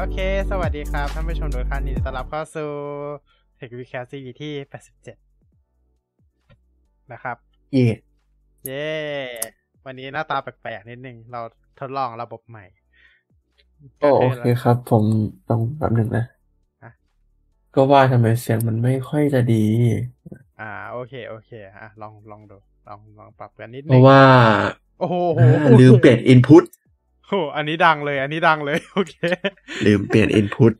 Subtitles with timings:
[0.00, 0.18] โอเค
[0.50, 2.70] สวัสดีครับ ท่านผู้ชมทุกท่านยินดีต้อนรับเข้าสู่
[3.58, 4.52] Tech w e e k c a s t ที่
[5.62, 7.36] 87 นะครับ
[7.72, 7.86] เย่
[8.64, 8.86] เย้
[9.84, 11.40] วันนี้หน้าตาแปลกๆนิดนึง เรา
[11.78, 12.64] ทดลองระบบใหม่
[14.00, 15.04] โอโอเคครับ ผม
[15.48, 16.24] ต้องแป๊บหนึ่งนะ
[16.82, 16.92] ฮะ
[17.74, 19.64] ก็ว่าทำไมเสียงมันไม่ค่อยจะดี
[20.60, 22.56] อ่า โอเค โอเค อะ ลองลองดู
[22.88, 24.22] ลองลองปรับกันนิดเพนึงราะว่า
[25.00, 26.64] โอ้โหอ่าลืมเปลี่ยนอินพุต
[27.28, 29.14] โอ้โหอันนี้ดังเลย อันนี้ดังเลย โอเค
[29.86, 30.76] ลืมเปลี่ยนอินพุตโ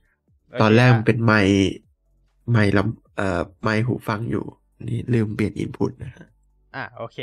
[0.51, 1.73] เคตอนแรกมันะเป็นไมค์
[2.51, 4.45] ไมค์ลำเอ่อไมค์หูฟังอยู่
[4.89, 6.27] นี่ลืมเปลี่ยนอินพุตนะฮะ
[6.77, 7.19] อะโอเค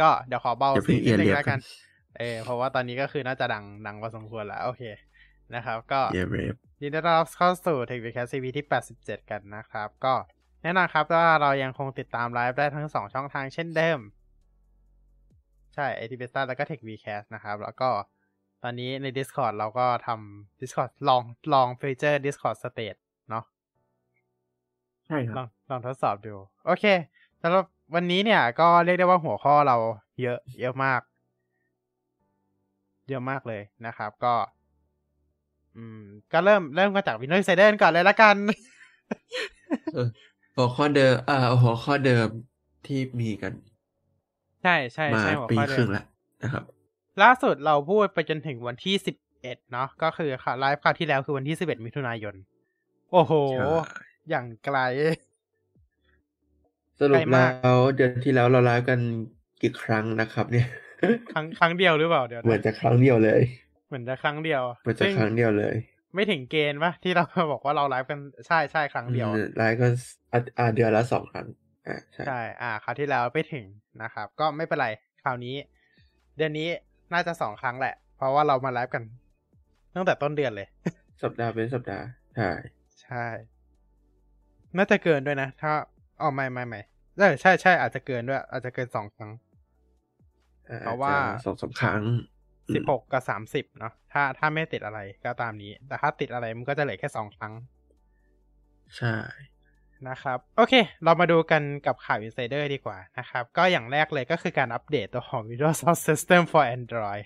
[0.00, 4.82] ก็เดี๋ยวขอเบาอย่าเพิ่เสียงงนิดนึเอียงดแล้วกันเรียบเออเพราะว่าตอนนี้ก็คือน่าจะดังดังพอสมควรแล้ว โอเค
[5.54, 8.66] นะครับ ก็เย่เรฟยินดีต้อนรับเข้าสู่ Tech w e e k c a s t TV ที่
[8.98, 10.14] 87 กันนะครับ ก็
[10.62, 13.98] แน่นอนครับว่าเรายังคงติดตามไลฟ์ได้ทั้ง 2 ช่องทางเช่นเดิม
[15.74, 17.06] ใช่ a t b e s t a แล้วก็ Tech w e e k c
[17.12, 17.90] a s t นะครับ แล้วก็
[18.62, 22.98] ตอนนี้ใน Discord เราก็ทำ Discord ลองลองฟีเจอร์ Discord State
[23.30, 23.44] เนาะ
[25.06, 26.34] ใช่คลรัอบงลองทดสอบดู
[26.66, 26.84] โอเค
[27.42, 29.76] สำหรับวันนี้เนี่ย ก็เรียกได้ว่าหัวข้อเรา
[30.22, 31.00] เยอะ เยอะมาก
[33.08, 34.34] เยอะมากเลยนะครับ ก็
[35.76, 36.00] อืม
[36.32, 38.36] ก็เริ่มเริ่มกันจาก Windows Insider ก่อนเลยละกัน
[39.92, 40.08] เออ
[40.54, 42.28] หัวข้อเดิม เอ่อหัวข้อเดิม
[42.86, 43.52] ที่มีกัน
[44.62, 46.04] ใช่ใช่มาใช่หัวปีข้อคเดิรึ่มงแล้ว
[46.42, 46.64] นะครับ
[47.22, 52.34] ล่าสุดเราพูดไปจนถึงวันที่สิบเอ็ดเนาะก็คือค่ะไลฟ์คราวที่แล้วคือวันที่สิบเอ็ดมิถุนายน
[53.12, 53.66] โอ้โหใช่
[54.30, 54.78] อย่างไกล
[56.98, 59.00] สรุไกปลมากแล้วเดือนที่แล้วเราไลฟ์กัน
[59.62, 60.66] กี่ครั้งนะครับ เนี่ย
[61.32, 63.40] ครั้งครั้งเดียวหรือเปล่าเดี๋ยวนะเหมือนจะครั้งเดียวเลย
[63.88, 65.76] เหมือนจะครั้งเดียวเหมือนจะซึ่งครั้งเดียวเลย
[66.14, 69.86] ไม่ถึงเกณฑ์ปะที่เราบอกว่าเราไลฟ์กันใช่ใช่ครั้งเดียวอืมไลฟ์ก็
[70.32, 71.46] อะอ่าเดือนละสองครั้ง
[71.86, 73.64] อ่าใช่ใช่ อ่าคราวที่แล้วไม่ถึง
[74.02, 74.88] นะครับ ก็ไม่เป็นไร
[75.22, 75.56] คราวนี้
[76.36, 76.68] เดือนนี้
[77.12, 79.04] น่าจะสองครั้งแหละ เพราะว่าเรามาไลฟ์กัน
[79.94, 80.68] ตั้งแต่ต้นเดือนเลย
[81.22, 82.04] สัปดาห์เป็นสัปดาห์
[82.36, 82.50] ใช่
[83.02, 83.26] ใช่
[84.76, 85.72] น่าจะเกินด้วยนะ ถ้า
[86.20, 86.80] อ๋อไม่ไม่ไม่
[87.18, 89.30] เออใช่ใช่อาจจะเกินด้วย อาจจะเกินสองครั้ง
[90.70, 92.02] อ่เพราะว่าอจจะสองสามครั้ง
[92.68, 97.52] อืมสิบหกกับสามสิบเนาะถ้าถ้าไม่ติดอะไรก็ตามนี้ แต่ถ้าติดอะไรมันก็จะเหลือแค่สองครั้ง
[98.96, 99.14] ใช่
[100.08, 100.74] นะครับ โอเค
[101.04, 107.24] เรามาดูกันกับข่าว Insider ดีกว่านะครับ ก็อย่างแรกเลยก็คือการอัปเดตตัวของ Windows Subsystem for Android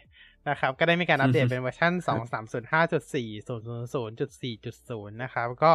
[0.48, 5.72] นะครับ ก็ได้มีการอัปเดตเป็นเวอร์ชัน2.305.4.0.0.4.0 นะครับ ก็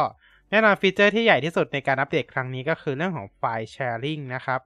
[0.50, 4.60] แน่นอนฟีเจอร์ที่ใหญ่ที่สุดในการอัปเดตครั้งนี้ก็คือเรื่องของไฟล์ sharing นะครับ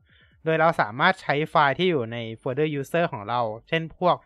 [0.45, 4.17] โดยเราสามารถใช้ไฟล์ที่อยู่ในโฟลเดอร์ user ของเรา เช่นพวก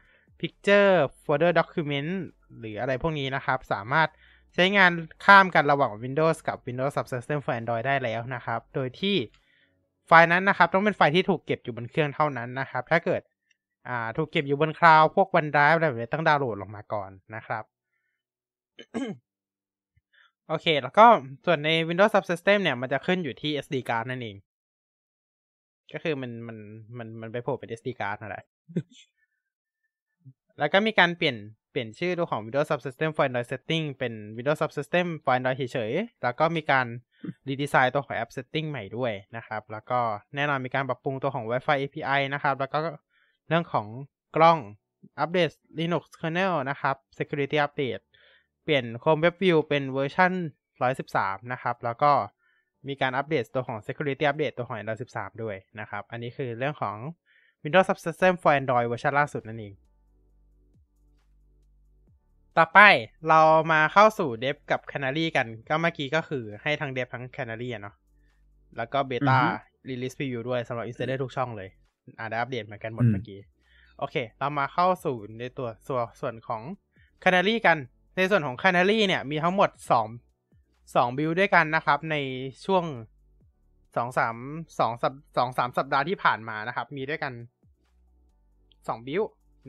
[0.41, 0.93] picture
[1.25, 2.11] folder document
[2.59, 4.09] หรืออะไรพวกนี้นะครับ สามารถ
[4.55, 4.93] ใช้งาน
[5.25, 9.17] ข้ามกันระหว่าง Windows กับ Windows Subsystem for Android ได้แล้วนะครับ โดยที่
[10.07, 13.23] ไฟล์นั้นนะครับ ต้องเป็นไฟล์ที่ถูกเก็บอยู่บนเครื่องเท่านั้นนะครับ ถ้าเกิด
[13.89, 17.65] อ่าถูกเก็บอยู่บนคลาวพวก OneDrive อะไรแบบนี้ต้องดาวน์โหลดลงมาก่อนนะครับ
[20.49, 21.07] โอเค แล้วก็
[21.47, 24.37] ส่วนใน Windows Subsystem เนี่ย มันจะขึ้นอยู่ที่ SD card นั่นเอง
[25.93, 26.59] ก็คือมันมัน
[26.99, 28.45] มันมันไปโผล่เป็น SD card นั่นแหละ
[30.61, 31.37] แล้วก็มีการเปลี่ยน
[31.71, 36.87] เปลี่ยนชื่อตัวของ Windows Subsystem for Android Setting เป็น Windows Subsystem for Android เฉยๆ แล้วก็มีการ
[37.49, 40.01] รีดีไซน์ตัวของ App Setting ใหม่ด้วยนะครับ แล้วก็
[40.35, 42.79] แน่นอนมีการปรับปรุงตัวของ Wi-Fi API นะครับ แล้วก็
[43.49, 43.87] เรื่องของ
[44.37, 44.59] กล้อง
[45.19, 48.03] อัปเดต Linux kernel นะครับ Security Update
[48.65, 50.33] เปลี่ยน Chrome Web View เป็นเวอร์ชัน
[50.93, 52.13] 113 นะครับ แล้วก็
[52.89, 56.97] มีการอัปเดตตัวของ Security Update ตัวของ Android 13 ด้วยนะครับ อันนี้คือเรื่องของ
[57.63, 59.75] Windows Subsystem for Android เวอร์ชันล่าสุดนั่นเอง
[62.59, 62.79] ต่อไป
[63.29, 63.41] เรา
[63.73, 67.95] มาเข้าสู่เดฟกับ Canary กัน ก็เมื่อกี้ก็คือให้ทั้งเดฟทั้ง Canary อะเนาะ
[68.77, 69.39] แล้วก็เบต้า
[69.89, 71.69] Release Preview ด้วยสำหรับ Insider ทุกช่องเลย
[72.19, 73.39] อ่าได้อัปเดตเหมือนกันหมดเมื่อกี้
[73.99, 76.63] โอเค เรามาเข้าสู่ในตัวส่วนส่วนของ
[77.25, 77.77] Canary กัน
[78.17, 80.07] ในส่วนของ Canary เนี่ย มีทั้งหมดสอง
[80.95, 82.17] สองบิลด้วยกันนะครับ ใน
[82.67, 82.85] ช่วง
[83.97, 84.37] สองสาม
[84.79, 87.33] สองสัปสองสามสัปดาห์ที่ผ่านมานะครับ มีด้วยกัน
[88.89, 89.23] สองบิล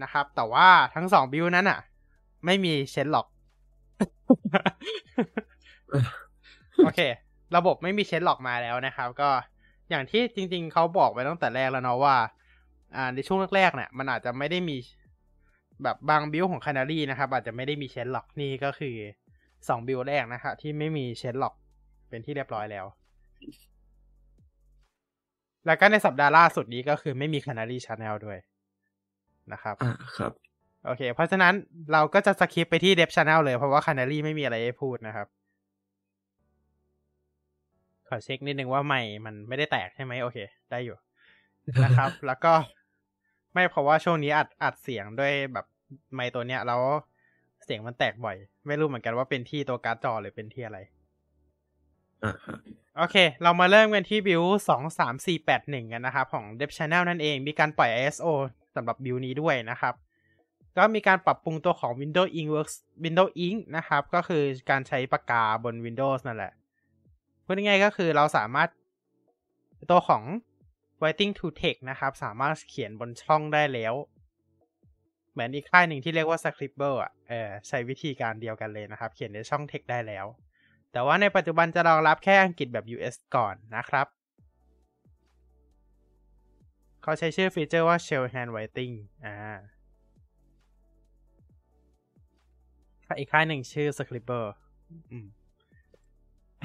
[0.03, 1.79] นะครับ แต่ว่าทั้งสองบิลนั้นอะ
[2.45, 3.27] ไม่มีเชนหรอก
[6.83, 6.99] โอเค
[7.55, 9.29] ระบบไม่มีเชนหลอกมาแล้วนะครับ ก็
[9.89, 12.15] อย่างที่จริง ๆเขาบอกไปตั้งแต่แรกแล้วเนาะว่า
[12.95, 14.77] อ่าในช่วงแรกๆเนี่ย มันอาจจะไม่ได้มี
[15.83, 18.95] แบบบางบิลของ Canary นะครับ อาจจะไม่ได้มีเชนหลอกนี่ก็คือ
[19.67, 21.55] สองบิลแรกนะครับที่ไม่มีเชนหลอก
[22.09, 22.85] เป็นที่เรียบร้อยแล้ว
[25.65, 28.37] แล้วก็ในสัปดาห์ล่าสุดนี้ก็คือไม่มี Canary Channel ด้วย
[29.53, 30.31] นะครับ อ่าครับ
[30.85, 31.53] โอเค เพราะฉะนั้น
[31.93, 35.27] เราก็จะสคิปไปที่เดฟช Channel เลยเพราะว่า Canary ไม่มีอะไรให้พูดนะครับ
[38.07, 40.37] ขอเช็คนิดนึงว่าไม่มันไม่ได้แตกใช่ไหมโอเค
[40.71, 40.97] ได้อยู่
[41.83, 42.53] นะครับ แล้วก็
[43.53, 45.65] ไม่เพราะว่าช่วงนี้อัดอัดเสียงด้วยแบบ
[46.13, 46.81] ไมค์ตัวเนี้ยแล้ว
[47.65, 48.35] เสียงมันแตกบ่อย
[48.67, 50.79] ไม่รู้เหมือนกันว่าเป็นที่ตัวการ์ดจอหรือเป็นที่อะไร
[52.23, 52.57] อ่าฮะ
[52.97, 58.27] โอเค เรามาเริ่มกันที่บิวสองสามสี่แปดหนึ่งกันนะครับ ของ Dev Channel นั่นเอง มีการปล่อย ISO
[58.75, 59.93] สำหรับบิวนี้ด้วยนะครับ
[60.77, 66.53] ก็มีการปรับปรุงตัวของ Windows Ink Works Windows Ink นะครับ ก็คือการใช้ปากกาบน Windows นั่นแหละ
[67.45, 68.69] พูดง่ายๆก็คือเราสามารถ
[69.91, 70.23] ตัวของ
[71.01, 73.93] Writing to Text นะครับ สามารถเขียนบนช่องได้แล้ว
[75.31, 80.25] เหมือนอีกค่ายหนึ่งที่เรียกว่า Scribble อะเออใช้วิธีการเดียวกันเลยนะครับ เขียนในช่อง text ได้แล้ว
[80.91, 84.07] แต่ว่าในปัจจุบันจะรองรับแค่อังกฤษแบบ US ก่อนนะครับ
[87.03, 88.93] เขาใช้ชื่อฟีเจอร์ว่า Shell Handwriting
[89.25, 89.35] อ่า
[93.17, 94.47] อีกค่ายหนึ่งชื่อ Scribble
[95.11, 95.25] อืม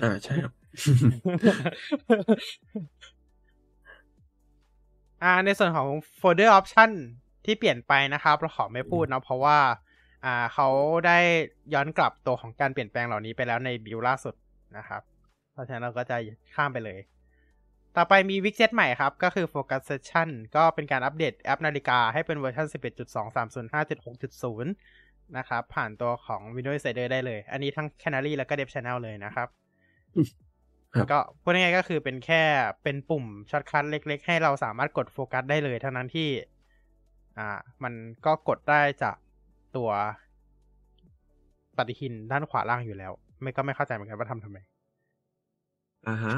[0.03, 0.53] อ่าใช่ครับ
[5.23, 5.89] อ่า ในส่วนของ
[6.21, 6.91] folder option
[7.45, 9.59] ที่เปลี่ยนไปนะครับ เราขอไม่พูดเนาะเพราะว่า
[10.25, 10.69] อ่าเขา
[11.07, 11.19] ได้
[11.75, 14.35] ย้อนกลับตัวของการเปลี่ยนแปลงเหล่านี้ไปแล้วใน build ล่าสุด
[14.77, 15.03] นะครับ
[15.53, 16.17] เพราะฉะนั้นเราก็จะ
[16.55, 17.01] ข้ามไปเลย
[17.97, 24.67] ต่อไปมีวิกเจ็ตใหม่ครับ ก็คือ Focus Session ก็เป็นการอัปเดตแอปนาฬิกาให้เป็นเวอร์ชัน11.230.5.6.0
[25.39, 29.49] นะครับ ผ่านตัวของ Windows Insider ได้เลย อันนี้ทั้ง Canary แล้วก็ Dev Channel เลยนะครับ
[30.95, 32.43] ครับก็พูดง่ายๆก็คือเป็นแค่
[32.83, 36.29] เป็นปุ่ม shortcut เล็กๆ ให้เราสามารถกดโฟกัสได้เลยเท่านั้นที่
[37.39, 37.95] อ่า มัน
[38.27, 39.17] ก็กดได้จาก
[39.77, 39.91] ตัว
[41.77, 44.59] ปฏิทินด้านขวาล่างอยู่แล้ว ไม่ก็ไม่เข้าใจเหมือนกันว่าทำทำไม
[46.09, 46.37] อ่าฮะ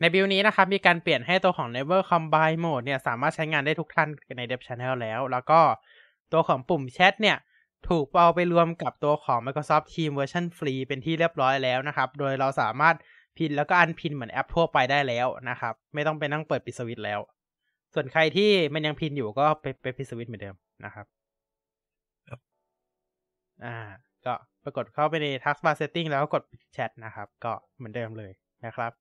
[0.00, 4.08] ใน build นี้นะครับ มีการเปลี่ยนให้ตัวของ Never Combine Mode เนี่ย สามารถใช้งานได้ทุกท่าน
[4.38, 5.60] ใน Dev Channel แล้ว แล้วก็
[6.32, 7.36] ตัวของปุ่มแชทเนี่ย
[7.88, 12.96] ถูกเอาไปรวมกับตัวของ Microsoft Teams เวอร์ชันฟรีเป็นที่เรียบร้อยแล้วนะครับ โดยเราสามารถ
[13.36, 17.20] pin แล้วก็ unpin เหมือนแอปทั่วไปได้แล้วนะครับ ไม่ต้องไปนั่งเปิดปิดสวิตช์แล้ว
[17.94, 21.06] ส่วนใครที่มันยัง pin อยู่ก็ไปไปปิดสวิตช์เหมือนเดิมนะครับ
[22.28, 22.40] ครับ
[23.64, 23.76] อ่า
[24.26, 24.34] ก็
[24.64, 26.42] ปรากฏเข้าไปใน Taskbar Setting แล้วก็กด
[26.72, 28.32] แชทนะครับ ก็เหมือนเดิมเลย
[28.66, 28.92] นะครับ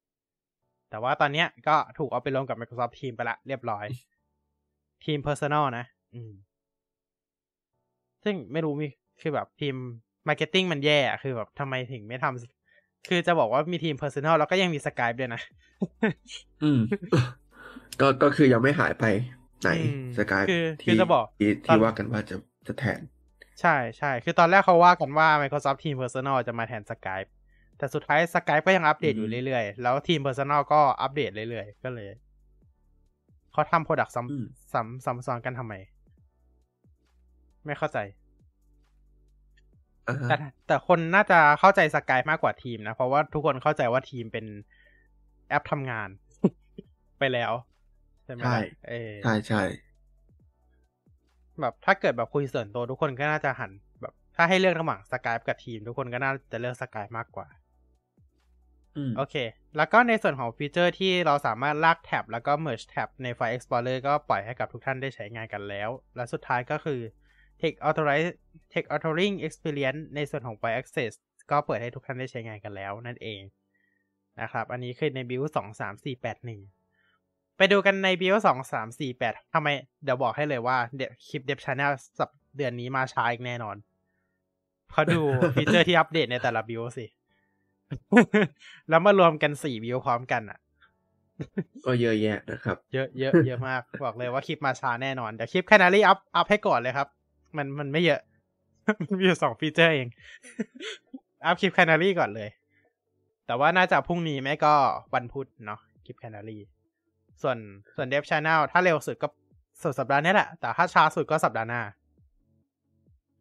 [0.89, 3.85] แต่ว่าตอนเนี้ยก็ถูกเอาไปลงกับ Microsoft Teams ไปละเรียบร้อย
[5.05, 6.31] ทีม Personal นะ อืม
[8.23, 8.87] ซึ่งไม่รู้มี
[9.21, 9.75] คือแบบทีม
[10.27, 15.41] Marketing มันแย่อะคือแบบทำไมถึงไม่ทำคือจะบอกว่ามีทีม Personal แล้วก็ยังมี Skype ด้วยนะ
[16.63, 16.79] อืม
[17.99, 19.05] ก็ก็คือยังไม่หายไป
[19.61, 22.35] ไหนอืมสกายคือคือที่จะบอกที่ตอนที่ว่ากันว่าจะ
[22.67, 23.01] จะแทน
[23.61, 27.29] ใช่ใช่คือตอนแรกเขาว่ากันว่า Microsoft Team Personal จะมาแทน Skype
[27.77, 32.07] แต่สุดท้าย Skype ก็ยังอัปเดตอยู่อืมเรื่อยๆ แล้วทีม Personal ก็อัปเดตเรื่อยๆ ก็เลย
[33.51, 35.73] เขาทำ Product ซ้ำซ้ำซ้ำซ้อนกันทำไม
[37.65, 37.99] ไม่เข้าใจ
[40.07, 40.35] อ่าฮะแต่
[40.67, 44.45] แต่คนน่าจะเข้าใจสกายมากกว่าทีมนะ เพราะว่าทุกคนเข้าใจว่าทีมเป็น
[45.49, 46.09] แอปทำงาน
[47.19, 47.51] ไปแล้ว
[48.23, 49.63] ใช่ไหมล่ะเออใช่ใช่
[51.61, 53.71] แบบถ้าเกิดแบบคุยส่วนตัวทุกคนก็น่าจะหัน
[54.01, 57.47] แบบ ถ้าให้เลือกระหว่างสกายกับทีม ทุกคนก็น่าจะเลือกสกายมากกว่า
[58.97, 59.35] อืมโอเค
[59.77, 66.99] แล้วก็ในส่วนของฟีเจอร์ที่เราสามารถลากแท็บแล้วก็ merge แท็บในไฟล์ Explorer ก็ปล่อยให้กับทุกท่านได้ใช้งานกันแล้ว และสุดท้ายก็คือ
[67.61, 68.29] Text Authorize
[68.73, 71.11] Text Authoring Experience ในส่วนของ File Access
[71.51, 73.41] ก็เปิดให้ทุกท่านได้ใช้งานกันแล้วนั่นเอง
[74.41, 76.61] นะครับ อันนี้คือใน build สองสามสี่แปดหนึ่ง
[77.57, 79.67] ไปดูกันใน build สองสามสี่แปดทำไม
[80.03, 83.75] เดี๋ยวบอกให้เลยว่าเดี๋ยวคลิป Dev Channel สัปเดือนนี้มาช้าอีกแน่นอน
[84.89, 85.21] เพราะดู
[85.55, 87.05] ฟีเจอร์ที่อัปเดตในแต่ละ build สิ
[88.89, 90.59] แล้วมารวมกันสี่วิวพร้อมกันอะ
[91.85, 97.07] ก็เยอะแยะนะครับ เยอะเยอะเยอะมาก บอกเลยว่าคลิปมาช้าแน่นอน เดี๋ยวคลิป Canary อัพอัพให้ก่อนเลยครับ
[97.57, 98.21] มันมันไม่เยอะ
[98.99, 100.07] มันมีอยู่สองฟีเจอร์เอง
[101.45, 102.49] อัพคลิป Canary ก่อนเลย
[103.45, 104.73] แต่ว่าน่าจะพรุ่งนี้ไม่ก็
[105.13, 106.57] วันพุธเนาะคลิปแคนารี
[107.41, 107.57] ส่วน
[107.95, 109.27] ส่วนเดฟช n แนลถ้าเร็วสุดก็
[109.83, 111.81] สุดสัปดาห์นี้แหละ แต่ถ้าช้าสุดก็สัปดาห์หน้า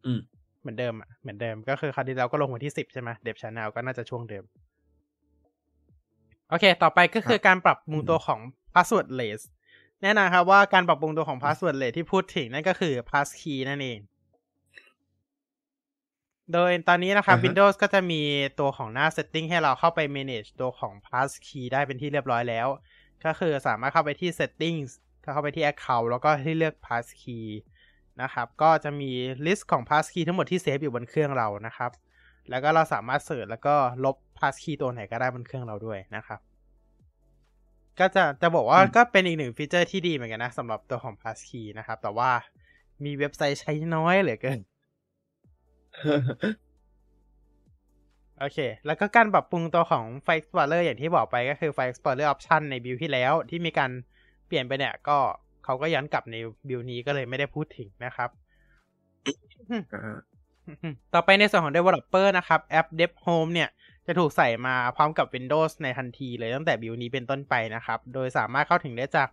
[0.05, 0.19] อืม
[0.61, 4.43] เหมือนเดิมอะเหมือนเดิมก็คือคราวที่แล้วก็ลงวันที่สิบใช่ไหมเดฟช n แนลก็น่าจะช่วงเดิม
[6.49, 8.39] โอเค ต่อไปก็คือการปรับปรุงตัวของ
[8.73, 9.41] passwordless
[10.01, 13.99] แน่นอนครับว่าการปรับปรุงตัวของ passwordless ที่พูดถึงนั่นก็คือ passkey นั่นเอง
[16.53, 18.21] โดยตอนนี้นะครับอ่าฮะ Windows ก็จะมี
[18.59, 22.67] ตัวของหน้า setting ให้เราเข้าไป manage ตัวของ passkey ได้เป็นที่เรียบร้อยแล้ว
[23.25, 24.89] ก็คือสามารถเข้าไปที่ settings
[25.21, 27.43] เข้าไปที่ account แล้วก็ที่เลือก passkey
[28.21, 29.11] นะครับ ก็จะมี
[29.45, 31.91] list ของ passkey ทั้งหมดที่เซฟอยู่บนเครื่องเรานะครับ
[32.49, 36.39] แล้วก็เราสามารถเสิร์ชแล้วก็ลบ passkey ตัวไหนก็ได้บนเครื่องเราด้วยนะครับ
[37.99, 42.31] ก็จะจะบอกว่าอืมก็เป็นอีกหนึ่งฟีเจอร์ที่ดีเหมือนกันนะสำหรับตัวของ passkey นะครับ แต่ว่า
[43.03, 44.59] มีเว็บไซต์ใช้น้อยเหลือเกิน
[48.39, 53.91] โอเค แล้วก็การปรับปรุงตัวของ File Explorer อย่างที่บอกไปก็คือ File Explorer Option ในบิลที่แล้วที่มีการ
[54.47, 55.17] เปลี่ยนไปเนี่ยก็
[55.63, 56.35] เขาก็ย้อนกลับใน
[56.67, 58.29] บิลนี้ก็เลยไม่ได้พูดถึงนะครับ
[59.93, 60.17] อ่า
[61.13, 63.69] ต่อไปในส่วนของ Developer นะครับ แอป Dev Home เนี่ย
[64.11, 69.29] จะถูกใส่มาพร้อมกับ Windows ในทันทีเลยตั้งแต่บิวนี้เป็นต้นไปนะครับ โดยสามารถเข้าถึงได้จาก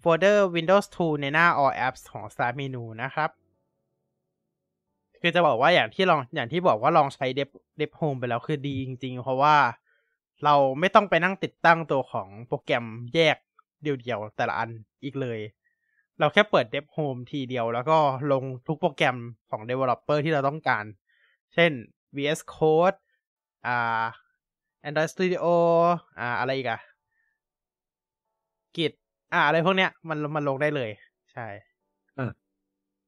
[0.00, 3.30] โฟลเดอร์ Windows 2 ในหน้า All Apps ของ Start Menu นะครับ
[5.20, 9.56] คือจะบอกว่าอย่างที่ลองอย่างที่บอกว่าลองใช้ Dev Dev Home ไปแล้วคือดีจริง ๆ เพราะว่า
[10.44, 13.36] เราไม่ต้องไปนั่งติดตั้งตัวของโปรแกรมแยก
[13.82, 14.70] เดียวๆแต่ละอัน
[15.04, 15.40] อีกเลย
[16.18, 17.98] เราแค่เปิด Dev Home ทีเดียวแล้วก็
[18.32, 19.16] ลงทุกโปรแกรม
[19.50, 20.84] ของ Developer ที่เราต้องการ
[21.54, 21.72] เช่น
[22.16, 22.98] VS Code
[23.64, 24.04] อ่า
[24.88, 25.44] Android Studio
[26.18, 26.80] อ่า อะไรอีกอะ
[28.76, 28.92] กิจ
[29.32, 30.90] อ่า อะไรพวกเนี้ย มันมันลงได้เลย
[31.32, 31.46] ใช่
[32.18, 32.30] อ่า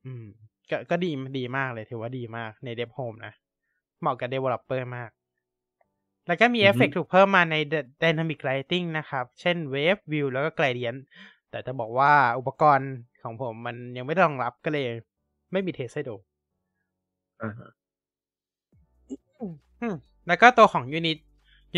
[0.06, 0.24] อืม
[0.70, 3.32] ก็ก็ดีดีมากเลย ถือว่าดีมากใน Dev Home นะ
[4.00, 5.10] เหมาะกับ Developer มาก
[6.26, 7.56] แล้วก็มีเอฟเฟกต์ถูกเพิ่มมาใน
[8.02, 11.00] Dynamic Lighting นะครับ เช่น Wave View แล้วก็ Gradient
[11.50, 14.86] แต่จะบอกว่าอุปกรณ์ของผมมันยังไม่ได้รองรับก็เลย
[15.52, 16.16] ไม่มีเทสให้ดู
[17.40, 17.70] อ่าฮะ
[19.80, 19.94] อืม
[20.28, 21.18] แล้วก็ตัวของ Unit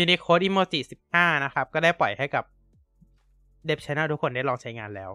[0.03, 0.79] Unicode Emoji
[1.13, 2.43] 15 นะครับ ก็ได้ปล่อยให้กับ
[3.67, 5.11] Dev Channel ทุกคนได้ลองใช้งานแล้ว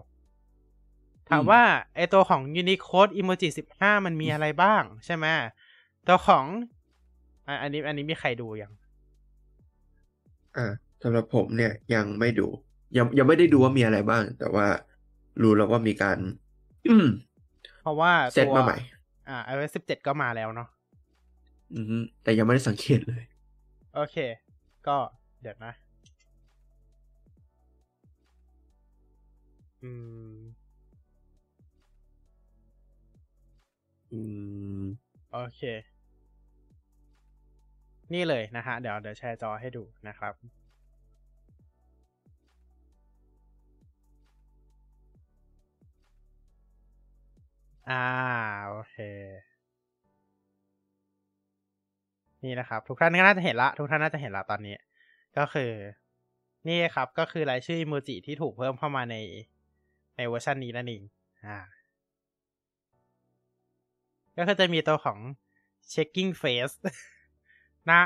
[1.29, 1.61] ถามว่า
[1.95, 5.25] ไอตัวของ Unicode Emoji 15 มันมีอะไรบ้างใช่ไหม
[6.07, 6.45] ตัวของ
[7.47, 8.71] อะอันนี้ อันนี้มีใครดูยัง
[10.57, 10.71] อ่า
[11.03, 12.47] สำหรับผมเนี่ยยังไม่ดู
[12.97, 14.67] ยังยังไม่ได้ดูว่ามีอะไรบ้าง แต่ว่า
[15.41, 16.17] รู้แล้วว่ามีการ
[16.87, 17.07] อืม
[17.81, 18.77] เพราะว่าเซตตัวมาใหม่
[19.29, 20.69] อ่า iOS 17 ก็มาแล้วเนาะ
[21.73, 23.23] อืมแต่ยังไม่ได้สังเกตเลย
[23.93, 24.15] โอเค
[24.87, 24.97] ก็
[25.41, 25.73] เดี๋ยวนะ
[29.83, 29.91] อื
[30.37, 30.41] ม
[34.11, 34.19] อื
[34.81, 34.83] ม
[35.31, 35.61] โอเค
[38.13, 40.33] นี่เลยนะฮะ เดี๋ยวเดี๋ยวแชร์จอให้ดูนะครับ
[47.87, 47.93] อ่า
[48.67, 48.95] โอเค
[52.43, 54.75] นี่นะครับ ทุกท่านก็น่าจะเห็นละ ทุกท่านน่าจะเห็นละตอนนี้
[55.37, 55.71] ก็คือ
[56.67, 59.15] นี่ครับก็คือรายชื่ออิโมจิที่ถูกเพิ่มเข้ามาใน
[60.17, 61.03] ในเวอร์ชันนี้นั่นเอง
[61.45, 61.57] อ่า
[64.37, 65.19] ก็คือจะมีตัวของ
[65.93, 66.75] checking face
[67.85, 67.99] หน้า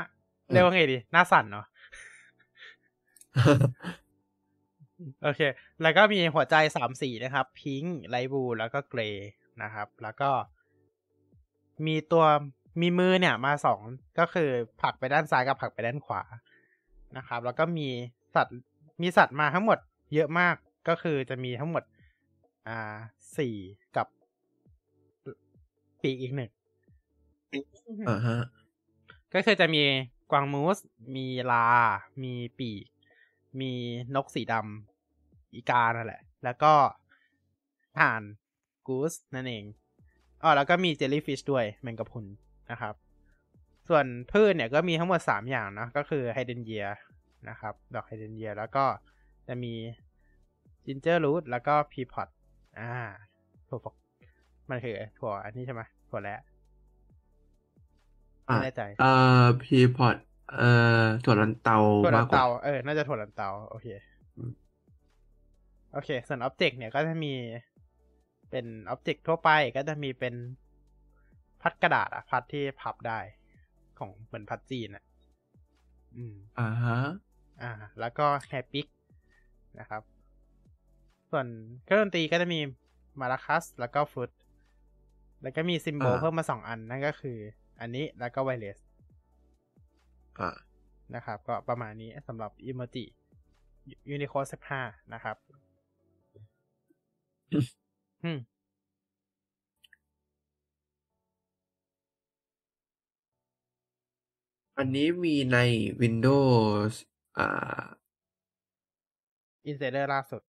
[0.50, 1.66] เรียกว่าไงดี หน้าสั่นเนาะ
[5.22, 5.40] โอเค
[5.82, 9.28] แล้วก็มีหัวใจสามสีนะครับ พิงค์ไลท์บลูแล้วก็เกรย์
[9.62, 10.30] นะครับ แล้วก็
[11.86, 12.24] มีตัว
[12.80, 13.80] มีมือเนี่ยมาสอง
[14.18, 14.50] ก็คือ
[14.80, 16.22] ผลักไปด้านซ้ายกับผลักไปด้านขวา
[17.16, 17.88] นะครับ แล้วก็มี
[18.34, 18.56] สัตว์
[19.02, 19.78] มีสัตว์มาทั้งหมด
[20.14, 20.56] เยอะมาก
[20.88, 21.82] ก็คือจะมีทั้งหมด
[22.68, 22.96] อ่า
[23.36, 23.56] สี่
[23.96, 24.06] กับ
[26.02, 26.50] ปีกอีกหนึ่ง
[28.08, 28.40] อ่าฮะ
[29.34, 29.82] ก็คือจะมี
[30.30, 30.78] กวางมูส
[31.16, 31.66] มีลา
[32.22, 32.84] มีปีก
[33.60, 33.72] มี
[34.14, 36.72] นกสีดำอีกานั่นแหละ แล้วก็
[38.00, 38.22] ห่าน
[38.86, 39.64] กูสนั่นเอง
[40.42, 42.24] อ๋อแล้วก็มี jellyfish ด้วยแมงกะพรุน
[42.70, 42.94] นะครับ
[43.88, 46.86] ส่วนพืชเนี่ยก็มีทั้งหมดสามอย่างเนอะก็คือไฮเดนเยีย
[47.48, 48.84] นะครับ ดอกไฮเดนเยียแล้วก็
[49.48, 49.74] จะมี
[50.86, 52.28] ginger root แล้วก็ pea pod
[52.78, 52.92] อ่า
[53.68, 53.94] ถั่วฝัก
[54.70, 56.40] มันคือถั่วอันนี้ใช่ไหมถั่วแล้ว
[58.48, 59.10] อ่าไม่แน่ใจเอ่
[59.42, 60.16] อ pea pod
[60.56, 60.70] เอ่
[61.02, 63.86] อถั่วลันเตาถั่วลัมากนกว่าเตาเออน่าจะถั่วลันเตาโอเค
[64.36, 64.52] อืม
[65.92, 67.32] โอเค ส่วน object เนี่ยก็จะมี
[68.50, 70.34] เป็น object ทั่วไปก็จะมีเป็น
[71.62, 73.20] พัดกระดาษอะพัดที่พับได้
[73.98, 75.04] ของเหมือนพัดจีนอะ
[76.16, 76.98] อืมอ่าฮะ
[77.62, 78.86] อ่า แล้วก็ hair pick
[79.80, 80.02] นะครับ
[81.30, 81.46] ส่วน
[81.84, 82.60] เครื่องดนตรีก็จะมี
[83.20, 84.30] maracas แล้วก็ฟลุต
[85.42, 87.38] แล้วก็มี symbol อ่าเพิ่มมาสองอันนั่นก็คือ
[87.80, 88.78] อันนี้แล้วก็ wireless
[90.40, 90.50] อ่า
[91.14, 93.04] นะครับ ก็ประมาณนี้สำหรับ Emoji
[94.14, 95.36] Unicode 15นะครับ
[104.82, 105.58] อืมอันนี้มีใน
[106.02, 106.92] Windows
[107.38, 107.82] อ่า
[109.70, 110.42] Insider ล่าสุด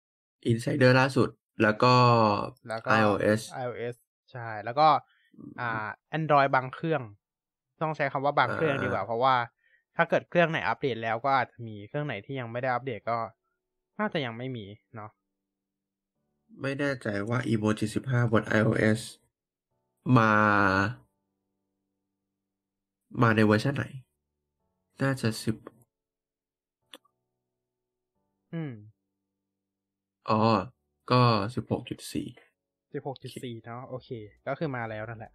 [0.51, 1.29] Insider ล่าสุด
[1.63, 1.95] แล้วก็
[2.69, 3.97] แล้วก็ iOS iOS
[4.33, 4.89] ใช่ แล้วก็
[5.61, 7.03] อ่า Android บางเครื่อง
[7.83, 9.35] ต้องใช้คำว่าบางเครื่องดีกว่า เพราะว่า
[9.97, 13.19] ถ้าเกิดเครื่องไหนอัปเดตแล้วก็อาจจะมีเครื่องไหนที่ยังไม่ได้อัปเดตก็
[13.99, 15.11] น่าจะยังไม่มีเนาะ
[16.61, 19.01] ไม่แน่ใจว่า Emoji 15บน iOS
[20.17, 20.33] มา
[23.23, 23.87] มาในเวอร์ชันไหน
[25.03, 25.57] น่าจะสิบ
[28.55, 28.73] อืม
[30.31, 30.41] อ๋อ
[31.11, 31.21] ก็
[31.55, 32.29] สิบหกจุดสี่
[32.93, 34.09] 16.4เนาะโอเค
[34.47, 35.33] ก็คือมาแล้วนั่นแหละ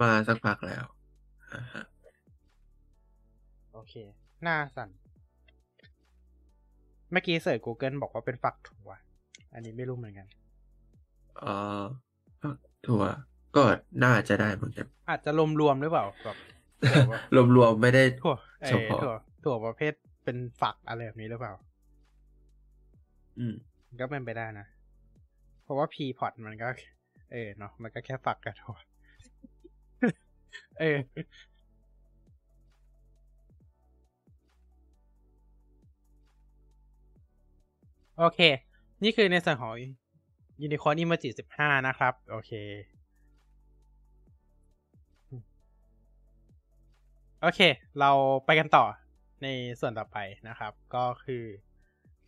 [0.00, 0.84] มาสักพักแล้ว
[1.52, 1.84] อ่าฮะ
[3.72, 3.94] โอเค
[4.42, 4.90] หน้าสั่น
[7.12, 8.90] เมื่อกี้เสิร์ช Google บอกว่าเป็นฝักถั่ว
[9.54, 10.26] อันนี้ไม่รู้เหมือนกัน
[11.44, 11.56] อ๋อ
[12.86, 13.02] ถั่ว
[13.56, 13.64] ก็
[14.04, 16.36] น่าจะได้เหมือนกัน อาจจะรวมๆหรือเปล่าแบบ
[17.56, 19.92] รวมๆไม่ได้ถั่วเอเฉอพาะถั่วถั่วประเภท
[20.24, 21.54] เป็นฝักอะไรแบบนี้หรือเปล่า
[23.38, 23.54] อืม
[24.00, 24.66] ก็เป็นไปได้นะ
[25.62, 26.68] เพราะว่าพีพอตมันก็
[27.32, 28.76] เออเนาะมันก็แค่ฝักกระถั่ว
[30.80, 30.98] เออ
[38.18, 38.40] โอเค
[39.02, 39.74] นี่คือในส่วนของ
[40.66, 42.52] Unicorn Emoji 15 นะครับ โอเค
[47.44, 47.60] โอเค
[48.00, 48.10] เรา
[48.46, 48.84] ไปกันต่อ
[49.42, 49.46] ใน
[49.80, 50.18] ส่วนต่อไป
[50.48, 51.44] นะครับ ก็คือ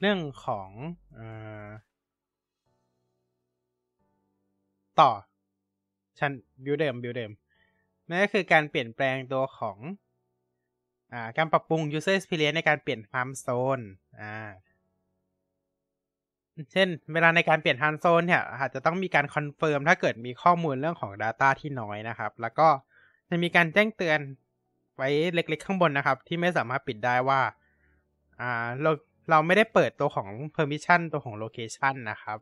[0.00, 0.68] เรื่องของ
[1.18, 1.20] อ
[5.00, 5.10] ต่อ
[6.18, 6.32] ชั้น
[6.64, 7.32] บิวเดิมบิวเดิม
[8.08, 9.78] นั่นก็คือการเปลี่ยนแปลงตัวของ
[11.12, 13.84] อการปรับปรุง user experience ในการเปลี่ยน time zone
[14.20, 14.50] อ่า
[16.72, 22.68] เช่น เวลาในการเปลี่ยน time zone เนี่ยอาจจะต้องมีการ confirm ถ้าเกิดมีข้อมูลเรื่องของ data ที่น้อยนะครับ แล้วก็
[23.28, 24.20] จะมีการแจ้งเตือน
[24.96, 27.40] ไว้เล็กๆข้างบนนะครับ ที่ไม่สามารถปิดได้ว่า
[28.40, 28.90] อ่าเรา
[29.30, 32.38] เราไม่ได้เปิดตัวของ permission ตัวของ location นะครับ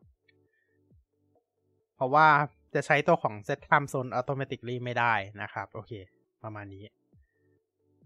[1.95, 2.27] เพราะว่า
[2.75, 5.93] จะใช้ตัวของ set time zone automatically ไม่ได้นะครับ โอเค
[6.43, 6.85] ประมาณนี้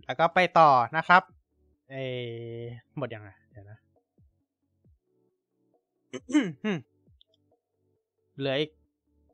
[0.06, 1.22] แล้วก็ไปต่อนะครับ
[1.90, 1.96] เอ
[2.60, 2.62] อ
[2.98, 3.78] หมดยังไงเดี๋ยวนะ
[8.38, 8.70] เหลืออีก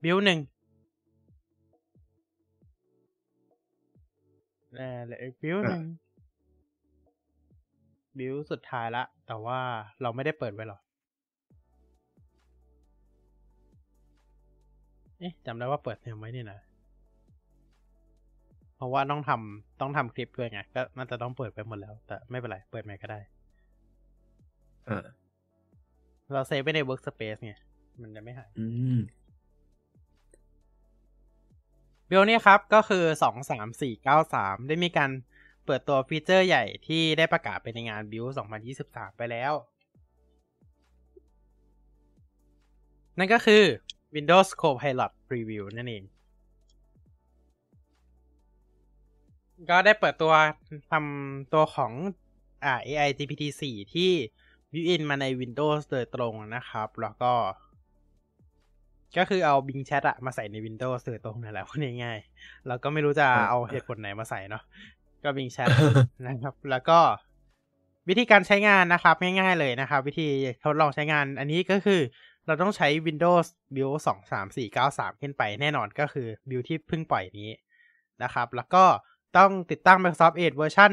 [0.03, 0.39] บิวหนึ่ง
[4.81, 5.83] ออเหลืออีกบิวหนึ่ง
[8.19, 9.59] บิวสุดท้ายละ แต่ว่า
[10.03, 10.79] เราไม่ได้เปิดไว้หรอ
[15.19, 16.61] เอ๊ะจำได้ว่าเปิดเทมไว้นี่นะ
[18.77, 23.21] เพราะว่าต้องทำต้องทำคลิปด้วยไง ก็น่าจะต้องเปิดไปหมดแล้ว แต่ไม่เป็นไร เปิดใหม่ก็ได้
[24.89, 25.05] อ่า
[26.33, 27.55] เราเซฟไว้ใน workspace ไง
[28.01, 29.01] มันจะไม่หาย อืม
[32.15, 35.11] บิลเนี่ยครับ ก็คือสองสามสี่เก้าสามได้มีการ
[35.67, 38.25] เปิดตัวฟีเจอร์ใหญ่ที่ได้ประกาศไปในงานบิล
[38.73, 39.53] 2023 ไปแล้ว
[43.19, 43.63] นั่นก็คือ
[44.15, 46.05] Windows Copilot Preview นั่นเอง
[49.71, 50.33] ก็ได้เปิดตัว
[50.91, 51.93] ทำตัวของ
[52.65, 54.11] อ่า AI GPT 4 ที่
[54.73, 57.33] built in มาใน Windows โดยตรงนะครับ แล้วก็
[59.17, 64.63] ก็คือเอา Bing Chat อะมาใส่ใน Windows โดยตรงนั่นแหละพูดง่ายๆแล้วก็ไม่รู้จะอ่าเอาเหตุผลไหนมาใส่เนาะ
[65.25, 65.69] ก็ Bing Chat
[66.27, 66.99] นะครับ แล้วก็
[68.09, 70.29] วิธีการใช้งานนะครับ ง่ายๆเลยนะครับ วิธี
[70.65, 72.01] ทดลองใช้งาน อันนี้ก็คือ
[72.47, 77.51] เราต้องใช้ Windows Build 2 3 4 9 3 ขึ้นไปแน่นอนก็คือ Build ที่เพิ่งปล่อยนี้
[78.23, 78.85] นะครับ แล้วก็
[79.37, 80.93] ต้องติดตั้ง Microsoft Edge เวอร์ชัน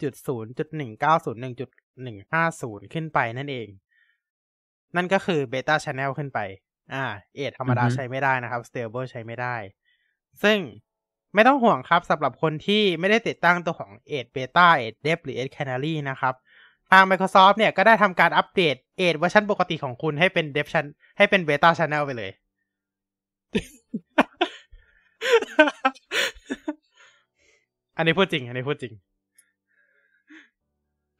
[0.00, 3.68] 115.0.1901.150 ขึ้นไปนั่นเอง
[4.96, 6.38] นั่นก็คือ Beta Channel ขึ้นไป
[6.94, 9.56] อ่า เอทธรรมดาอือฮึใช้ไม่ได้นะครับ Stable ใช้ไม่ได้
[10.42, 10.58] ซึ่ง
[11.34, 16.34] ไม่ต้องห่วงครับสำหรับคนที่ไม่ได้ติดตั้งตัวของ Edge Beta Edge Dev หรือ Edge Canary นะครับ
[16.90, 18.76] ทาง Microsoft เนี่ยก็ได้ทำการอัปเดต
[19.06, 20.86] Edge เวอร์ชันปกติของคุณให้เป็น Dev Chan
[21.18, 22.30] ให้เป็น Beta Channel ไปเลย
[27.96, 28.94] อันนี้พูดจริง อันนี้พูดจริง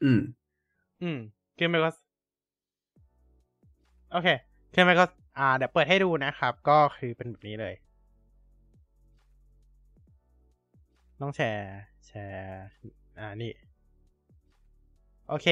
[0.03, 0.21] อืม
[1.03, 1.19] อืม
[1.59, 2.02] คือ Microsoft
[4.13, 4.29] โอเค
[4.75, 7.75] คือ Microsoft อ่าเดี๋ยวเปิดให้ดูนะครับ ก็คือเป็นแบบนี้เลย
[11.21, 11.73] ต้องแชร์
[12.07, 12.63] แชร์
[13.19, 13.53] อ่านี่
[15.29, 15.47] โอเค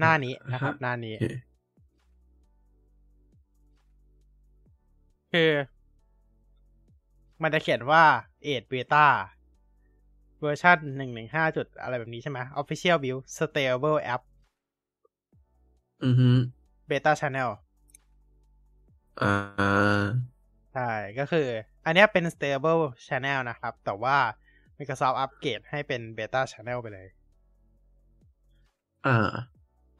[0.00, 1.26] หน้านี้นะครับอ่าฮะหน้านี้โอเค
[5.32, 5.50] คือ
[7.42, 8.02] มันจะเขียนว่า
[8.42, 9.06] 8 Beta
[10.40, 10.78] เวอร์ชัน
[11.18, 14.22] 115จุดอะไรแบบนี้ใช่ไหม Official Build Stable App
[16.04, 16.30] อือฮึ
[16.90, 17.50] Beta Channel
[19.22, 19.34] อ่า
[20.74, 21.46] ใช่ก็คือ
[21.84, 24.16] อันเนี้ยเป็น stable channel นะครับ แต่ว่า
[24.78, 27.06] Microsoft อัปเกรดให้เป็น beta channel ไปเลย
[29.06, 29.18] อ่า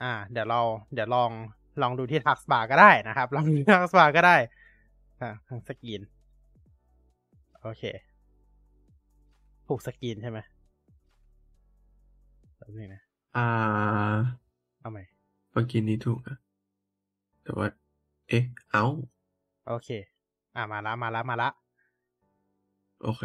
[0.03, 0.61] อ่า เดี๋ยวเรา
[0.95, 1.31] เดี๋ยวลอง
[1.83, 4.37] ลองดูที่ taskbar ก็ได้นะครับ ลองดูที่ taskbar ก็ได้
[5.21, 6.01] อ่าทางสกรีน
[7.63, 7.83] โอเค
[9.67, 10.39] ผูกสกรีนใช่ไหม
[12.57, 13.03] แป๊บนึงนะ
[13.37, 13.47] อ่า
[14.81, 15.03] เอาใหม่
[15.53, 16.37] เมื่อกี้นี้ถูกนะ
[17.45, 18.85] แต่ว่าเอ๊ะ เอ้า
[19.69, 19.89] โอเค
[20.57, 21.49] อ่ามาละมาละมาละ
[23.03, 23.23] โอเค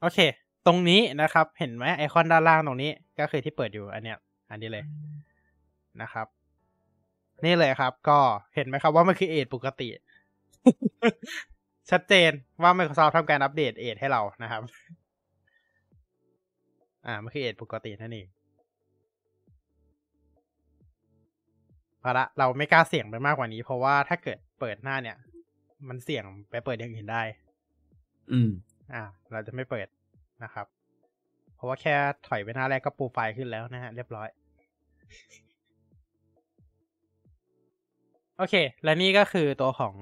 [0.00, 0.18] โอเค
[0.66, 4.18] ตรงนี้นะครับ เห็นไหมไอคอนด้านล่างตรงนี้ ก็คือที่เปิดอยู่อันเนี้ย
[4.50, 4.84] อันนี้เลย
[6.02, 6.26] นะครับ
[7.44, 8.18] นี่เลยครับ ก็
[8.54, 9.88] เห็นไหมครับว่ามันคือเอทปกติ
[11.90, 12.30] ชัดเจน
[12.62, 14.62] ว่า Microsoft ทำการอัปเดตเอทให้เรานะครับ
[17.06, 18.26] อ่ามันคือเอทปกตินั่นเอง
[22.06, 25.16] พอละเราไม่กล้าเสี่ยงไปมากกว่านี้ เพราะว่าถ้าเกิดเปิดหน้าเนี่ย
[25.88, 27.22] มันเสี่ยงไปเปิดอย่างอื่นได้
[28.32, 28.50] อืม
[28.94, 29.86] อ่า เราจะไม่เปิด
[30.44, 30.66] นะครับ
[31.54, 31.94] เพราะว่าแค่
[32.28, 34.28] ถอยไปหน้าแรกก็ปูไฟล์ขึ้นแล้วนะฮะ เรียบร้อย
[38.38, 39.94] โอเค และนี่ก็คือตัวของ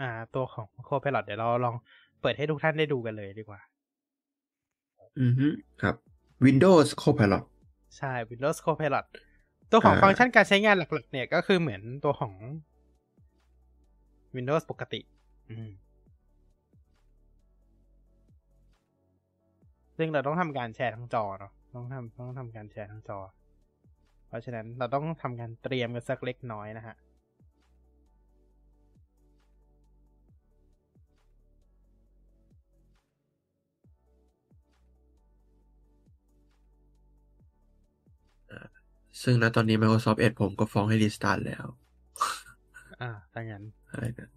[0.00, 1.76] อ่า ตัวของ Copilot เดี๋ยวเราลอง
[2.20, 3.60] เปิดให้ทุกท่านได้ดูกันเลยดีกว่า
[5.20, 5.46] อือฮึ
[5.82, 5.94] ครับ
[6.46, 7.44] Windows Copilot
[7.96, 9.06] ใช่ Windows Copilot
[9.70, 12.34] ตัวของฟังก์ชันการใช้งานหลักๆ เนี่ยก็คือเหมือนตัวของ
[14.36, 15.00] Windows ปกติ
[19.96, 23.18] ซึ่งเราต้องทำการแชร์ทั้งจอเนาะต้องทำต้องทำการแชร์ทั้งจอ
[24.28, 26.96] เพราะฉะนั้นเราต้องทำการเตรียมกันสักเล็กน้อยนะฮะ
[39.22, 41.66] ซึ่งณตอนนี้ Microsoft Edge ผมก็ฟ้องให้รีสตาร์ทแล้ว
[43.00, 44.28] อ่าถ้างั้นอะไรนะ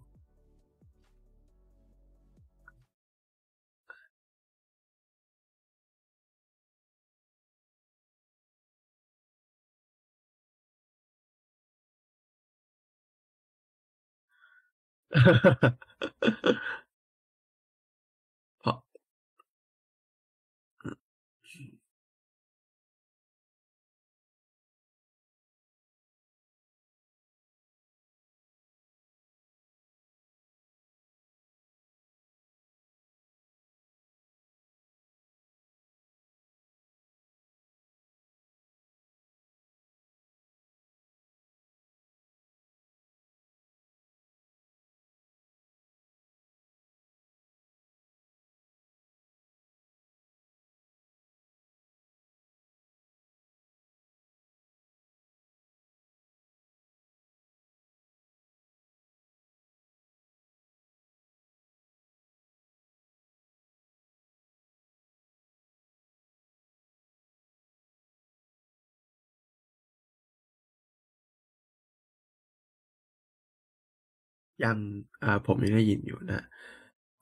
[74.62, 74.78] ยัง
[75.22, 76.36] อ่าผมยังได้ยินอยู่นะ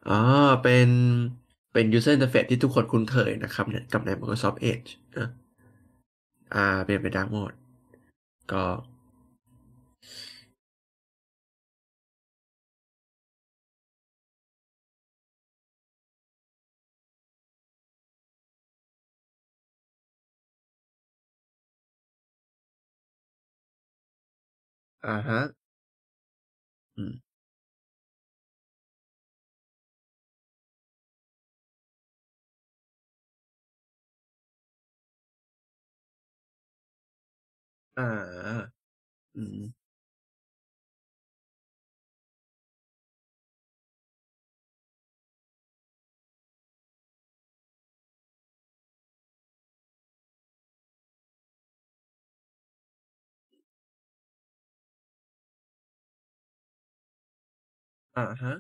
[0.05, 0.13] อ๋อ
[0.63, 0.89] เป็น
[1.73, 5.29] เป็น user interface ที่ทุกคนคุ้นเคยนะครับเนี่ยกับใน Microsoft Edge นะ
[6.55, 7.57] อ่าเป็นไป dark mode
[8.53, 8.65] ก็
[25.05, 25.39] อ่าฮะ
[26.97, 38.03] อ่า
[38.47, 38.55] ฮะ
[58.17, 58.53] อะฮะ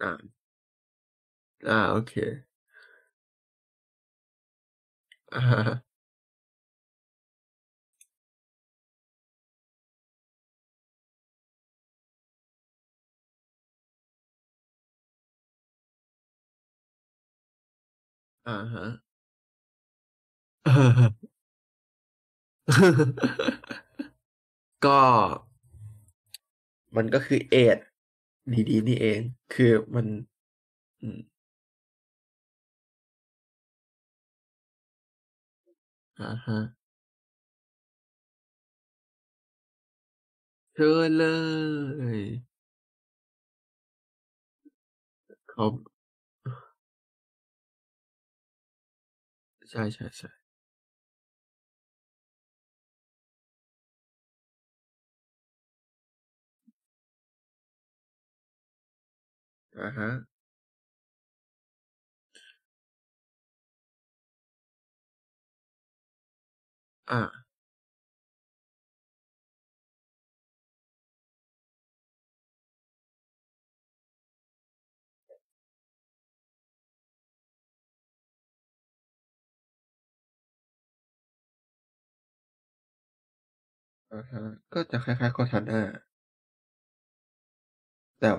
[0.00, 0.40] อ่า
[1.66, 2.12] อ่า โอเค
[5.32, 5.60] อะฮะ
[18.46, 18.84] อะฮะ
[24.82, 25.00] ก็
[26.96, 27.89] มันก็คือ Edge ดีๆ
[28.50, 29.20] นี่ดีนี่เอง
[29.52, 30.06] คือมัน
[36.18, 36.58] อ่าฮะ
[40.74, 41.24] เชิญเล
[42.18, 42.20] ย
[45.52, 45.74] ครับ
[49.70, 50.39] ใช่ใช่ใช่
[59.78, 60.08] อ่าฮะ
[67.10, 67.20] อ่า
[84.12, 85.80] อ่าฮะ ก็จะคล้าย ๆ Cortana
[88.20, 88.30] แต่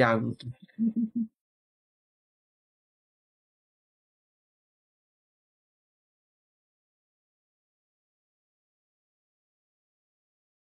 [0.00, 0.18] ยัง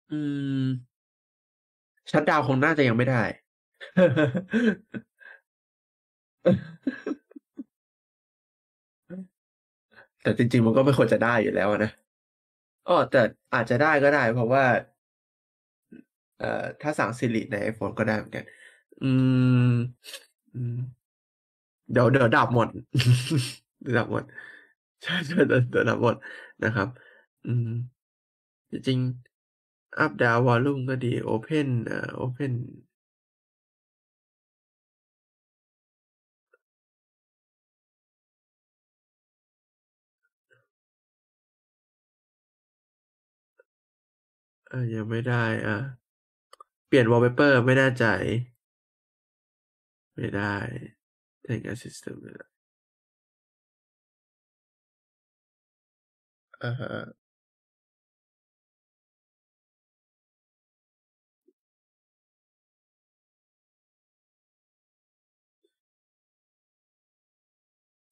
[0.09, 0.13] อื
[0.63, 0.93] ม
[2.11, 3.23] ชัตดาวน์คงน่าจะยังไม่ได้
[10.21, 11.91] แต่จริง ๆ มันก็ไม่ควรจะได้อยู่แล้วอะนะ
[12.87, 13.19] อ้อแต่
[13.53, 14.65] อาจจะได้ก็ได้ เพราะว่า
[16.37, 18.45] เอ่อถ้าสั่ง Siri ใน iPhone ก็ได้เหมือนกัน
[19.01, 19.05] อื
[19.65, 19.73] ม
[21.91, 22.67] เดี๋ยวเดี๋ยวดับหมด
[23.81, 24.23] เดี๋ยวดับหมด
[25.03, 26.15] ใช่ๆเดี๋ยวเดี๋ยวดับหมด
[26.63, 26.87] นะครับ
[27.43, 27.67] อืม
[28.71, 32.51] จริงๆ up down volume ก็ดี open เอ่อ open
[44.69, 45.75] เออยังไม่ได้อา
[46.87, 48.03] เปลี่ยน wallpaper ไม่แน่ใจ
[50.15, 50.53] ไม่ได้
[51.45, 52.45] Take Assistant ไม่ได้
[56.63, 57.23] อะฮะ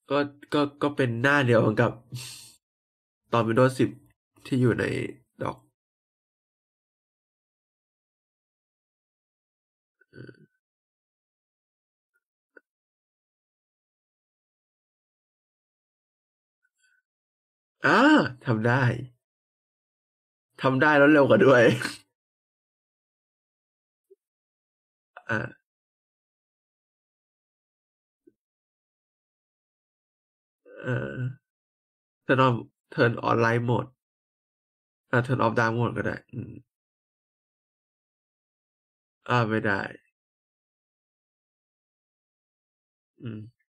[0.09, 0.17] ก็
[0.53, 1.91] ก็ก็เป็นหน้าเดียวกันกับ
[3.31, 3.89] ตอน Windows 10
[4.45, 4.85] ที่อยู่ใน
[5.41, 5.70] Dock เอ
[17.85, 17.91] อ่า
[18.45, 18.83] ทำได้
[20.61, 21.63] ทำได้แล้วเร็วกว่าด้วย
[25.29, 25.37] อา
[30.81, 31.17] เออ
[32.25, 32.53] turn on
[32.93, 33.89] turn on light mode
[35.11, 36.51] อ่า turn off dark mode ก็ได้ อืม
[39.29, 39.81] อ่า ไม่ได้
[43.21, 43.60] อืม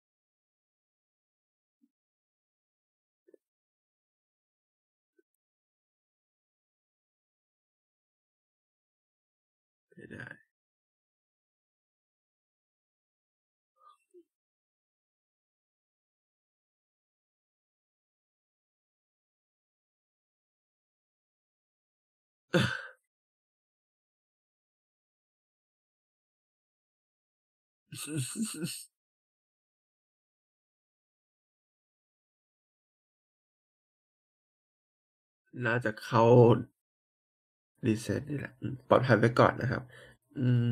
[35.66, 36.22] น่าจะเข้า
[37.86, 38.52] รีเซ็ตนี่แหละ
[38.88, 39.82] ปลอดภัยไว้ก่อนนะครับ
[40.36, 40.64] อืม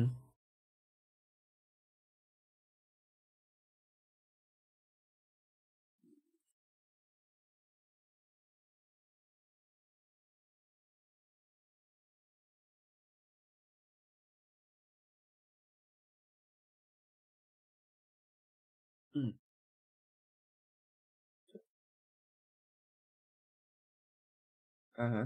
[25.01, 25.25] อะฮะ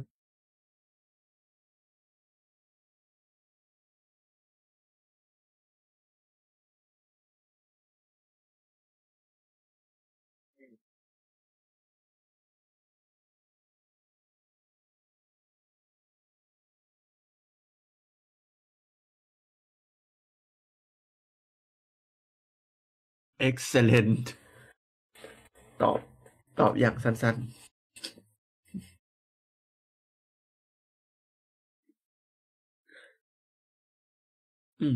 [10.59, 10.73] อืม
[23.49, 24.25] excellent
[25.81, 25.99] ตอบ
[26.59, 27.64] ตอบอย่างสั้น ๆ
[34.79, 34.87] อื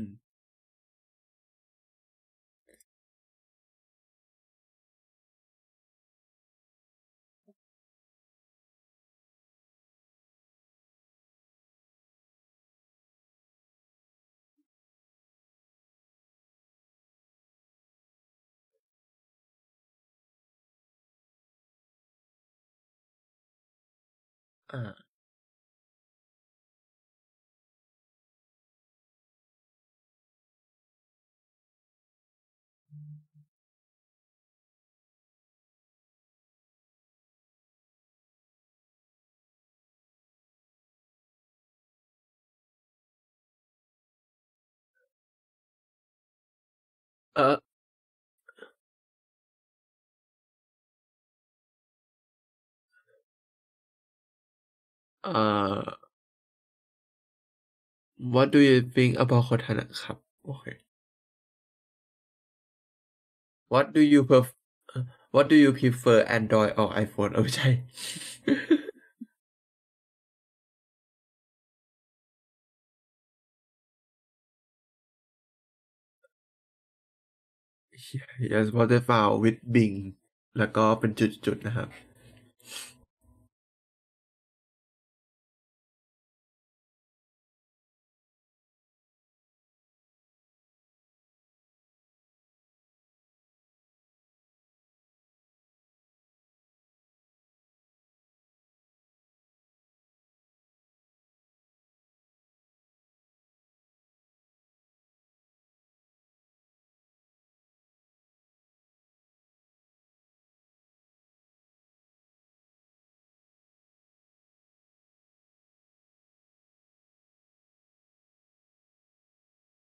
[24.70, 24.76] อื
[47.34, 47.56] เออ
[55.22, 56.04] เอ่อ
[58.18, 60.64] What do you think about Cortana ครับ โอเค
[63.73, 64.47] What do you pref
[64.87, 65.03] เอ่อ
[65.35, 67.69] What do you prefer Android or iPhone เ ออ ไม่ใช่
[78.53, 79.97] Yes what they found with Bing
[80.57, 81.87] แล้วก็เป็นจุด ๆ นะครับ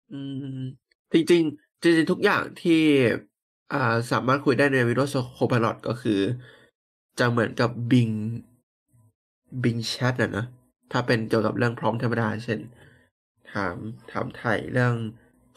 [0.10, 0.16] อื
[0.56, 0.58] ม
[1.14, 2.72] จริงๆจริงๆทุกอย่างที่
[3.72, 3.78] อ่า
[4.12, 6.20] สามารถคุยได้ใน Windows Copilot ก็คือ
[7.20, 8.16] จะเหมือนกับ Bing
[9.64, 10.46] Bing Chat อะนะ
[10.92, 12.60] ถ้าเป็นเกี่ยวกับเรื่องพร้อมธรรมดา เช่น
[13.52, 13.76] ถาม
[14.12, 14.96] ถามไถ่เรื่อง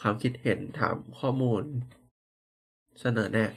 [0.00, 1.62] ความคิดเห็นถามข้อมูล
[3.00, 3.50] เสนอแนะ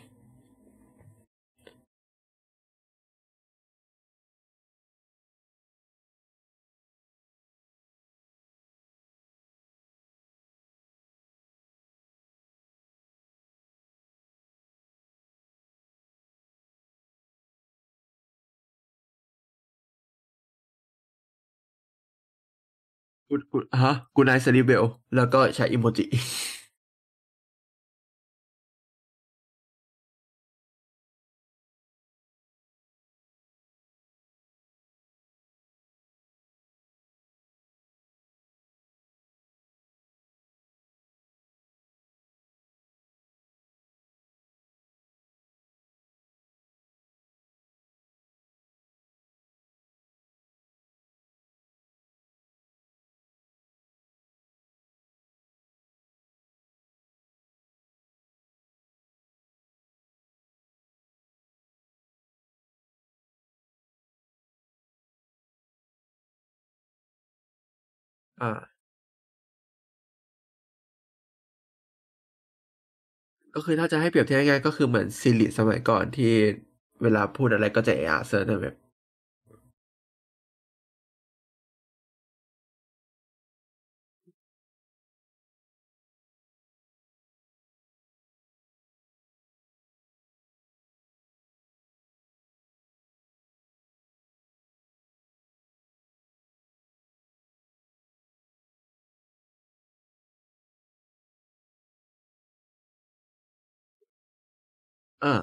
[23.29, 24.83] กูกูฮะกูนายซาริเบล
[25.15, 26.05] แล้วก็ใช้อิโมจิ
[68.45, 68.75] อา
[73.53, 76.31] ก็คือถ้าจะให้เปรียบเทียบง่ายๆก็คือเหมือนซีรีสมัยก่อนที่
[77.01, 78.75] เวลาพูดอะไรก็จะเออาเซอร์ชในเว็บ
[105.25, 105.35] อา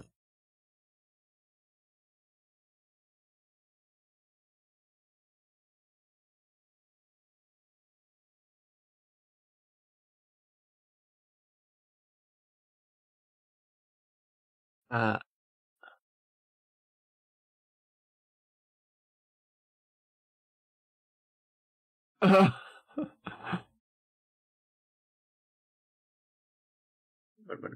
[14.92, 14.98] อา
[22.20, 22.46] เออ
[27.64, 27.74] มัน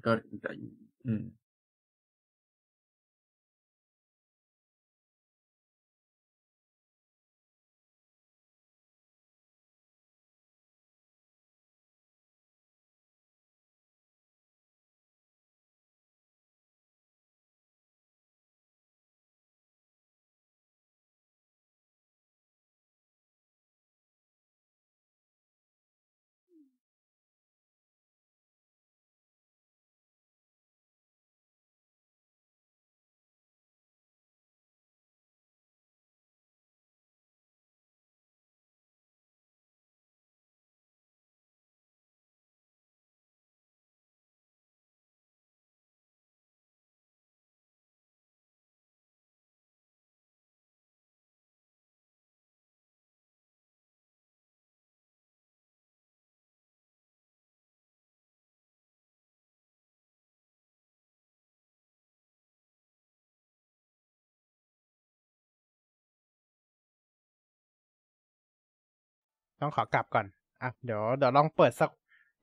[69.61, 70.25] ต้องขอกลับก่อน
[70.61, 71.89] อะ เดี๋ยวเดี๋ยวลองเปิดสัก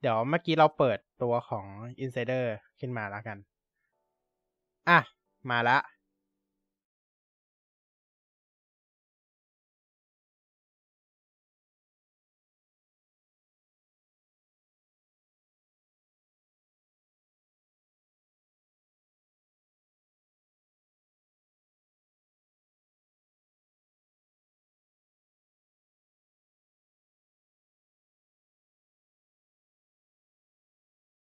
[0.01, 1.65] เดี๋ยวเมื่อกี้เราเปิดตัวของ
[2.03, 2.45] Insider
[2.79, 3.37] ขึ้นมาแล้วกัน
[4.89, 4.99] อะ
[5.49, 5.77] มาละ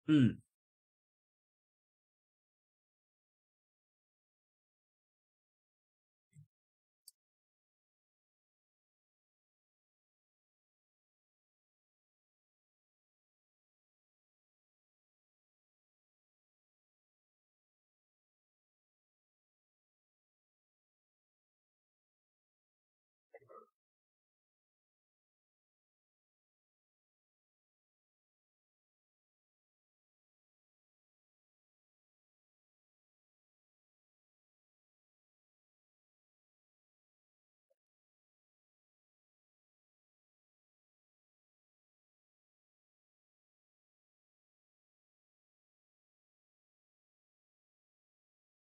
[0.08, 0.18] อื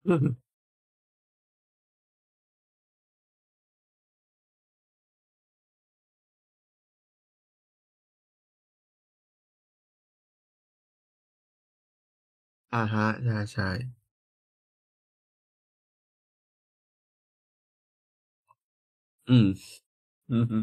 [0.05, 0.53] ม
[12.73, 13.05] อ่าฮะ
[13.53, 14.03] ใช่ๆ
[19.27, 19.47] อืม
[20.31, 20.57] อือฮึ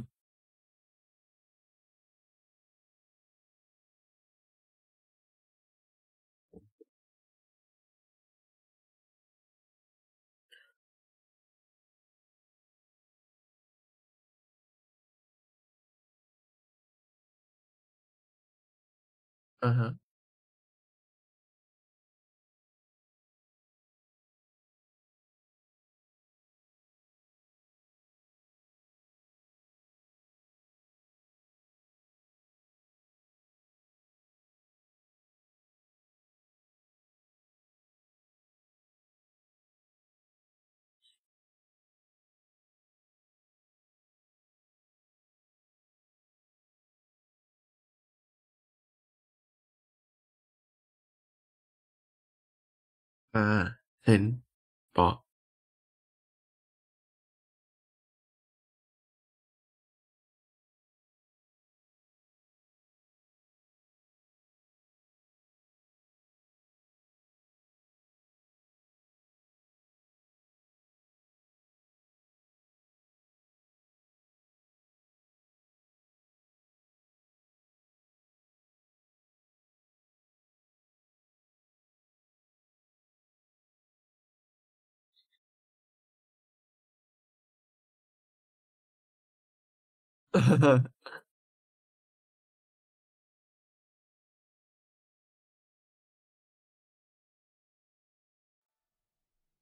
[19.62, 53.60] อะฮะอา
[54.06, 54.22] เห็น
[54.96, 55.08] ปอ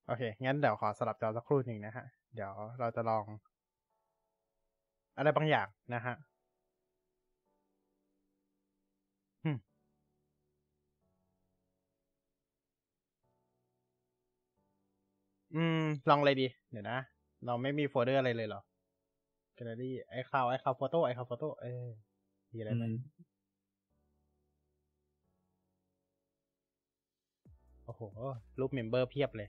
[0.07, 3.25] โอเค งั้นเดี๋ยวขอสลับจอสักครู่หนึ่งนะครับเดี๋ยวเราจะลอง
[5.17, 6.17] อะไรบางอย่างนะครับ
[9.45, 9.57] อืม
[15.55, 15.77] อืม
[16.09, 16.97] ลองอะไรดี เดี๋ยวนะ
[17.45, 18.61] เราไม่มีโฟลเดอร์อะไรเลยเหรอ
[19.59, 19.91] Gallery
[20.21, 21.87] iCloud iCloud Photo iCloud Photo เออ
[22.53, 22.93] มีอะไรอืไหมม
[27.85, 28.03] โอ้โห
[28.59, 29.49] รูป member เพียบเลย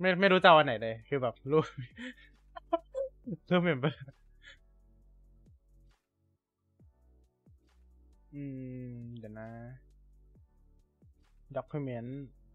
[0.00, 1.64] ไม่ไม่รู้จะเอาอันไหนเลย คือแบบรูป
[3.50, 4.00] รูป member
[8.34, 8.42] อื
[8.92, 9.48] ม เดี๋ยวนะ
[11.56, 12.10] document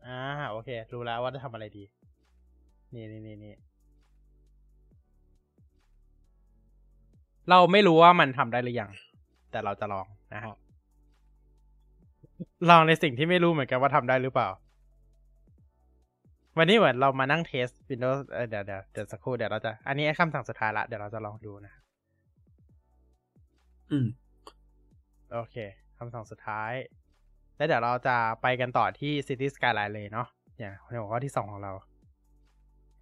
[0.05, 1.84] อ่า โอเค รู้แล้วว่าจะทำอะไรดี
[2.96, 3.56] นี่นี่นี่นี่
[7.50, 8.91] เราไม่รู้ว่ามันทำได้หรือยัง
[9.52, 10.56] แต่เราจะลองนะฮะ
[12.70, 14.50] ลองในสิ่งที่ไม่รู้เหมือนกันว่าทำได้หรือเปล่า
[16.58, 21.74] วันนี้เหมือนเรามานั่งเทส Windows เอ่อเดี๋ยวเดี๋ยวเดี๋ยวสักครู่เดี๋ยวเราจะ อันนี้ไอ้คำสั่งสุดท้ายละ เดี๋ยวเราจะลองดูนะ
[23.91, 24.08] อืม
[25.34, 25.56] โอเค
[25.98, 26.72] คำสั่งสุดท้าย
[27.58, 30.28] แล้วเดี๋ยวเราจะไปกันต่อที่ City Skyline เลยเนาะ
[30.60, 31.74] อย่างในหัวข้อที่สองของเรา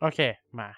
[0.00, 0.18] โอเค
[0.58, 0.68] มา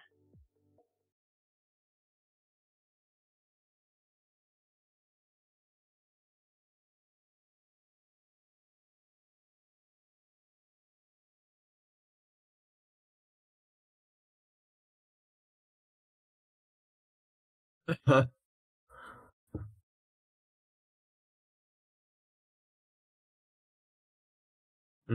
[25.08, 25.14] อื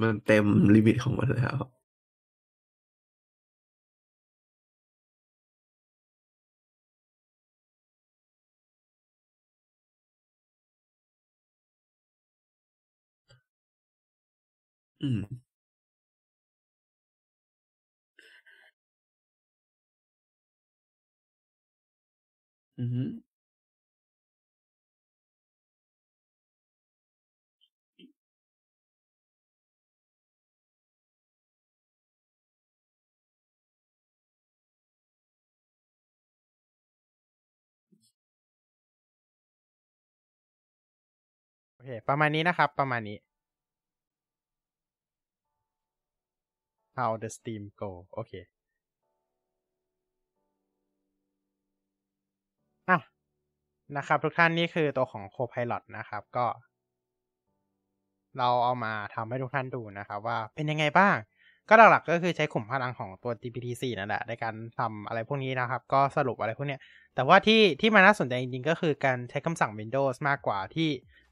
[0.00, 0.44] มันเต็ม
[0.74, 1.56] ลิมิตของมันแล้ว
[15.00, 15.46] อืม
[22.78, 23.25] อือฮึโอ
[41.86, 43.16] เค ประมาณนี้นะครับ ประมาณนี้
[46.96, 48.32] how the steam go โอเค
[52.88, 52.98] อะ
[53.96, 56.46] นะครับทุกท่านนี่คือตัวของ Copilot นะครับก็
[58.38, 61.16] เราเอามาทำให้ทุกท่านดูนะครับ ว่าเป็นยังไงบ้าง
[61.68, 66.80] ก็หลักๆก็คือใช้ขุมพลังของตัว GPT-4 นั่นแหละในการทำอะไรพวกนี้นะครับ ก็สรุปอะไรพวกเนี้ย
[67.14, 70.88] แต่ว่าที่ที่มันน่าสนใจจริงๆ ก็คือการใช้คำสั่ง Windows มากกว่าที่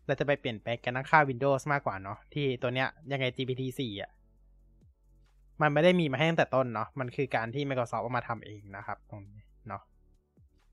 [0.07, 4.11] เราจะไปเปลี่ยนแปลงการตั้งค่า Windows มากกว่าเนาะที่ตัวเนี้ยยังไง GPT-4 อะ
[5.61, 9.39] มันไม่ได้มีมาให้ตั้งแต่ต้นเนาะมันคือการที่ Microsoft เอามาทำเองนะครับ ตรงนี้
[9.69, 9.83] เนาะ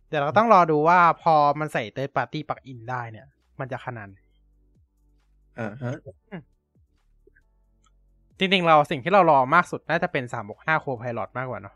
[0.07, 3.27] เดี๋ยวเราต้องรอดูว่าพอมันใส่ third party plugin ได้เนี่ย
[3.59, 4.17] มันจะขนาดไหน
[5.59, 5.97] อ่าฮะ
[8.37, 11.75] จริงๆ เราสิ่งที่เรารอมากสุดน่าจะเป็น3 6 5 Copilot มากกว่าเนาะ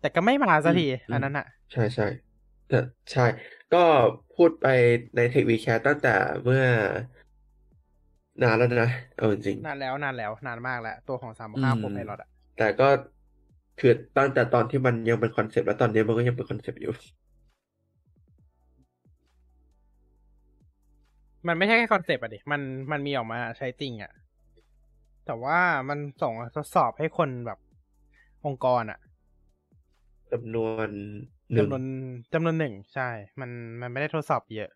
[0.00, 2.06] แต่ก็ไม่มาสักทีอืมอันนั้นอะใช่ใช่
[2.68, 2.78] แต่
[3.10, 3.24] ใช่
[3.74, 3.84] ก็
[4.36, 4.66] พูดไป
[5.16, 6.14] ในเทควีแคตั้งแต่
[6.44, 6.64] เมื่อ
[8.42, 12.88] นานแล้วนะ เอาจริง นานแล้วนานแล้วนานมากแล้ว ตัวของ3 6อืม5 Copilot อะๆแต่ก็
[13.80, 16.92] คือตั้งแต่ตอนที่มันยังเป็นคอนเซปต์แล้วตอนนี้มันก็ยังเป็นคอนเซปต์อยู่
[21.46, 22.60] มันไม่ใช่แค่คอนเซปต์อะดิ มัน
[22.92, 24.12] มันมีออกมาใช้จริงอะ
[25.26, 25.58] แต่ว่า
[25.88, 27.58] มันส่งทดสอบให้คนแบบ
[28.46, 28.98] องค์กรอะ
[30.32, 31.82] จำนวนหนึ่ง จำนวน
[32.32, 33.08] จำนวนหนึ่งใช่
[33.40, 33.50] มัน
[33.80, 34.70] มันไม่ได้ทดสอบเยอะ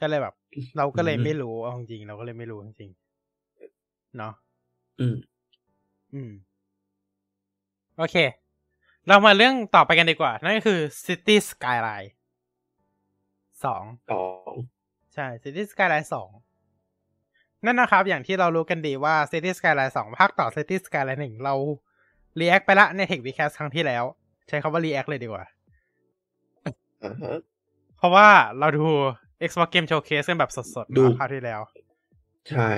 [0.00, 0.34] ก็เลยแบบ
[0.76, 4.32] เราก็เลยอืมไม่รู้เอาจริงๆเราก็เลยไม่รู้จริงๆเนาะ
[5.00, 5.16] อืม
[6.14, 6.32] อืม
[7.98, 8.16] โอเค
[9.08, 12.10] เรามาเรื่องต่อไปกันดีกว่า นั่นก็คือ City Skyline
[13.64, 14.54] สองสอง
[15.14, 16.30] ใช่ City Skyline สอง
[17.64, 21.54] นั่นนะครับ อย่างที่เรารู้กันดีว่า City Skyline สองภาคต่อ City Skyline หนึ่งเรา
[22.40, 24.04] react ไปละใน Tech Vcast ครั้งที่แล้ว
[24.48, 25.53] ใช้คำว่า react เลยดีกว่าอ่าฮะ
[27.98, 28.28] เพราะว่า
[28.58, 28.84] เราดู
[29.48, 31.60] Xbox Game Showcase กันแบบสดๆดูมาคราวที่แล้ว
[32.48, 32.70] ใช่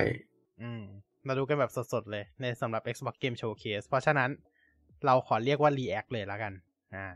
[0.63, 0.83] อืม
[1.25, 4.31] เราดูกันแบบสดๆเลย ในสำหรับ Xbox Game Showcase เพราะฉะนั้น
[5.07, 6.53] เราขอเรียกว่า React เลยแล้วกัน
[6.95, 7.07] อ่า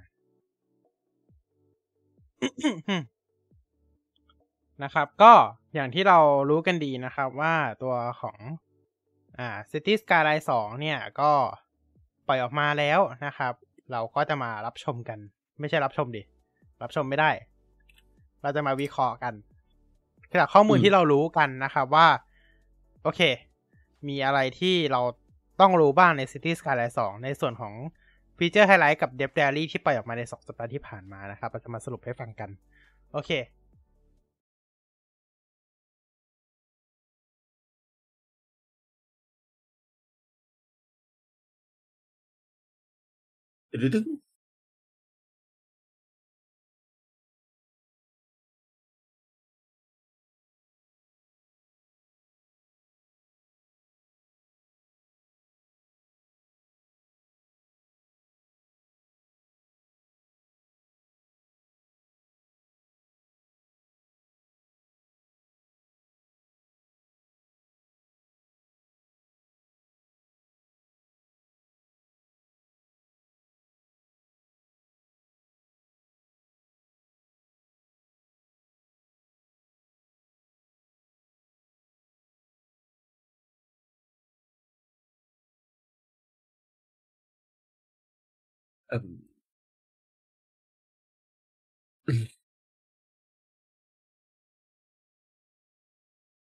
[4.82, 5.32] นะครับ ก็
[5.74, 6.18] อย่างที่เรา
[6.50, 8.38] รู้กันดีนะครับว่าตัวของ
[9.38, 11.32] อ่า City Skyline 2 เนี่ย ก็
[12.26, 13.54] ปล่อยออกมาแล้วนะครับ
[13.92, 15.18] เราก็จะมารับชมกัน
[15.60, 16.22] ไม่ใช่รับชมดิ
[16.82, 17.30] รับชมไม่ได้
[18.42, 19.34] เราจะมาวิเคราะห์กัน
[20.40, 22.06] จากข้อมูลอืมที่เรารู้กันนะครับว่า
[23.02, 23.20] โอเค
[24.08, 25.00] มีอะไรที่เรา
[25.60, 27.74] ต้องรู้บ้างใน City Skyline 2 ในส่วนของ
[28.36, 32.50] ฟีเจอร์ไฮไลท์กับ Dev Diary ที่ปล่อยออกมาใน2สัปดาห์ที่ผ่านมานะครับ เราจะมาสรุปให้ฟังกัน
[33.12, 33.30] โอเค
[43.82, 44.04] ดึง
[88.90, 89.06] เอิ่ม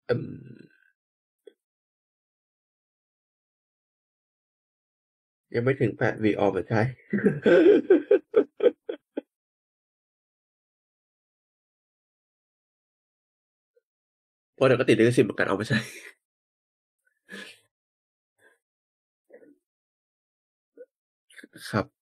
[0.06, 0.24] เอิ่ม
[5.56, 6.82] ยังไม่ถึงแปดวีออกมใช้
[14.56, 15.80] เพราะเดี๋ยวก็ติดลิขสิทธิ์เหมือนกันเอามาใช้
[21.72, 21.97] ครับ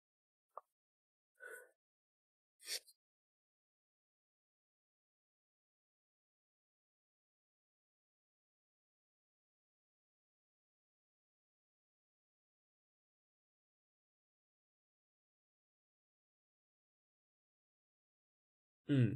[18.88, 19.06] อืม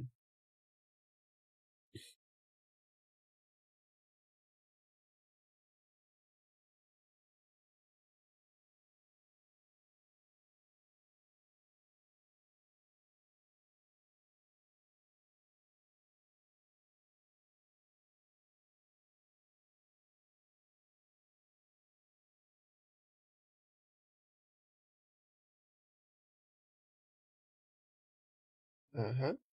[28.95, 29.50] อ่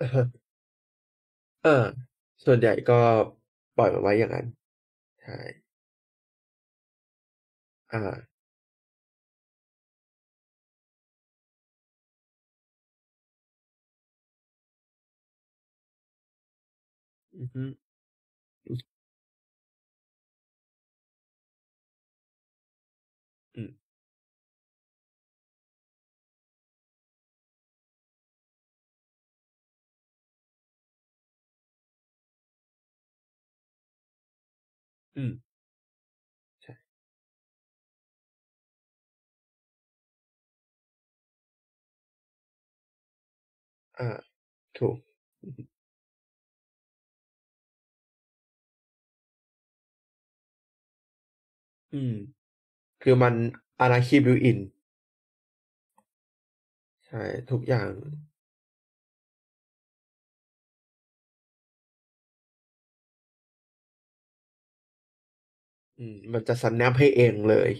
[0.00, 0.22] อะฮะ
[1.62, 1.70] เออ
[2.44, 2.94] ส่วนใหญ่ก็
[3.76, 4.46] ปล่อยมันไว้อย่างนั้น
[5.22, 5.32] ใช่
[7.92, 8.28] อา
[17.36, 17.62] อือฮึ
[35.18, 35.30] อืม
[36.62, 36.74] ใช่
[43.98, 44.08] อา
[44.78, 44.96] ถูก
[45.42, 45.62] อือฮึ
[51.92, 52.14] อืม
[53.02, 53.34] คือมัน
[53.84, 54.58] Anarchy built in
[57.06, 57.90] ใช่ ทุกอย่าง
[66.32, 67.70] มันจะสแนปให้เองเลย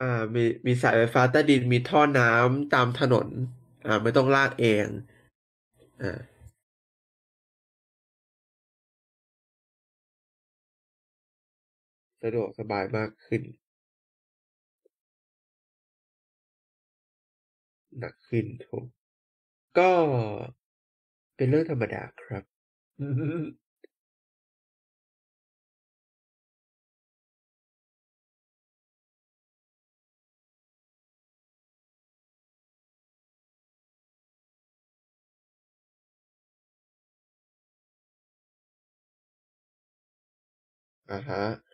[0.00, 3.28] อามีมีสายไฟฟ้าใต้ดินมีท่อน้ำตามถนน
[3.86, 4.86] อ่า ไม่ต้องลากเอง
[6.02, 6.12] อา
[12.22, 13.42] สะดวกสบายมากขึ้น
[17.98, 18.86] หนักขึ้นถูก
[19.78, 19.90] ก็
[21.36, 22.44] เป็นเรื่องธรรมดาครับ
[41.08, 41.67] อืม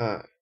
[0.00, 0.40] อะฮะอา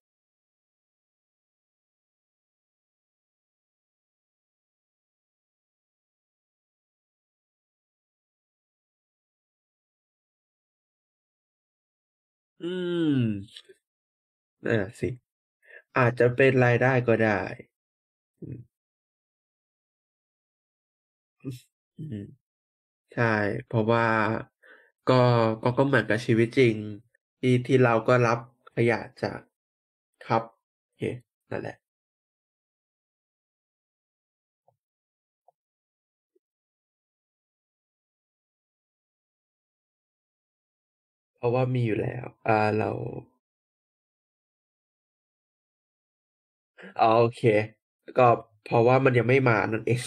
[12.61, 12.65] อื
[13.19, 13.19] ม
[14.65, 15.09] นั่นน่ะสิ
[15.97, 17.41] อาจจะเป็นรายได้ก็ได้
[18.41, 18.59] อืม
[21.97, 22.15] อืม
[23.13, 23.23] ใช่
[23.65, 24.05] เพราะว่า
[25.09, 25.13] ก็
[25.63, 26.75] ก็ ก็เหมือนกับชีวิตจริง
[27.39, 28.39] ที่ ที่เราก็รับ
[28.75, 29.39] ขยะจาก
[30.25, 30.43] ครับ
[30.83, 31.01] โอเค
[31.51, 31.75] นั่นแหละ
[41.37, 42.91] เพราะว่ามีอยู่แล้ว อ่า เรา
[46.99, 47.41] อ๋อโอเค
[48.17, 48.23] ก็
[48.63, 50.01] เพราะว่ามันยังไม่มานั่นเอง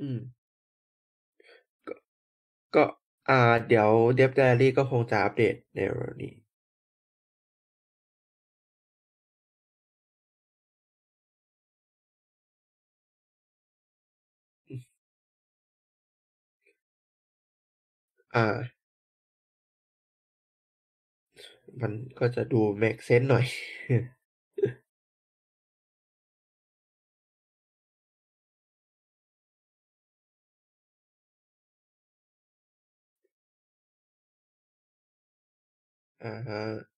[0.00, 0.18] อืม
[1.88, 1.94] ก็
[2.76, 2.84] ก็
[3.30, 3.38] อ่า
[3.68, 6.32] เดี๋ยว Death Diary ก็คงจะอัปเดตในเร็วๆนี้
[14.68, 14.80] อือ
[18.34, 18.46] อา
[21.80, 23.44] มันก็จะดูเมกเซนหน่อย
[36.20, 36.89] อ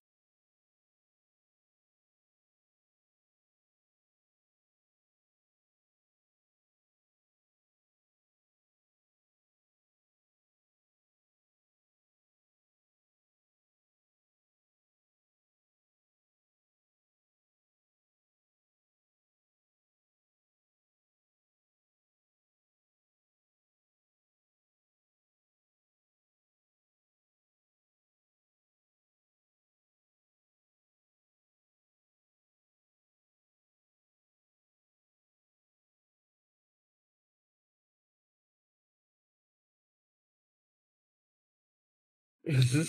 [42.51, 42.83] ะฮะ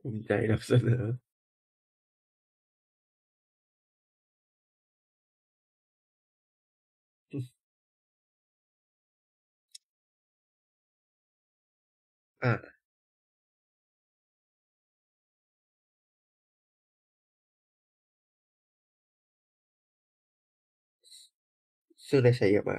[0.00, 22.70] ภูมิใจนำเสนอ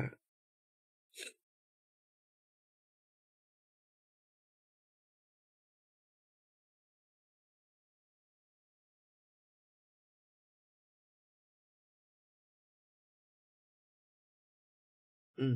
[15.40, 15.48] อื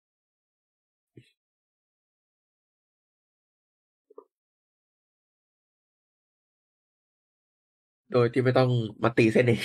[8.11, 8.69] โดยที่ไม่ต้อง
[9.03, 9.61] มาตีเส้นเอง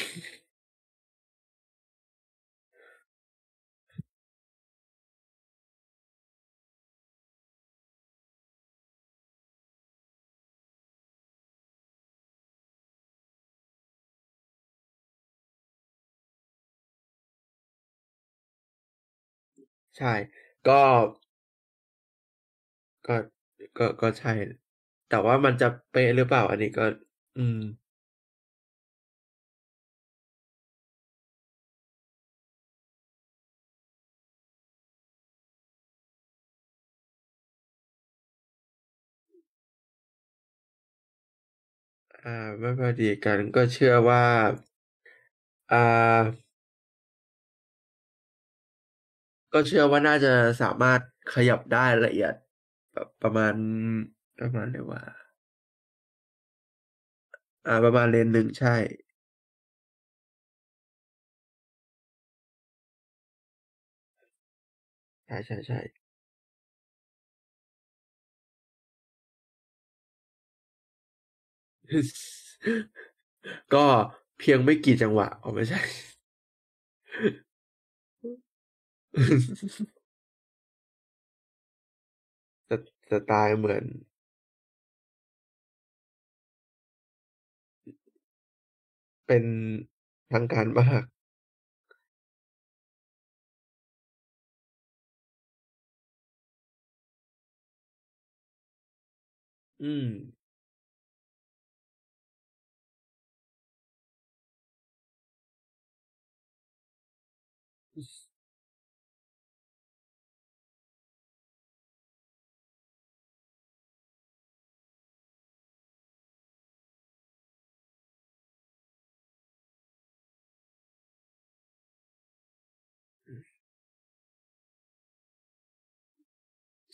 [19.96, 20.12] ใช่
[20.66, 20.72] ก็
[23.06, 23.14] ก็
[23.78, 24.30] ก็ ก็ใช่
[25.08, 26.84] แต่ว่ามันจะเป๊ะหรือเปล่า อันนี้ก็
[27.36, 27.56] อืม
[42.24, 42.30] อ่า
[42.60, 44.22] ไม่พอดีกัน ก็เชื่อว่า
[45.70, 46.45] อ่า
[49.56, 50.32] ก็เชื่อว่าน่าจะ
[50.62, 51.00] สามารถ
[51.34, 52.34] ขยับได้ละเอียด
[52.92, 53.54] แบบประมาณ
[54.38, 55.02] ประมาณเรียว่า
[57.66, 58.74] อ่าประมาณเลนหนึ่งใช่
[65.26, 73.86] ใช่ๆๆก็
[74.38, 75.80] เพียงไม่กี่จังหวะอ๋อไม่ใช่
[82.68, 82.70] ส
[83.10, 83.84] สไตล์เหมือน
[89.26, 89.44] เป็น
[90.32, 91.04] ทางการมาก
[99.80, 100.02] อืม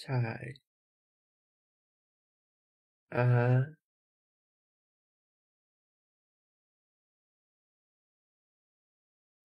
[0.02, 0.12] ใช่
[3.14, 3.46] อะฮะ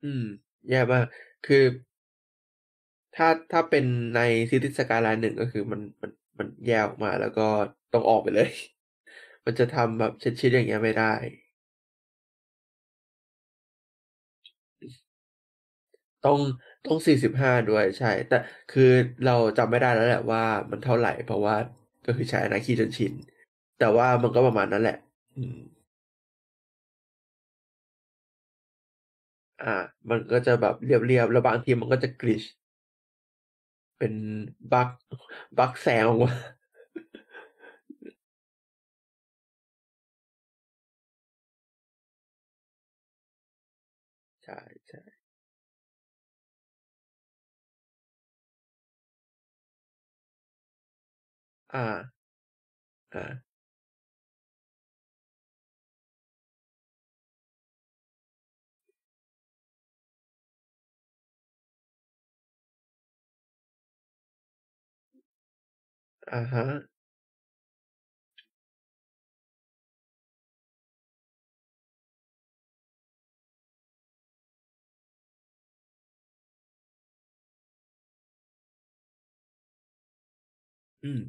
[0.02, 0.22] อืม
[0.68, 1.06] แย่มาก
[1.44, 1.64] คือ
[3.16, 3.86] ถ้า ถ้าเป็น
[4.16, 7.48] ใน Cities Skyline 1ก็คือมัน มัน มันแยกออกมา แล้วก็
[7.94, 8.50] ต้องออกไปเลย
[9.46, 11.14] มันจะทำแบบชิด ๆ อย่างเงี้ยไม่ได้
[16.26, 16.40] ต้อง
[16.88, 18.36] ต้อง45ด้วยใช่ แต่
[18.70, 18.92] คือ
[19.26, 21.56] เราจำไม่ได้แล้วแหละว่ามันเท่าไหร่ เพราะว่า
[22.06, 23.14] ก็คือใช้ Anarchy จนชิน
[23.78, 24.98] แต่ว่ามันก็ประมาณนั้นแหละ
[25.36, 25.56] อืม
[29.64, 29.76] อา
[30.10, 32.48] มันก็จะแบบเรียบๆแล้วบางทีมันก็จะ Glitch
[33.98, 34.14] เป็น
[34.72, 34.90] บัก
[35.58, 36.32] บักแสงออกมา
[44.44, 44.77] ใช่
[51.70, 51.84] ๆอา
[53.14, 53.26] อา
[66.32, 66.64] อะฮะ
[81.04, 81.20] อืม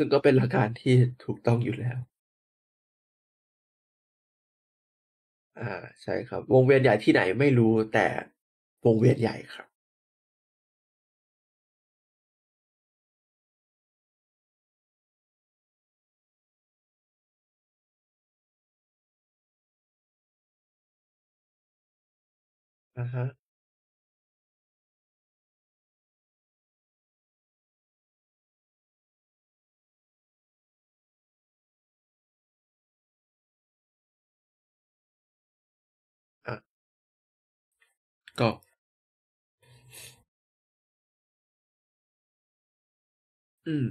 [0.00, 0.94] ซึ่งก็เป็นหลักการที่
[1.24, 1.98] ถูกต้องอยู่แล้ว
[5.58, 5.72] อ่า
[6.02, 8.06] ใช่ครับ วงเวียนใหญ่ที่ไหนไม่รู้แต่
[8.84, 9.68] วงเวียนใหญ่ครับ
[22.96, 23.24] อะฮะ
[38.40, 38.48] ก็
[43.66, 43.84] อืม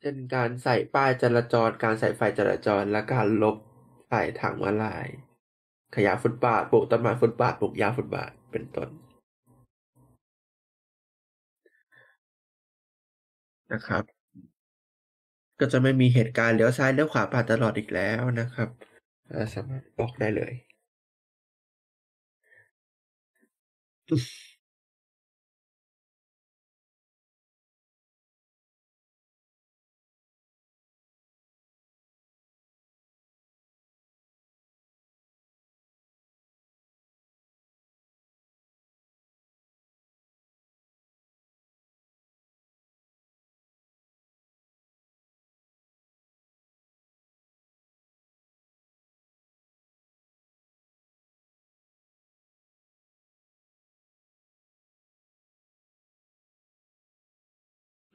[0.00, 3.56] เช่นการใส่ป้ายจราจร การใส่ไฟจราจร และการลบ
[4.08, 5.06] ใส่ทางม้าลาย
[5.94, 8.88] ขยายฟุตบาท ปลูกต้นไม้ฟุตบาท ปลูกหญ้าฟุตบาท เป็นต้น
[13.72, 14.04] นะครับ
[15.60, 18.68] ก็จะไม่มีเหตุการณ์เลี้ยวซ้ายเลี้ยวขวาปาดตลอดอีกแล้วนะครับ
[19.54, 20.52] สามารถบอกได้เลย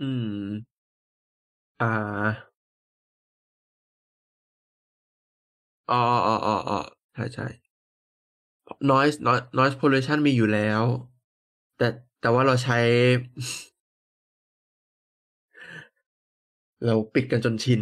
[0.01, 0.81] อืม
[1.79, 2.51] อ่า
[5.89, 5.95] อ๋อ
[6.25, 6.75] อ๋ออ๋ออ๋อ
[7.13, 7.43] ใช่ใช่
[8.91, 10.83] noise noise noise pollution มีอยู่แล้ว
[11.77, 11.87] แต่
[12.19, 12.75] แต่ว่าเราใช้
[16.85, 17.81] เราปิดกันจนชิน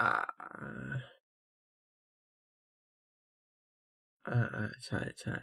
[0.00, 0.39] อ่า
[4.30, 5.36] อ่าอ่าใช่ใช่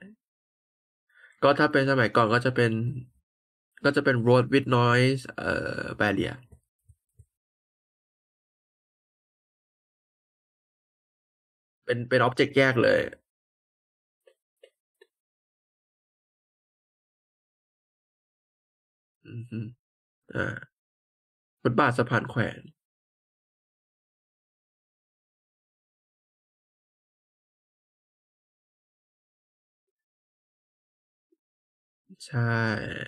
[1.43, 2.71] ก็ถ้าเป็นสมัยก่อนก็จะเป็น
[3.83, 6.35] ก็จะเป็น road with noise เอ่อ barrier
[11.85, 13.01] เป็น เป็น object แยกเลย
[19.25, 19.59] อือฮึ
[20.35, 20.57] อ่า
[21.61, 22.59] ฟุตบาทสะพานแขวน
[32.27, 33.07] ใช่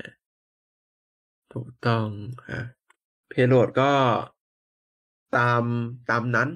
[1.54, 2.08] ถูกต้อง
[2.44, 2.66] ครับ
[3.32, 3.94] payload ก็
[5.36, 5.64] ตาม
[6.10, 6.50] ตามนั้น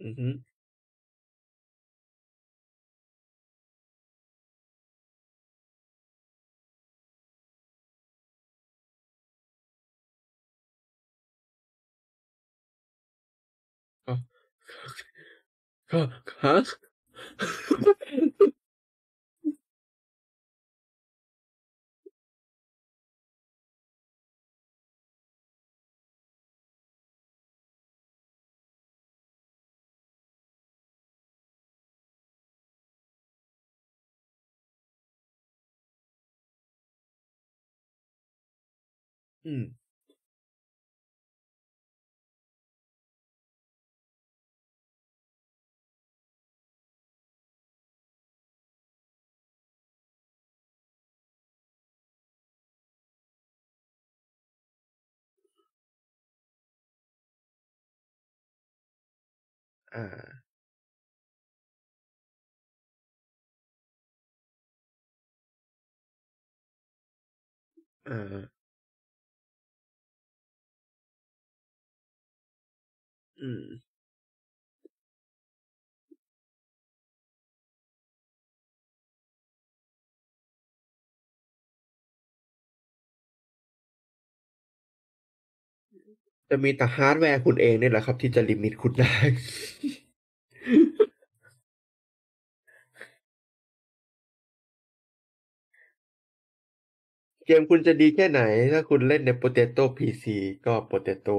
[0.00, 0.32] อืม
[14.06, 14.12] อื
[18.26, 18.27] อ
[39.48, 39.62] ฮึ
[68.06, 68.57] อือ
[73.40, 73.74] อ้าวฮะฮะ?
[73.74, 73.78] อืม
[85.92, 86.16] อาอาอืม
[86.50, 89.14] จะมีแต่ฮาร์ดแวร์คุณเองเนี่ยแหละครับ ที่จะ limit คุณได้
[97.46, 98.40] เกมคุณจะดีแค่ไหน
[98.72, 100.24] ถ้าคุณเล่นใน Potato PC
[100.66, 101.36] ก็ Potato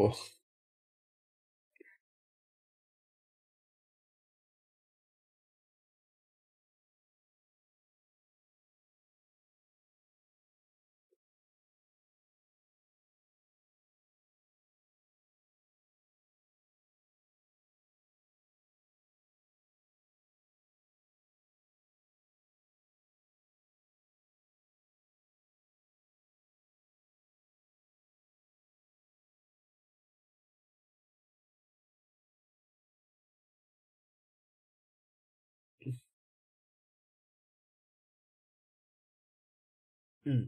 [40.26, 40.42] อืม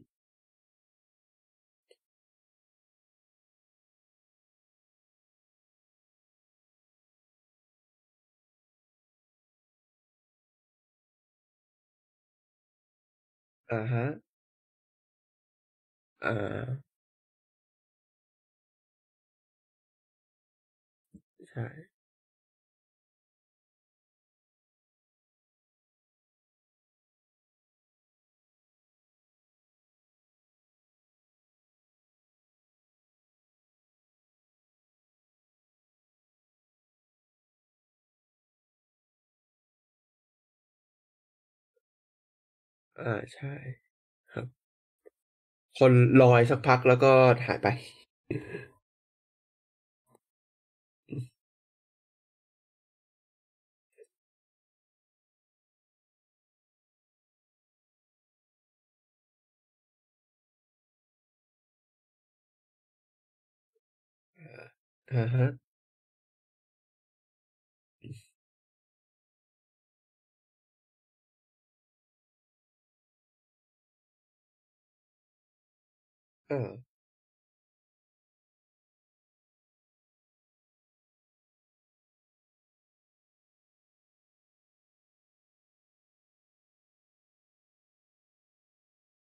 [13.72, 13.94] อะฮ
[43.02, 43.48] อ่าใช่
[44.32, 44.48] ครับ
[45.80, 47.12] คนลอยสักพักแล้วก็
[47.48, 47.68] หายไป
[51.10, 51.24] อืม
[64.40, 65.48] อาอะฮะ
[76.52, 76.82] เอ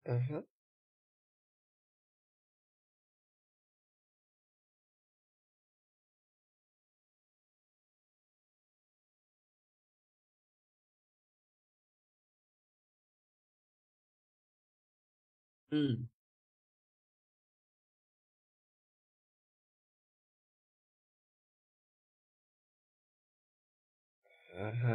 [0.07, 0.15] อ
[24.57, 24.85] อะฮ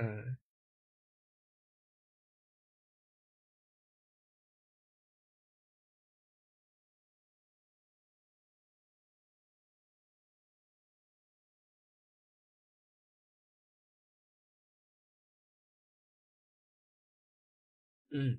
[0.00, 0.44] ะ
[18.12, 18.30] อืม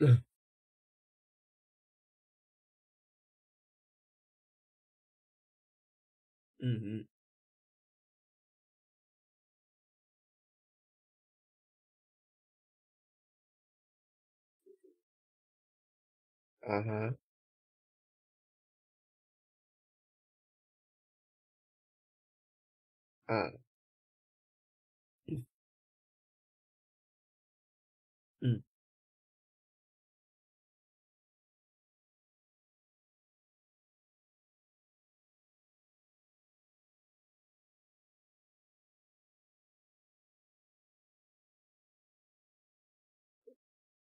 [0.00, 0.10] อะ
[16.68, 17.24] อือฮึอะฮะ
[23.28, 23.64] อา
[25.26, 25.40] อืม
[28.42, 28.56] อืม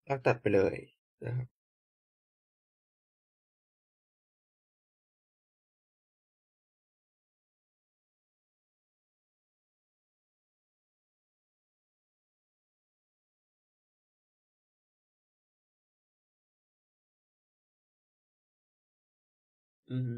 [0.08, 0.76] ลากตัดไปเลย
[1.24, 1.57] นะครับ
[19.90, 20.16] อือฮึ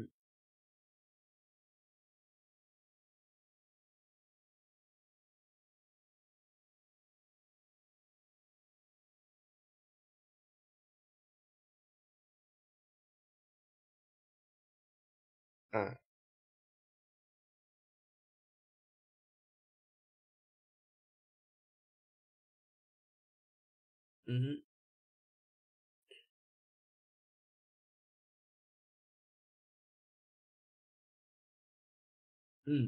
[32.67, 32.85] อาอือฮึ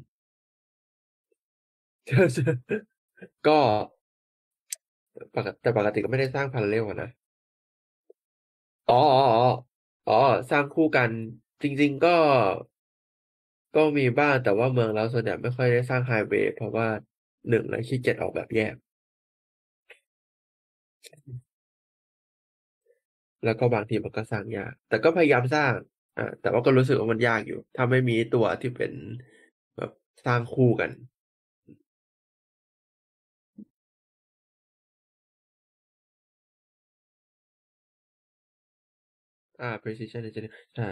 [2.08, 2.44] อืมใช่
[3.48, 3.60] ก็
[5.34, 7.10] ปกแต่ปกติก็ไม่ได้สร้าง parallel อะนะ
[8.88, 10.14] อ๋อๆๆอ๋อ
[10.50, 11.12] สร้างคู่กัน
[11.62, 12.10] จริง ๆ ก็
[13.76, 16.88] ก็มีบ้างแต่ว่าเมืองเราส่วนใหญ่ไม่ค่อยได้สร้างไฮเวย์เพราะว่า
[17.50, 18.76] 1เลยขี้เกียจออกแบบแยก
[23.44, 25.72] แล้วก็บางทีมันก็สร้างยาก แต่ก็พยายามสร้าง
[26.18, 28.92] อ่าแต่ว่าก็รู้สึกว่ามันยากอยู่ ถ้าไม่มีตัวที่เป็น
[30.26, 30.92] สร้างคู่กัน
[39.60, 40.84] อ่า Precision Engineering ใช่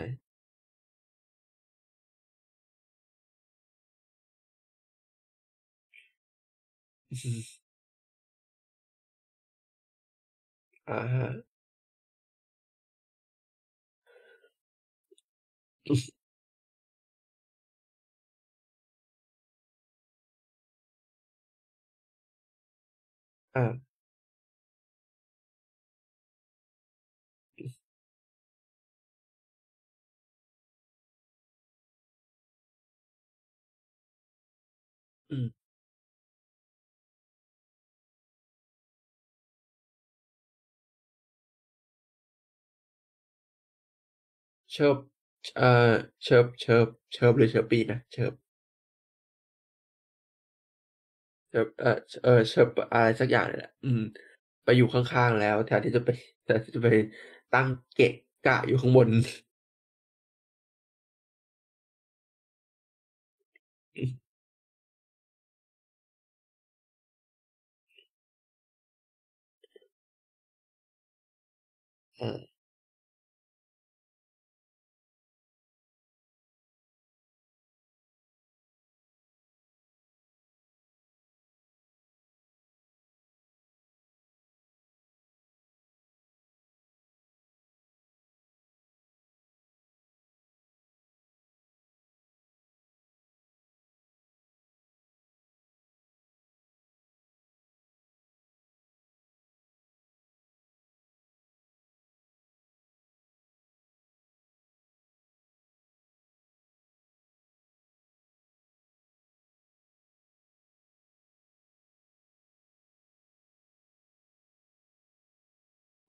[7.12, 7.62] อือฮึ
[10.88, 11.52] อะ
[23.54, 23.64] ครั
[35.30, 35.62] อืม
[44.72, 44.98] เชิบ
[45.56, 45.92] เอ่อ
[46.24, 48.34] เชิบ เชิบ เชิบ หรือเชิบปีนะ เชิบ
[51.52, 51.90] เชิบเออ
[52.24, 54.00] เออเชิบอะไรสักอย่างนี่แหละอืม
[54.64, 56.10] ไปอยู่ข้างๆแล้วแทนที่จะไป
[56.44, 56.90] แทนที่จะไป
[57.52, 58.08] ตั้งเกะ
[58.44, 59.10] กะอยู่ข้างบน
[72.20, 72.51] อือ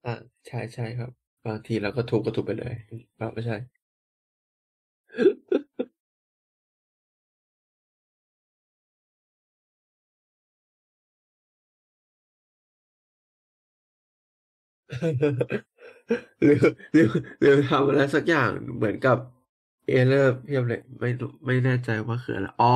[0.05, 0.15] อา
[0.53, 1.11] อาใช่ครับ
[1.47, 3.57] บางทีเราก็ทุบ ก็ทุบไปเลย อืออ้าว ไม่ใช่
[16.43, 16.57] หรือ
[16.93, 17.07] หรือ
[17.41, 19.19] หรือทำอะไรสักอย่าง เหมือนกับ
[19.91, 22.67] Error เพียบเลย ไม่รู้ ไม่แน่ใจว่าคืออะไร อ๋อ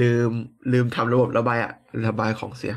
[0.00, 0.30] ลืม
[0.72, 1.72] ลืมทำระบบระบาย อะ
[2.06, 2.72] ระบายของเสีย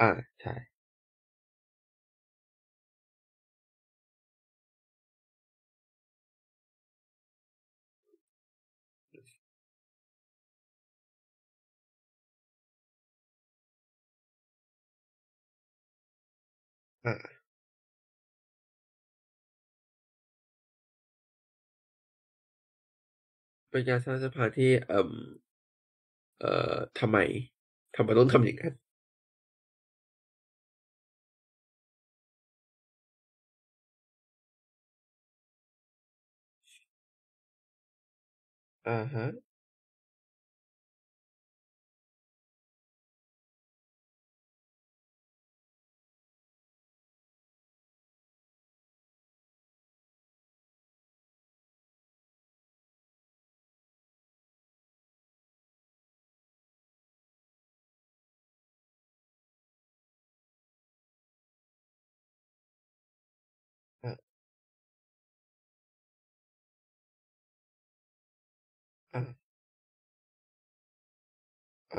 [0.00, 0.08] อ่า
[0.40, 0.52] ใช่
[17.04, 17.36] อา
[23.70, 25.12] เป็นการสร้างสะพาที่ เอ่อ
[26.40, 27.18] เอ่อ ทำไม
[27.96, 28.74] ทำไมต้องทำอย่างงั้น?
[38.86, 39.45] อะ
[69.16, 69.18] อ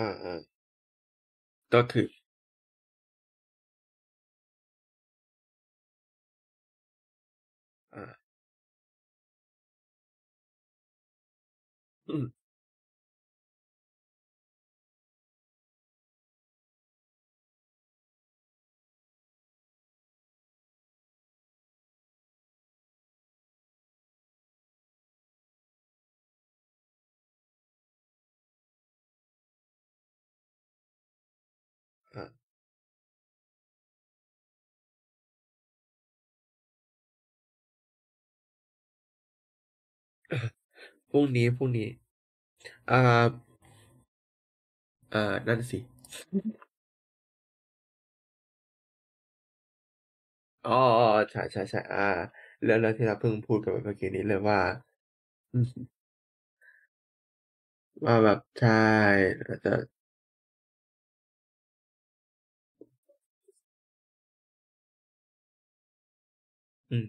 [0.06, 0.48] า อา ๆ
[1.74, 2.06] ก็คือ
[41.12, 41.88] พรุ่งนี้พรุ่งนี้
[42.90, 42.98] อ่า
[45.12, 45.80] เอ่อนั่นสิ
[50.66, 52.00] อ๋อๆๆใช่ๆๆอา
[52.64, 54.60] เรื่องเรื่องที่เราเพิ่งพูดกันไปเมื่อกี้นี้เลยว่า
[55.54, 55.80] อือฮึ
[58.06, 58.70] ว่าแบบใช่
[59.48, 59.70] อาจจะ
[66.92, 67.06] อืม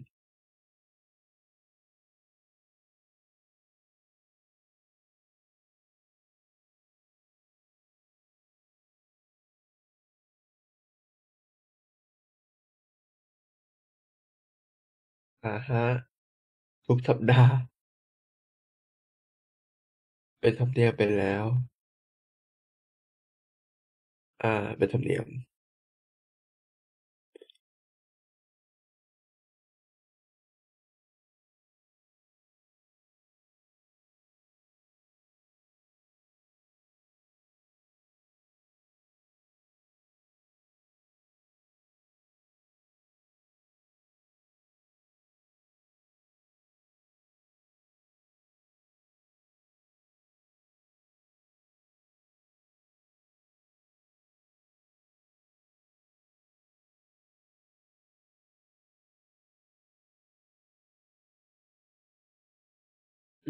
[15.43, 15.79] อะฮะ
[16.85, 17.69] ทุกสัปดาห์
[20.41, 21.45] เป็นธรรมเนียมไปแล้ว
[24.41, 24.47] อา
[24.77, 25.27] เป็นธรรมเนียม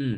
[0.00, 0.14] ืม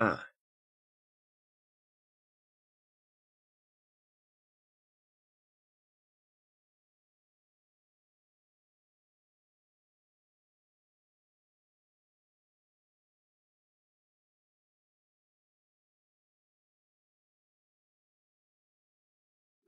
[0.00, 0.34] อ่า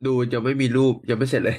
[0.04, 1.56] ดูยังไม่มีรูป ยังไม่เสร็จเลย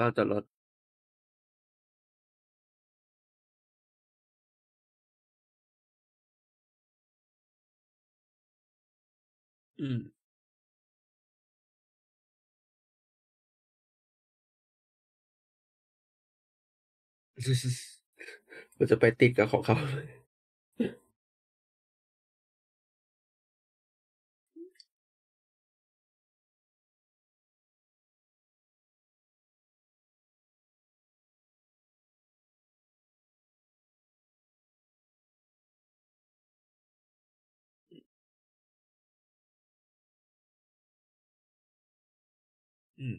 [0.00, 0.44] ลานจอด
[9.80, 9.98] อืม
[18.78, 19.76] มันจะไปติดกับของเขา
[43.00, 43.16] อืม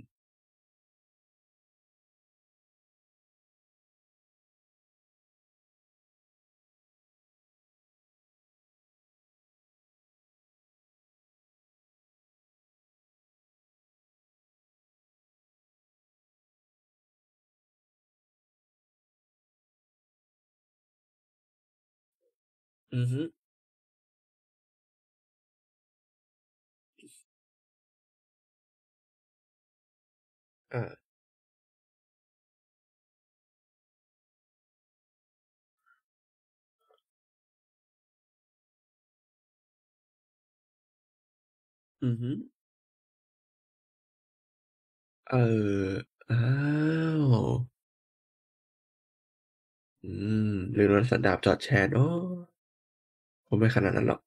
[22.93, 23.01] อื
[30.73, 30.95] อฮึอา
[42.03, 42.29] อือฮึ
[45.29, 45.91] เออ
[46.29, 46.37] อ้า
[47.21, 47.31] ว
[50.03, 50.11] อื
[50.51, 52.05] ม เรือรถสันดาปจอดแช่อ๋อ
[53.47, 54.19] คงไม่ขนาดนั้นหรอก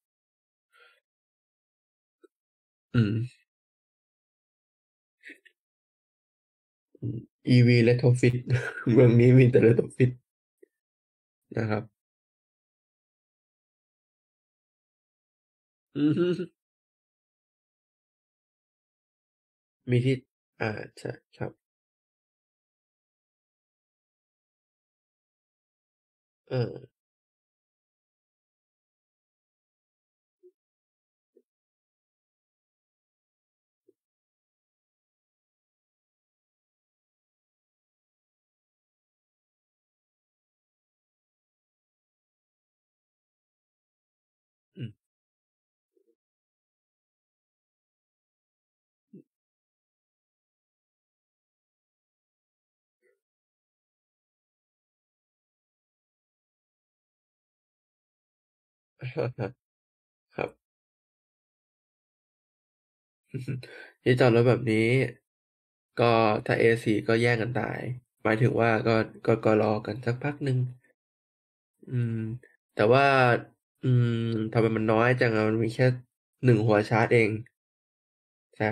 [2.95, 3.34] อืม
[7.47, 8.35] อืม EV retrofit
[8.93, 10.11] เมืองนี้มีแต่ retrofit
[11.57, 11.85] นะครับ
[15.97, 16.25] อือฮึ
[19.91, 20.17] มีที่
[20.61, 21.53] อาใช่ครับ
[26.49, 26.94] เอออื
[60.37, 60.51] ครับ
[64.03, 64.87] ที่จอดรถแบบนี้
[66.01, 66.13] ก็
[66.47, 67.81] ถ้า A4 ก็แย่งกันตาย
[68.23, 68.95] หมายถึงว่าก็
[69.27, 70.59] ก็ ก็รอกันสักพักหนึ่ง
[71.89, 72.13] อืม
[72.75, 73.05] แต่ว่า
[73.83, 74.09] อืม
[74.53, 75.85] ทำไมมันน้อยจังอะมันมีแค่
[76.45, 77.31] 1 หัวชาร์จเอง
[78.57, 78.69] ใช่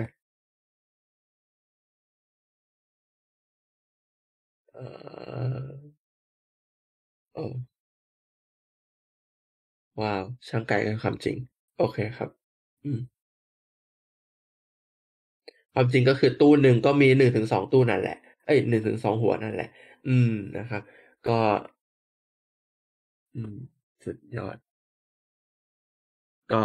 [4.75, 5.83] อ๋อ
[7.33, 7.72] เออ
[10.01, 11.37] ว้าว ช่างไกลกันความจริง
[11.77, 12.29] โอเคครับ
[12.83, 12.99] อืม
[15.73, 19.67] ความจริงก็คือตู้หนึ่งก็มี1-2ตู้นั่นแหละ เอ๊ย1-2หัวนั่นแหละ
[20.07, 20.81] อืมนะครับ
[21.27, 21.39] ก็
[23.35, 23.55] อืม
[24.03, 24.57] สุดยอด
[26.49, 26.63] ก็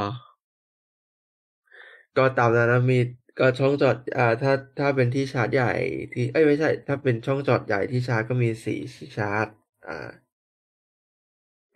[2.17, 2.99] ก็ตามนั้นนะมี
[3.39, 5.71] ก็ช่องจอด อ่า ถ้าถ้าเป็นที่ชาร์จใหญ่
[6.13, 8.79] ที่เอ้ยไม่ใช่ ถ้าเป็นช่องจอดใหญ่ที่ชาร์จก็มีสี่
[9.17, 9.47] ชาร์จ
[9.87, 10.09] อ่า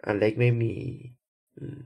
[0.05, 0.75] อันเล็กไม่มี
[1.57, 1.79] อืม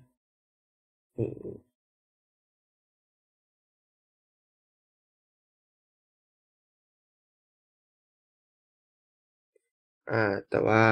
[10.08, 10.14] อ่า
[10.48, 10.82] แต่ว่า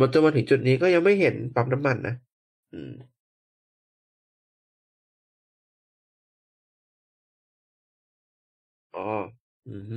[0.00, 2.14] มันจนมาถึงจุดนี้ก็ยังไม่เห็นปั๊มน้ำมันนะ
[2.72, 2.92] อืม
[8.94, 9.00] อ๋อ
[9.66, 9.96] อือฮึ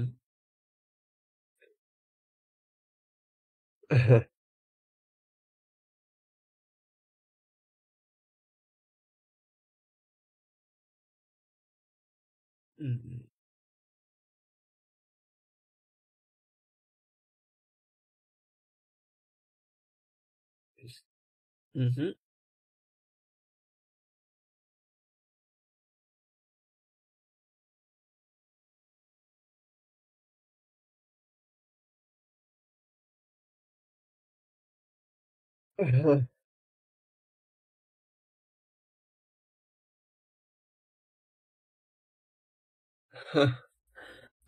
[35.79, 35.97] อะฮ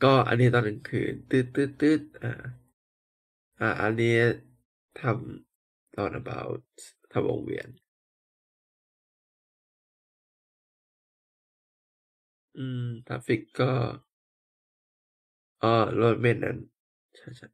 [0.03, 2.31] ก็อันนี้ตอนกลางคืนตืดตืดตืดอ่า
[3.59, 4.15] อ่า อันนี้
[4.99, 6.61] ทำตอน about
[7.11, 7.69] ทำวงเวียน
[12.55, 13.71] อืมทราฟิกก็
[15.61, 15.67] อ๋อ
[15.99, 16.57] รถเมล์นั้น
[17.17, 17.47] ใช่ใช่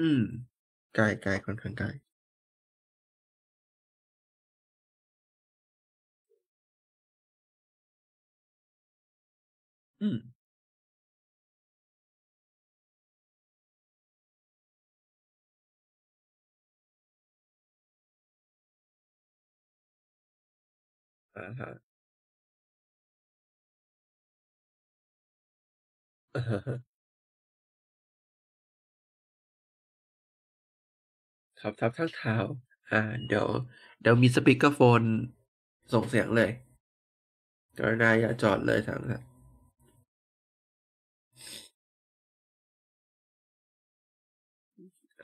[0.00, 0.20] อืม
[0.94, 1.86] ไกลๆค่อนข้างไกล
[10.00, 10.16] อืม
[21.36, 21.70] อะฮะ
[26.34, 26.89] อะฮะ
[31.60, 32.44] ขับทับข้างทาง
[32.90, 33.46] อาเดี๋ยว
[34.00, 35.02] เดี๋ยวมีสปีกเกอร์โฟน
[35.92, 36.50] ส่งเสียงเลย
[37.78, 39.22] กรณาอย่าจอดเลยทางนั้น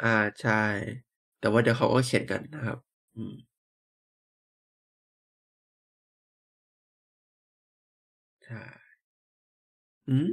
[0.02, 0.52] อาใช่
[1.38, 2.78] แต่ว่าเดี๋ยวเขาก็เขียนกันนะครับ
[3.14, 3.34] อืม
[8.42, 8.86] ใช่
[10.08, 10.26] หือ?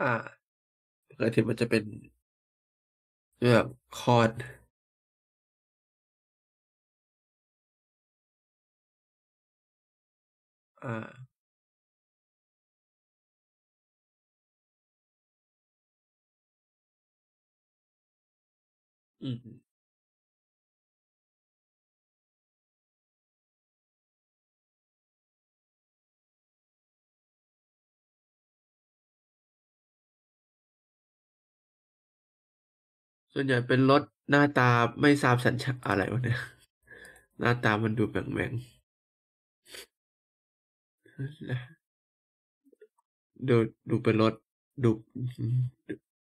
[0.00, 0.48] อ่า
[1.08, 1.82] ปกติมันจะเป็น
[3.40, 4.30] แบบคอร์ด
[10.82, 11.28] อา
[19.22, 19.57] อืม
[33.40, 34.68] ส่วนใหญ่เป็นรถหน้าตา
[35.00, 36.38] ไม่ทราบสัญชาติอะไรวะเนี่ย
[37.40, 43.56] หน้าตามันดูแปลกๆดู
[43.90, 44.34] ดูเป็นรถ
[44.84, 44.90] ดู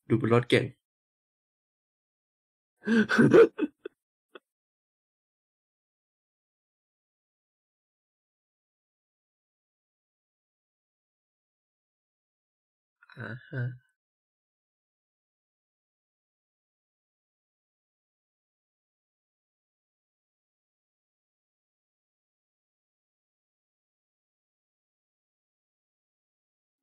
[0.10, 0.66] ดูเป็นรถเก่ง
[13.16, 13.89] อะฮะ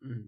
[0.06, 0.22] อืม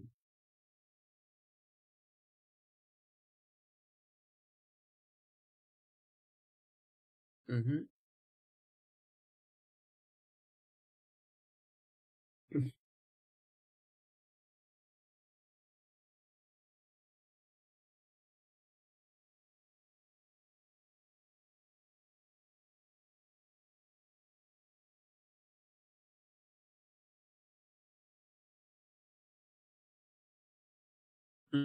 [31.53, 31.59] อื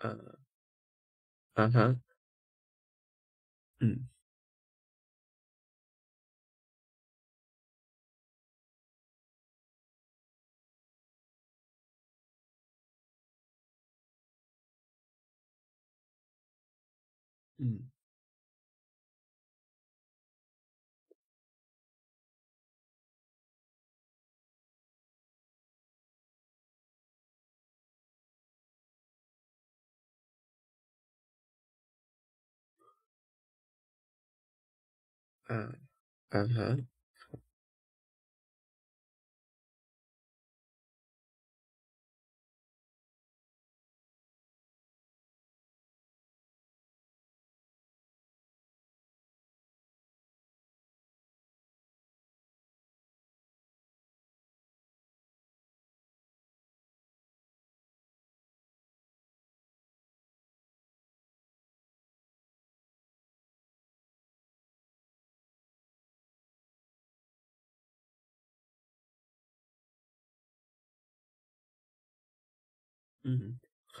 [0.00, 0.40] ม
[1.56, 1.84] อือฮึ
[17.58, 35.52] อา
[36.32, 36.68] อะ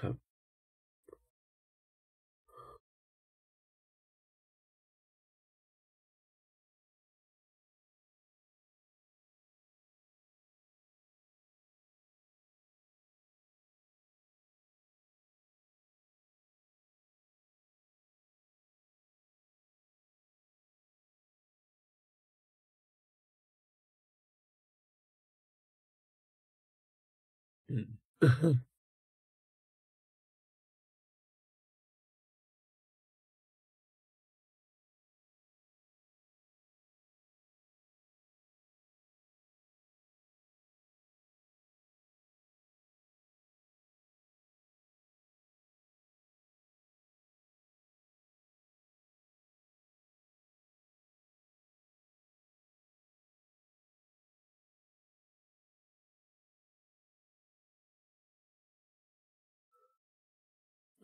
[0.06, 0.10] ะ
[27.68, 27.74] อื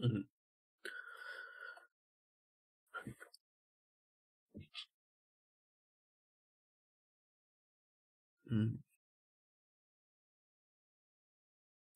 [0.02, 0.36] ม
[8.48, 8.66] อืม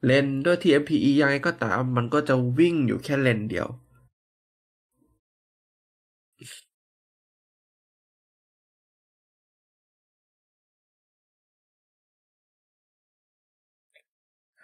[0.04, 3.68] เลนด้วย TFPE ยังไงก็ตาม มันก็จะวิ่งอยู่แค่เลนเดียว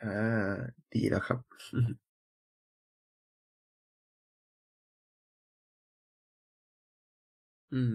[0.00, 0.08] อ่า
[0.92, 1.38] ดีแล้วครับ
[7.72, 7.80] อื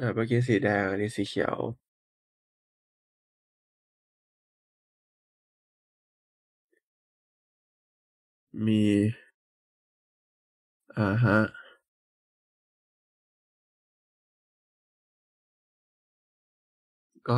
[0.00, 1.58] อ่า เมื่อกี้สีแดง อันนี้สีเขียว
[8.64, 8.80] มี
[10.96, 11.36] อ่าฮะ
[17.28, 17.32] ก็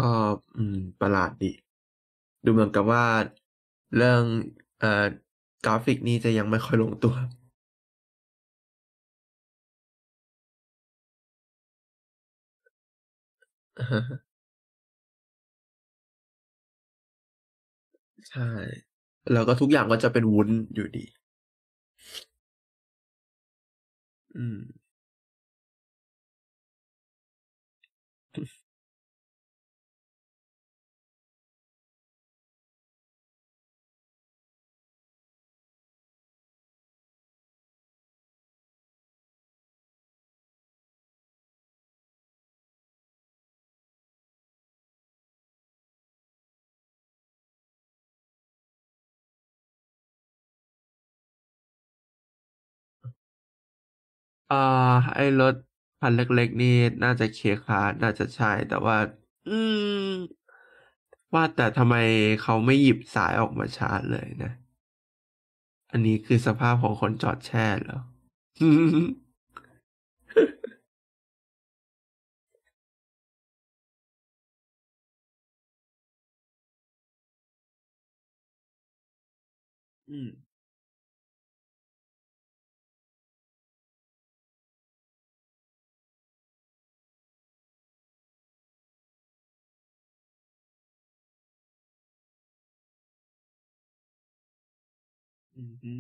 [0.57, 1.47] อืม ประหลาดดี
[2.45, 3.05] ดูเหมือนกับว่า
[3.97, 4.23] เรื่อง
[4.79, 4.89] เอ่อ
[5.65, 7.15] กราฟิกนี่จะยังไม่ค่อยลงตัว
[13.79, 14.01] อะฮะ
[18.29, 18.49] ใช่
[19.33, 21.05] แล้วก็ทุกอย่างก็จะเป็นวุ้นอยู่ดี
[24.37, 24.57] อืม
[54.53, 54.57] อ่า
[55.15, 55.55] ไอ้รถ
[56.01, 56.69] คันเล็กๆ นี่
[57.03, 58.97] น่าจะ K-Class น่าจะใช่ แต่ว่า
[59.47, 60.43] อืม
[61.35, 61.95] ว่าแต่ทำไม
[62.43, 64.53] เขาไม่หยิบสายออกมาชาร์จเลยนะ
[65.91, 67.99] อันนี้คือสภาพของคนจอดแช่เหรอ?
[80.09, 80.52] อืม
[95.63, 95.93] อือฮึ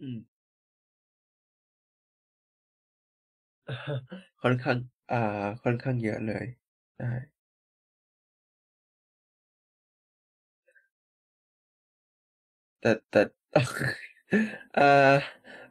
[0.00, 0.18] อืม
[4.42, 4.76] ค่อนข้าง
[5.10, 5.16] อ่า
[5.62, 6.44] ค่อนข้างเยอะเลย
[6.96, 7.06] ใช่
[12.80, 13.20] แต่ แต่
[14.74, 14.82] เอ่อ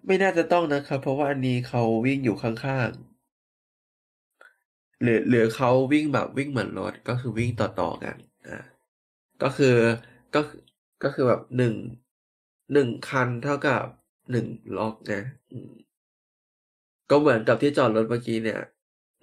[0.07, 2.99] ไม่น่าจะต้องนะครับ เพราะว่าอันนี้เขาวิ่งอยู่ข้างๆ
[5.01, 8.17] หรือหรือเขาวิ่งแบบวิ่งเหมือนรถก็คือวิ่งต่อๆกัน
[8.47, 8.57] อ่า
[9.43, 9.75] ก็คือ
[10.35, 10.61] ก็คือ
[11.03, 11.75] ก็คือแบบ 1-
[12.73, 13.83] 1คันเท่ากับ
[14.31, 14.47] 1
[14.77, 15.23] ล็อกนะ
[17.09, 18.59] ก็เหมือนกับที่จอดรถเมื่อกี้เนี่ย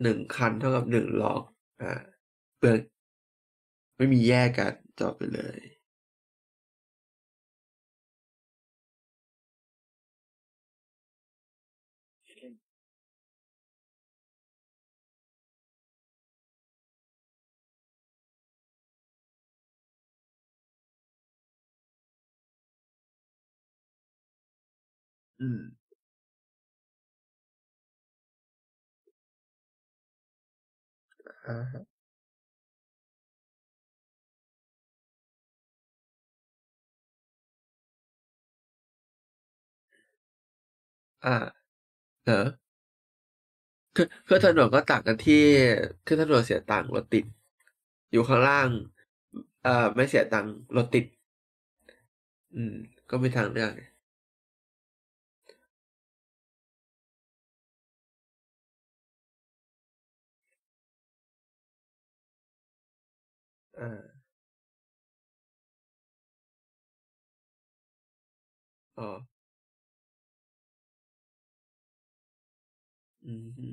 [0.03, 1.43] 1คันเท่ากับ1ล็อก
[1.82, 1.93] อ่า
[2.59, 2.74] เพื่อ
[3.97, 5.59] ไม่มีแยกกันจอดไปเลย
[25.41, 25.59] อืม
[31.47, 31.83] อะฮะ
[41.25, 41.35] อา
[42.25, 42.43] เหรอ?
[43.97, 45.43] ขึ้นขึ้นนก็ต่างกันที่
[46.07, 47.25] ขึ้นทางด่วนเสียตังค์ รถติด
[48.13, 48.69] อยู่ข้างล่าง
[49.63, 51.05] เอ่อ ไม่เสียตังค์ รถติด
[52.55, 52.75] อืม
[53.11, 53.83] ก็มีทางเลือกไง
[63.77, 63.89] อา
[68.98, 69.07] อ๋อ
[73.27, 73.69] อือฮึ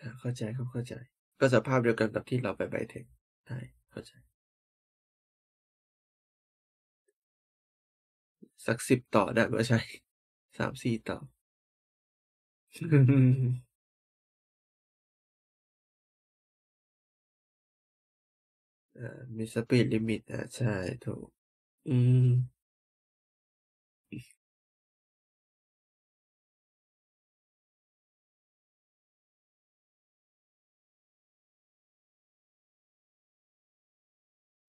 [0.00, 0.94] อา เข้าใจครับ เข้าใจ
[1.40, 3.04] ก็สภาพเดียวกันกับที่เราไปไบเทค
[3.46, 3.58] ใช่
[3.90, 4.12] เข้าใจ
[8.66, 9.54] สัก 10 ต่อได้ไหม?
[9.68, 9.78] ใช่
[10.58, 11.18] 3-4 ต่อ
[19.00, 21.26] อามี speed limit อาใช่ ถูก
[21.88, 22.26] อืม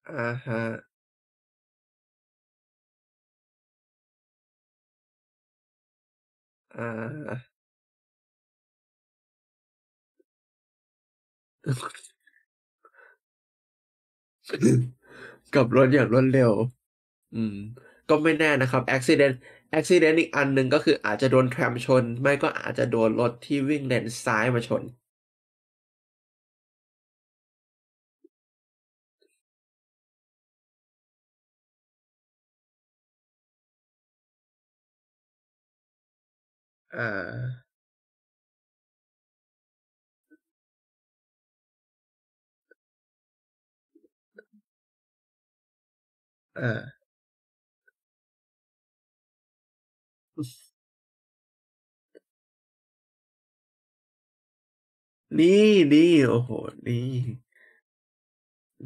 [0.07, 0.61] อะฮะ
[6.71, 7.51] อา
[15.53, 16.52] กับรถอย่างรวดเร็ว
[17.34, 17.53] อืม
[18.10, 19.36] ก็ไม่แน่นะครับอุบิเหตุ
[19.73, 24.84] อุบิเหตุอีกอันหนึ่งก็คืออาจจะโดนแทรมชน ไม่ก็อาจจะโดนรถที่วิ่งเลนซ้ายมาชน
[36.94, 37.70] อ่า
[46.57, 47.02] อ่า
[55.40, 55.48] นี่
[55.94, 56.52] นี่โอ้โห
[56.88, 56.95] นี่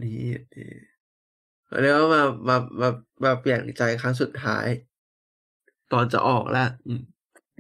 [0.02, 0.10] นี่
[0.54, 0.64] นี่
[1.66, 2.90] เขาเรียกว่ามา มา มา
[3.24, 4.68] มาเปลี่ยนใจครั้งสุดท้าย
[5.92, 7.02] ตอนจะออกแล้ว อืม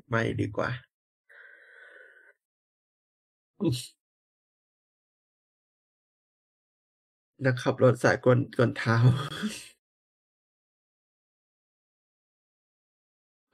[0.09, 0.69] ไม่ดีกว่า
[7.45, 8.95] นักขับรถสายกวน กวนเท้า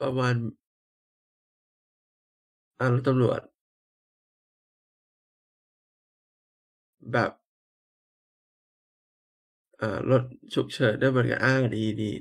[0.02, 0.36] ประมาณ
[2.80, 3.42] อ่ารถตำรวจ
[7.12, 7.32] แบบ
[9.82, 10.24] อ่ารถ
[10.54, 12.12] ฉุกเฉินด้วยเหมือนกันอางดีดี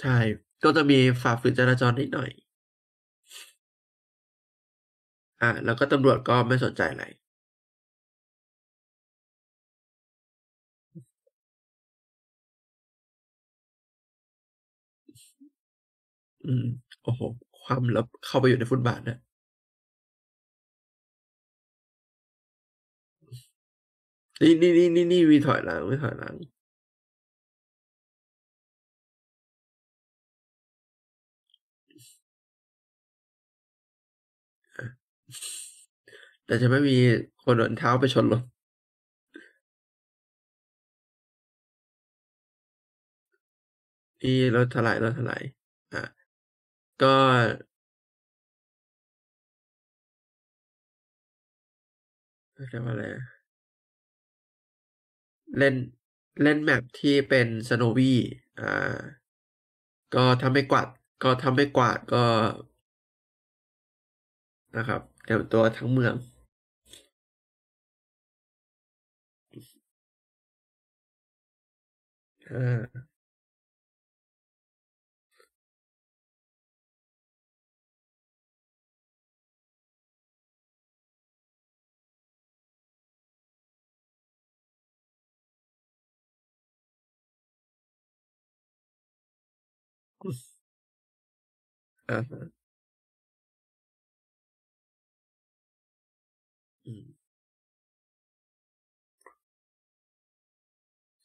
[0.00, 0.16] ใช่
[0.62, 2.30] ก็จะมีฝ่าฝืนจราจรนิดหน่อย
[5.42, 7.04] อาแล้วก็ตำรวจก็ไม่สนใจอะไร
[16.44, 16.64] อืม
[17.02, 17.22] โอ้โฮ
[17.60, 19.18] คว่ำแล้วเข้าไปอยู่ในฟุตบาทด้วย
[24.42, 26.34] นี่นี่นี่นี่มีถอยหลังมีถอยหลัง
[36.46, 36.94] แต่จะไม่มี
[37.44, 38.42] คนเอาเท้าไปชนรถ
[44.22, 45.42] นี่รถถลายรถถลาย
[45.92, 46.02] อา
[47.02, 47.06] ก็
[52.54, 53.04] เรียกว่าอะไร
[55.58, 55.74] เล่น
[56.42, 58.12] เล่น map ที่เป็น Snowy
[58.58, 58.64] อ่า
[60.14, 60.88] ก็ถ้าไม่กวาด
[61.22, 62.24] ก็ถ้าไม่กวาดก็
[64.76, 66.14] นะครับเตรียมตัวทั้งเมือง
[72.52, 73.02] อ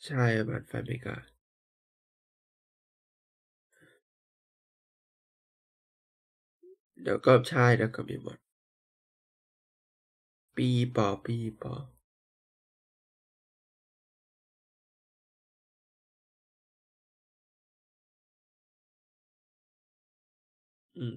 [0.07, 1.15] ใช่บัตรไฟเมริกา
[7.01, 8.37] เดี๋ยวก็ใช่เดี๋ยวก็มีหมด
[10.55, 11.73] ปีปอปีปอ
[20.97, 21.15] อืม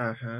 [0.00, 0.36] อะฮะ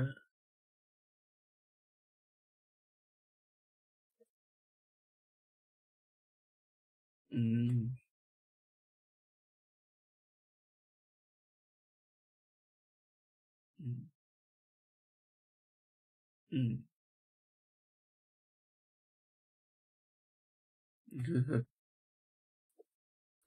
[7.32, 7.78] อืม
[13.80, 13.98] อืม
[16.52, 16.68] อืม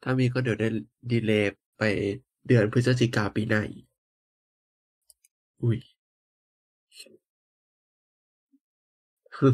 [0.03, 0.67] ถ้ามีก็เดี๋ยวได้
[1.11, 1.81] ดีเลย์ไป
[2.47, 3.85] เดือนพฤศจิกาปีหน้าอีก
[5.61, 5.77] อุ๊ย
[9.37, 9.49] ฮึ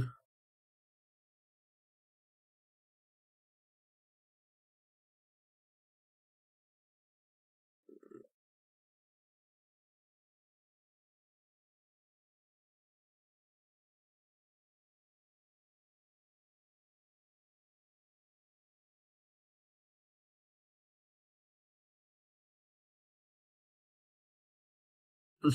[25.43, 25.49] อื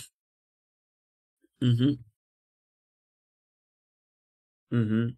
[1.88, 1.90] อ
[4.72, 5.16] 嗯哼。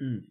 [0.00, 0.28] 嗯。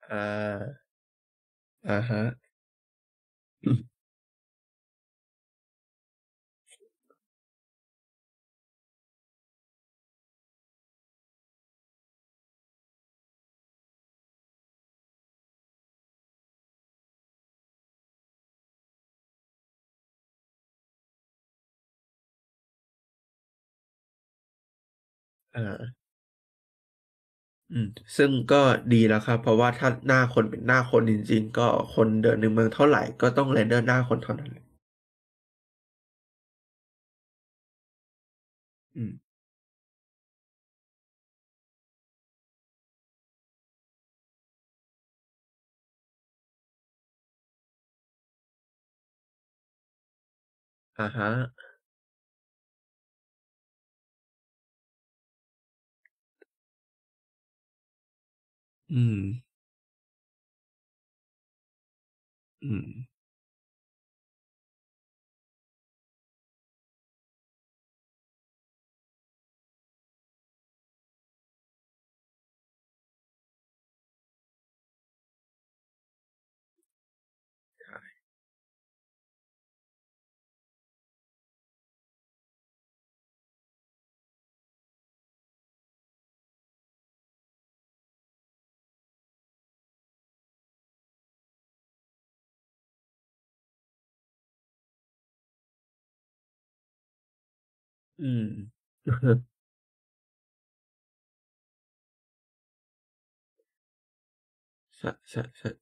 [0.04, 0.86] อา
[1.88, 2.22] อะฮะ
[3.64, 3.95] อืม
[25.56, 25.96] อา
[27.72, 27.88] อืม
[28.18, 28.62] ซึ่งก็
[28.94, 34.52] ดีแล้วครับ เพราะว่าถ้าหน้าคนเป็นหน้าคนจริง ๆ ก็คนเดินในเมืองเท่าไร ก็ต้อง render หน้าคนเท่านั้น
[38.96, 39.12] อืม
[50.98, 51.30] อะฮะ
[58.92, 59.22] อืม
[98.20, 98.42] อืม
[99.06, 99.30] อือฮึ
[104.98, 105.80] ใช่ ๆ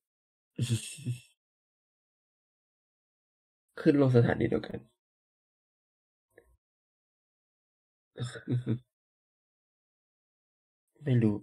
[3.61, 4.79] ๆ ขึ้นลงสถานีเดียวกัน
[8.49, 8.71] อือฮึ
[11.03, 11.35] ไม่รู้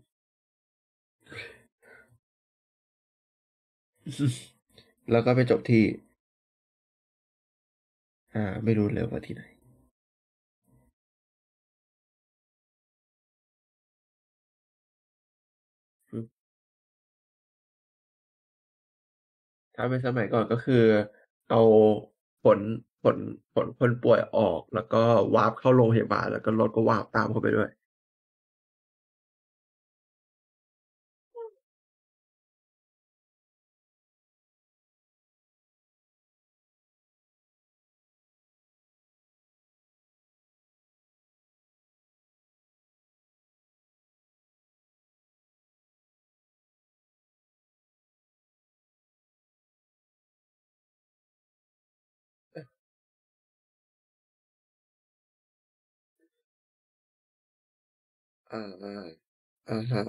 [5.11, 5.83] แล้วก็ไปจบที่
[8.35, 9.43] อา ไม่รู้เลยว่าที่ไหน
[19.81, 20.75] ถ้าเป็นสมัยก่อนก็คือ
[21.49, 21.57] เอา
[22.43, 22.61] ผล
[23.03, 23.17] ผล
[23.53, 24.97] ผลคนป่วยออก แล้วก็
[25.35, 27.69] วาร์ปเข้าโรงพยาบาล แล้วก็รถก็วาร์ปตามเข้าไปด้วย
[58.51, 58.91] อ่าอ่า
[59.69, 60.03] อ่าฮะ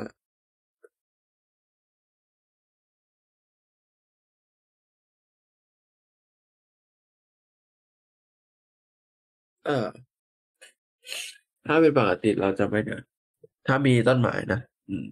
[9.65, 10.01] เออ
[11.65, 13.03] ถ้าเป็นปกติเราจะไม่เดิน
[13.67, 14.59] ถ้ามีต้นไม้นะ
[14.89, 15.05] อืม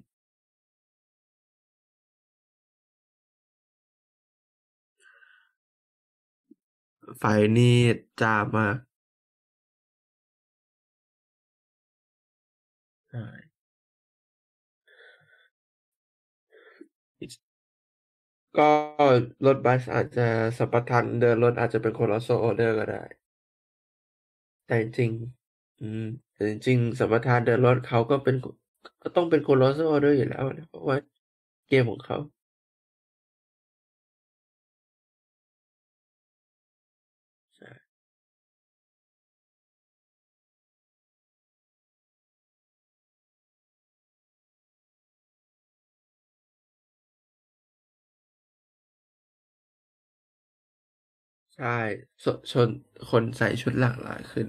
[7.20, 7.24] ไฟ
[7.58, 7.66] นี่
[8.20, 8.76] จ้ามาก
[18.58, 18.70] ก็
[19.46, 20.28] รถบัสอาจจะ
[20.58, 22.98] สัมปทานเดินรถอาจจะเป็นคนละโซออเดอร์ก็ได้
[24.66, 25.12] แต่จริง
[25.80, 26.02] อืม
[26.34, 28.36] แต่จริงสัมปทานเดินรถเขาก็เป็น
[29.04, 30.98] ก็ต้องเป็นคนละโซออเดอร์อยู่แล้วนะเพราะว่า
[31.68, 32.18] เกมของเขา
[51.60, 51.80] ใช่
[52.24, 52.70] ชชน
[53.10, 54.48] คนใส่ชุดหลากหลายขึ้น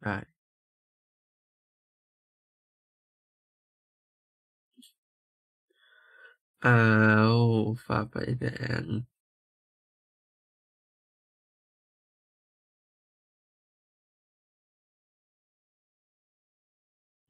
[0.00, 0.14] ใช่
[6.62, 6.70] อ้า
[7.36, 7.40] ว
[7.86, 8.44] ฝ่าไฟแด
[8.84, 8.86] ง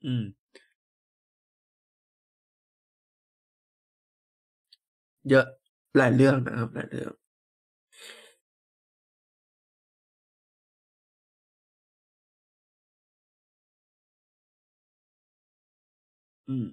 [0.04, 0.22] อืม
[5.28, 5.44] เยอะ
[5.96, 7.12] หลายเรื่องนะครับหลายเรื่อง
[16.48, 16.64] อืม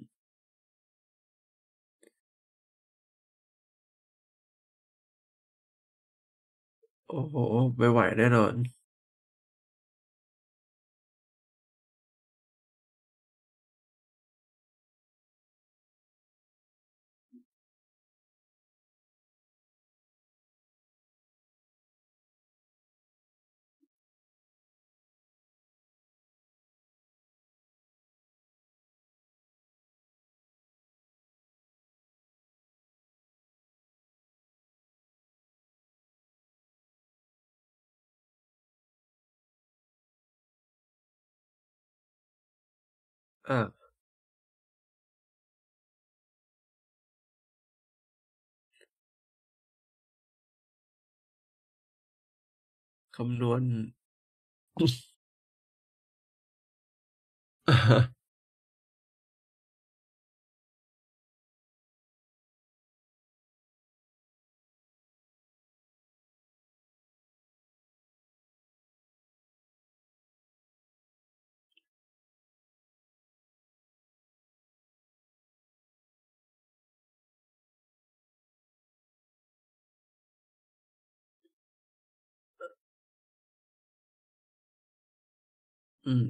[7.07, 7.35] โอ้โฮ
[7.77, 8.53] ไม่ไหวแน่นอน
[43.49, 43.59] อา
[53.15, 53.63] คำนวณ
[57.67, 57.99] อะฮะ
[86.05, 86.23] อืม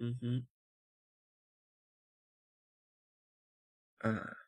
[0.00, 0.30] อือฮึ
[4.02, 4.44] อา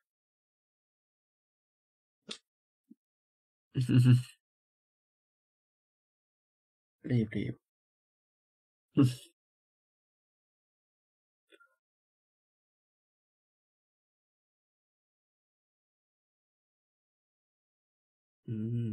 [7.11, 7.67] รีบๆ
[18.49, 18.89] อือ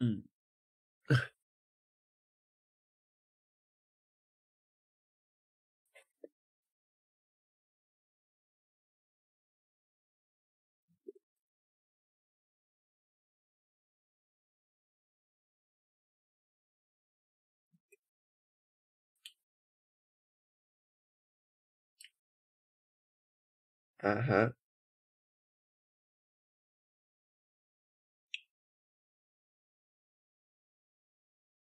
[0.00, 0.16] อืม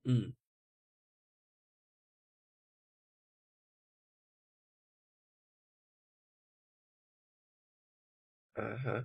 [0.07, 0.23] อืม
[8.57, 8.97] อะฮะ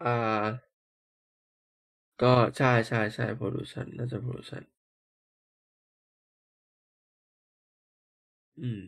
[0.00, 0.12] อา
[2.22, 4.62] ก็ ใช่ ๆ ๆ Production น่าจะ Production
[8.60, 8.80] อืม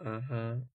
[0.00, 0.68] 嗯哼。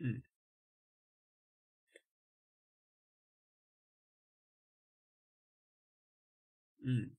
[0.00, 0.22] 嗯。
[6.80, 7.12] 嗯。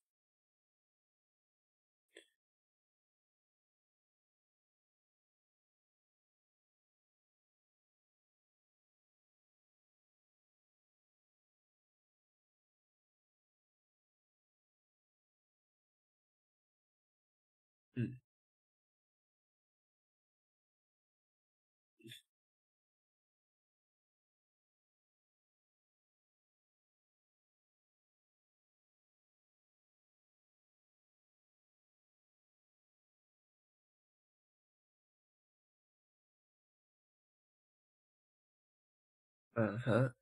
[39.55, 40.13] 嗯哼。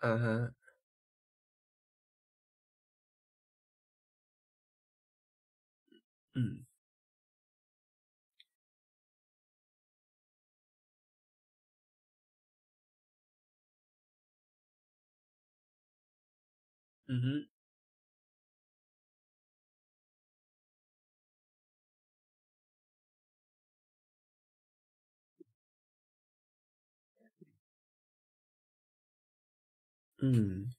[0.00, 0.54] 嗯哼。
[6.36, 6.64] 嗯。
[17.10, 17.42] Mm-hmm.
[30.22, 30.72] Mm.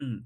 [0.00, 0.24] 嗯。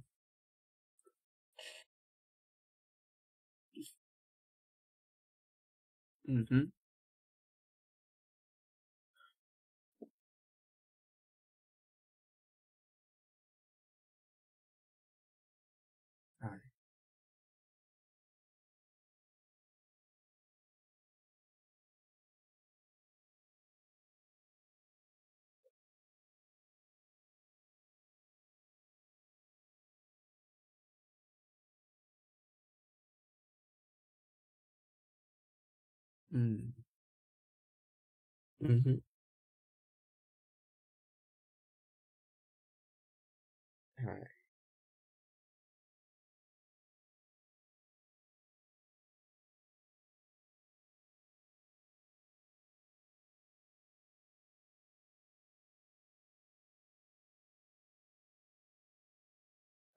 [6.28, 6.70] 嗯哼。
[36.34, 36.74] Mm.
[38.60, 39.00] Mhm.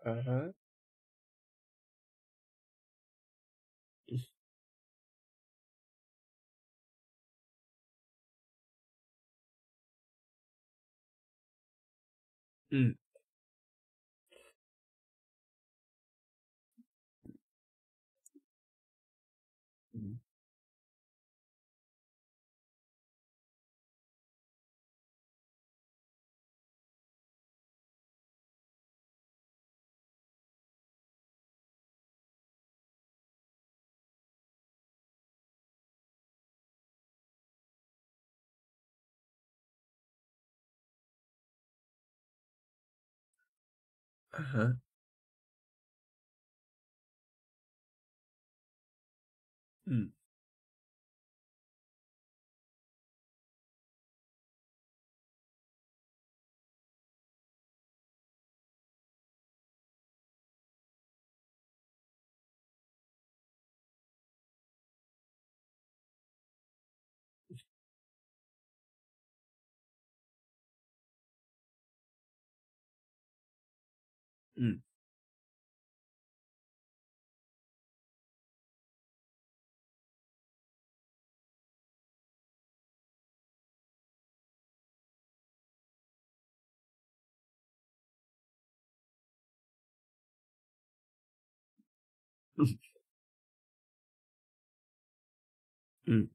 [0.06, 0.52] Uh-huh.
[12.72, 12.98] Mm.
[44.38, 44.80] 嗯
[49.86, 50.17] 嗯。
[74.58, 74.82] 嗯。
[92.58, 92.78] 嗯。
[96.08, 96.30] 嗯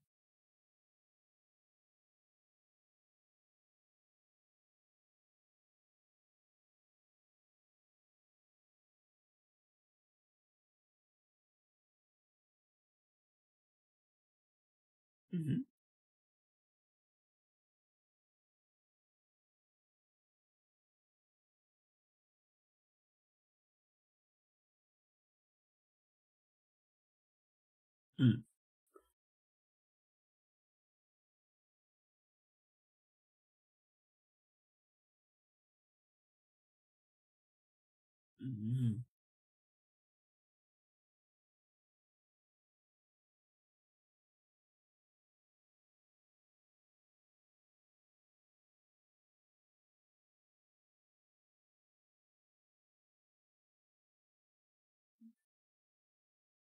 [15.32, 15.60] อืม
[28.18, 28.26] อื
[38.42, 39.11] ม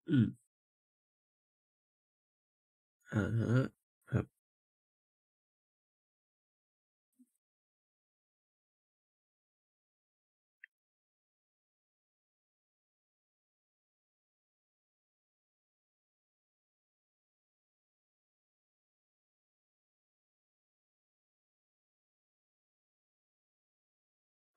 [0.08, 0.26] อืม
[3.12, 3.62] อะฮะ
[4.10, 4.26] ครับ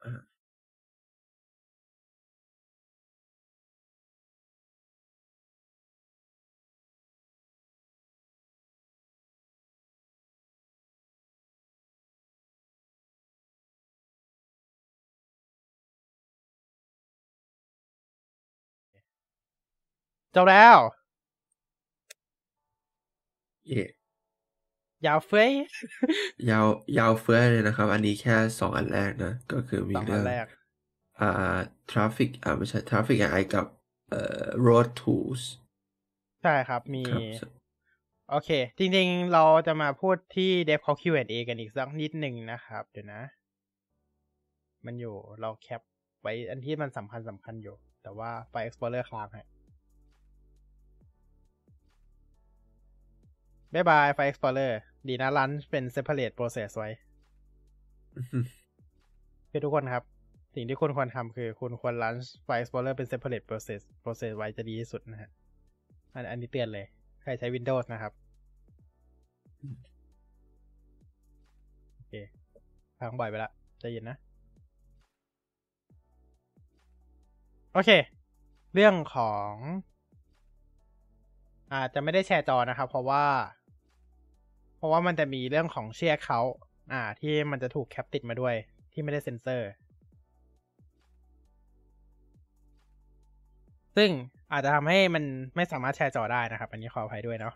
[0.04, 0.35] อา
[20.36, 20.78] จบแล้ว
[23.68, 23.84] เย่
[25.06, 25.52] ยาวเฟ้ย
[26.50, 26.66] ยาว
[26.98, 30.46] ยาวเฟ้ยเลยนะครับ อันนี้แค่2อันแรกนะ ก็คือมี2เรอัื่นองแรก
[31.20, 31.58] อ่า
[31.92, 33.66] Traffic อ่าไม่ใช่ Traffic AI กับ
[34.10, 35.42] เอ่อ Road Tools
[36.42, 37.42] ใช่ครับมีครับส
[38.30, 43.22] โอเค จริงๆ เราจะมาพูดที่ Dev เขา Q&A กันอีกสักนิดหนึ่งนะครับ เดี๋ยวนะ
[44.86, 45.82] มันอยู่เราแคป
[46.22, 49.42] ไว้อันที่มันสำคัญๆอยู่ แต่ว่า File Explorer ค้างให้
[53.74, 54.74] บ๊ายบาย File Explorer
[55.08, 56.90] ดีนะรันเป็น separate process ไว้
[58.16, 58.40] อือฮึ
[59.52, 60.04] คือทุกคนครับ
[60.56, 65.30] สิ่งที่คุณควรทำคือคุณควร launch File Explorer เป็น separate process process ไว้จะดีที่สุดนะฮะ
[66.14, 66.86] อันอันนี้เตือนเลย
[67.22, 68.12] ใครใช้ Windows นะครับ
[69.62, 69.76] อืม
[71.96, 72.14] โอเค
[73.00, 74.18] พังบ่อยไปละใจเย็นนะ
[77.74, 77.92] โอเค
[78.74, 79.52] เรื่องของ
[81.74, 83.26] อาจจะไม่ได้แชร์จอนะครับ เพราะว่า
[84.78, 86.54] เพราะว่ามันจะมีเรื่องของเชื่อ account
[86.92, 88.56] อ่า ที่มันจะถูกแคปติดมาด้วย
[88.92, 89.70] ที่ไม่ได้เซ็นเซอร์
[93.96, 94.10] ซึ่ง
[94.52, 95.24] อาจจะทำให้มัน
[95.56, 97.54] ไม่สามารถแชร์จอได้นะครับ อันนี้ขออภัยด้วยเนาะ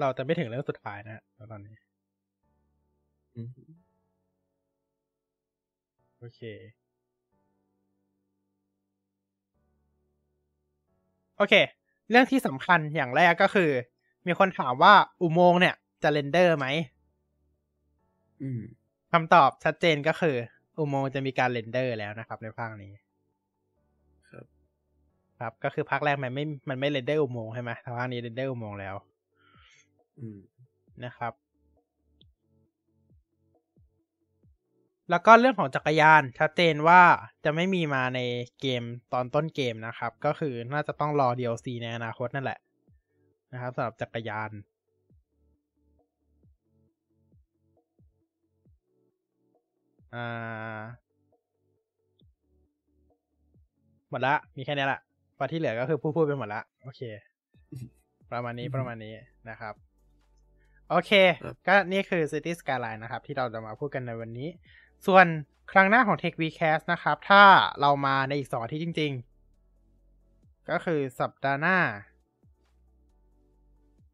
[0.00, 1.22] เราจะไม่ถึงเรื่องสุดท้ายนะฮะ
[1.52, 1.74] ตอนนี้
[6.18, 6.40] โอเค
[11.36, 11.54] โอเค
[12.10, 13.70] เรื่องที่สำคัญอย่างแรกก็คือ
[14.26, 16.66] มีคนถามว่าอุโมงค์เนี่ย จะ render ไหม
[18.42, 18.62] อืม
[19.12, 20.36] คำตอบชัดเจนก็คือ
[20.78, 22.92] อุโมงค์จะมีการ render แล้วนะครับ ในภาคนี้
[24.30, 24.44] ครับ
[25.38, 28.94] ครับก็คือภาคแรกมันไม่ มันไม่ render อุโมงค์ใช่ไหมแต่ภาคนี้ render อุโมงค์แล้ว
[30.18, 30.38] อืม
[31.04, 31.32] นะครับ
[35.10, 37.02] แล้วก็เรื่องของจักรยานชัดเจนว่า
[37.44, 38.20] จะไม่มีมาใน
[38.60, 38.82] เกม
[39.12, 42.58] ตอนต้นเกมนะครับ ก็คือน่าจะต้องรอ DLC ในอนาคตนั่นแหละ
[43.52, 44.50] นะครับสำหรับจักรยาน
[50.14, 50.80] อ่า
[54.10, 55.00] หมดละ มีแค่นี้ละ
[55.36, 57.00] พอที่เหลือก็คือพูดพูดไปหมดละ โอเค
[58.32, 59.14] ประมาณนี้อือฮึประมาณนี้
[59.50, 59.74] นะครับ
[60.90, 61.12] โอเค
[61.44, 64.48] ครับก็นี่คือ City Skyline นะครับ ที่เราจะมาพูดกันในวันนี้
[65.06, 65.26] ส่วน
[65.72, 67.42] ครั้งหน้าของ Tech Vcast นะครับ ถ้า
[67.80, 69.12] เรามาในอีกสองอาที่จริง
[69.90, 71.78] ๆ ก็คือสัปดาห์หน้า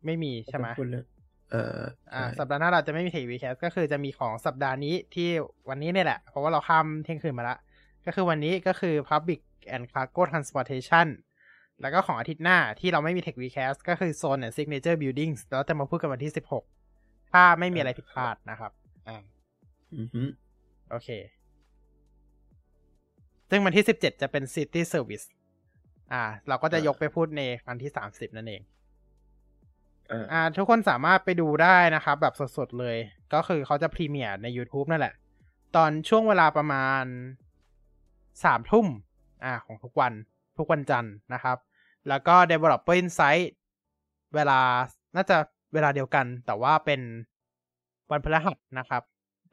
[0.05, 1.07] ไม่มีใช่ไหมต้องพูดเรื่อง
[1.51, 1.81] เอ่อ
[2.15, 5.29] อ่าใช่สัปดาห์หน้าเราจะไม่มี Tech Vcast ก็คือจะมีของสัปดาห์นี้ที่
[5.69, 7.59] วันนี้เนี่ยแหละ เพราะว่าเราข้ามเที่ยงคืนมาละ
[8.07, 9.41] ก็คือวันนี้ก็คือ Public
[9.75, 11.07] and Cargo Transportation
[11.81, 16.33] แล้วก็ของอาทิตย์หน้าที่เราไม่มี Tech Vcast ก็คือ Zone and Signature Buildings แล้วจะมาพูดกันวันที่
[16.81, 18.73] 16ถ้าไม่มีอะไรผิดพลาดนะครับ
[19.09, 19.23] อ่า
[19.97, 20.23] อือฮึ
[20.91, 21.09] โอเค
[23.51, 25.27] ซึ่งวันที่17จะเป็น City Service
[26.13, 28.63] อ่า เราก็จะยกไปพูดในวันที่30นั่นเอง
[30.11, 32.97] อ่าอ่า ทุกคนสามารถไปดูได้นะครับ แบบสดๆเลย
[33.35, 35.15] ก็คือเขาจะพรีเมียร์ใน YouTube นั่นแหละ
[35.77, 37.05] ตอนช่วงเวลาประมาณ
[38.45, 38.87] สามทุ่ม
[39.45, 40.13] อ่า ของทุกวัน
[40.59, 41.59] ทุกวันจันทร์นะครับ
[42.09, 43.45] แล้วก็ Developer Insight
[44.35, 44.61] เวลา
[45.17, 45.37] น่าจะ
[45.75, 47.01] เวลาเดียวกัน แต่ว่าเป็น
[48.11, 49.03] วันพฤหัสนะครับ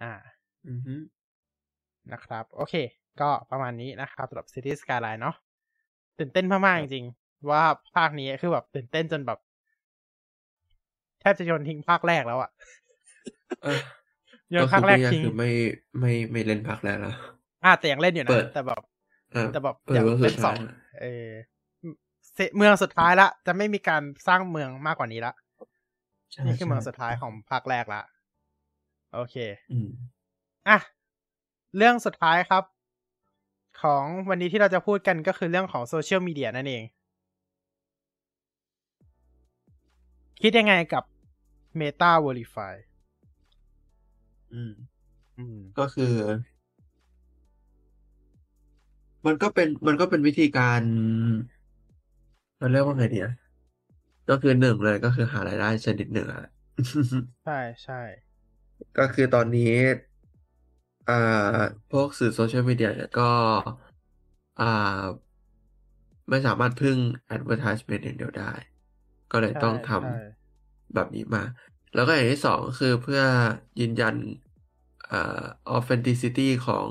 [0.03, 0.11] อ่า
[0.67, 0.93] อือฮึ
[2.13, 2.73] นะครับ โอเค
[3.21, 5.35] ก็ประมาณนี้นะครับสำหรับ City Skyline เนาะ
[6.19, 7.63] ตื่นเต้นมากๆจริงๆว่า
[7.95, 9.39] ภาคนี้คือแบบตื่นเต้นจนแบบ
[11.21, 12.51] แทบจะโยนทิ้งภาคแรกแล้วอะ
[13.63, 13.79] เออ
[14.51, 15.49] โยนภาคแรกก็ทิ้งคือไม่
[15.99, 17.13] ไม่ไม่เล่นภาคแรกแล้ว
[17.63, 18.81] อะแต่ยังเล่นอยู่เปินะดแต่แบบ
[19.35, 21.29] อ่าแต่แบบเปิดอยากว่าสุเล่ดนสท้าอยงอะเออ
[22.33, 25.33] เสเมืองสุดท้ายละ จะไม่มีการสร้างเมืองมากกว่านี้ละ
[26.33, 28.01] ใช่นี่คือเมืองใช่สุดท้ายของภาคแรกละ
[29.13, 29.35] โอเค
[29.71, 29.89] อืม
[30.67, 30.77] อะ
[31.77, 32.63] เรื่องสุดท้ายครับ
[33.81, 36.83] ของวันนี้ที่เราจะพูดกันก็คือเรื่องของโซเชียลมีเดียนั่นเอง
[40.41, 41.03] คิดยังไงกับ
[41.79, 42.73] Meta Verify
[44.53, 44.73] อืม
[45.37, 46.13] อืม ก็คือ
[49.25, 50.81] มันก็เป็นมันก็เป็นวิธีการ
[52.57, 53.33] เราเรียกว่าไงดีอะ
[54.29, 56.43] ก็คือหนึ่งเลยก็คือหารายได้ชนิดหนึ่งอะ
[57.45, 58.01] ใช่ใช่
[58.97, 59.71] ก็คือตอนนี้
[61.07, 61.13] อ่า
[61.89, 63.23] พวกสื่อโซเชียลมีเดียเนี่ยก็
[64.59, 64.65] อ่า
[66.29, 66.97] ไม่สามารถพึ่ง
[67.35, 68.51] advertisement อย่างเดียวได้
[69.31, 71.43] ก็เลยต้องทำแบบนี้มา
[71.95, 73.21] แล้วก็อย่างที่สองคือเพื่อ
[73.79, 74.15] ยืนยัน
[75.11, 75.43] อ่า
[75.75, 76.87] authenticity ของ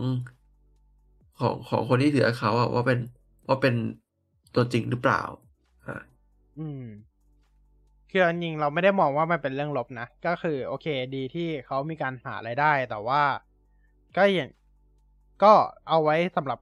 [1.40, 2.98] ของของคนที่ถือเขาอะว่าเป็น
[3.48, 3.74] ว่าเป็น
[4.54, 5.22] ตัวจริงหรือเปล่า
[5.86, 6.02] อ่า
[6.58, 6.82] อืม
[8.10, 13.22] คือจริงๆเราไม่ได้มองว่ามันเป็นเรื่องลบนะ ก็คือโอเคดีที่เขามีการหารายได้ แต่ว่า
[14.16, 14.50] ก็อย่าง
[15.42, 15.52] ก็
[15.88, 16.58] เอาไว้สำหรับ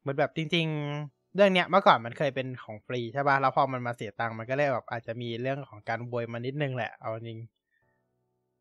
[0.00, 0.66] เหมือนแบบจริง
[1.00, 7.38] ๆ เรื่องเนี้ยเมื่อก่อนมันเคยเป็นของฟรีใช่ป่ะแล้วพอมันมาเสียตังค์มันก็เลยแบบอาจจะมีเรื่องของการบวยมานิดนึงแหละเอาจริง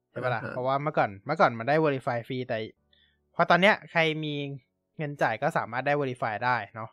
[0.10, 2.58] ใช่ปะล่ะอ่าฮะเพราะว่าเมื่อก่อนเมื่อก่อนมันได้ Verify ฟรีแต่
[3.36, 4.34] พอตอนเนี้ยใครมี
[4.98, 6.90] เงินจ่ายก็สามารถได้ Verify ได้เนาะ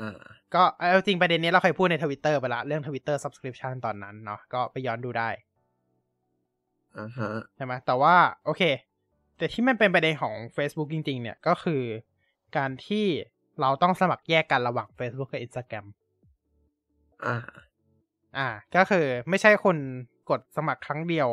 [0.00, 0.18] อ่า
[0.54, 5.28] ก็เอาจริงประเด็นนี้เราเคยพูดในทวิตเตอร์ไปละเรื่องทวิตเตอร์ subscription ตอนนั้นเนาะก็ไปย้อนดูได้
[6.98, 8.62] อ่าฮะใช่ไหมแต่ว่า โอเค
[9.38, 11.82] แต่ที่มันเป็นประเด็นของ Facebook จริง ๆ เนี่ยก็คือ
[12.56, 13.06] การที่
[13.60, 15.86] เราต้องสมัครแยกกันระหว่าง Facebook กับ Instagram
[17.26, 17.36] อ่า
[18.38, 19.76] อ่า ก็คือไม่ใช่คน
[20.30, 21.28] กดสมัครครั้งเดียว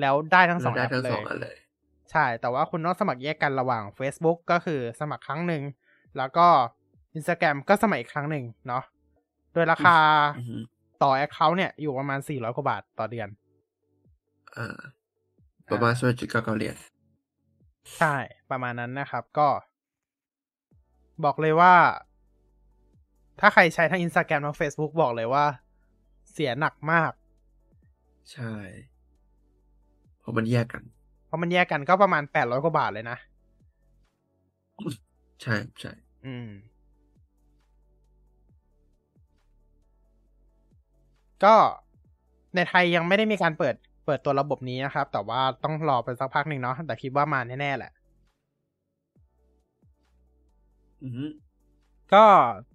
[0.00, 1.56] แล้วได้ทั้งสองได้แอปทั้งเลสองยอันเลย
[2.10, 5.62] ใช่ แต่ว่าคุณต้องสมัครแยกกันระหว่าง Facebook ก็คือสมัครครั้งหนึ่ง
[6.16, 6.46] แล้วก็
[7.16, 8.82] Instagram ก็สมัครอีกครั้งหนึ่งเนาะ
[9.52, 9.96] โดยราคา
[10.38, 10.56] อือฮึ
[11.02, 13.28] ต่อ Account เนี่ย อยู่ประมาณ400กว่าบาทต่อเดือน
[14.56, 14.76] อ่า
[15.72, 16.76] ประมาณสิบเอ็ดจุดเก้าเก้าเหรียญ
[17.98, 18.14] ใช่
[18.50, 19.48] ประมาณนั้นนะครับ ก็
[21.24, 21.74] บอกเลยว่า
[23.40, 25.44] ถ้าใครใช้ทั้ง Instagram ทั้ง Facebook บอกเลยว่า
[26.32, 27.12] เสียหนักมาก
[28.32, 28.54] ใช่
[30.20, 30.82] เพราะมันแยกกัน
[31.26, 33.18] เพราะมันแยกกันก็ประมาณ800กว่าบาทเลยนะ
[35.42, 35.92] ใช่ใช่
[36.26, 36.48] อืม
[41.44, 41.54] ก็
[42.54, 43.74] ในไทยยังไม่ได้มีการเปิด
[44.06, 47.92] เปิดตัวระบบนี้นะครับ แต่ว่าต้องรอไปสักพักหนึ่งเนาะแต่คิดว่ามาแน่ๆแหละ
[51.02, 51.26] อือฮึ
[52.14, 52.24] ก็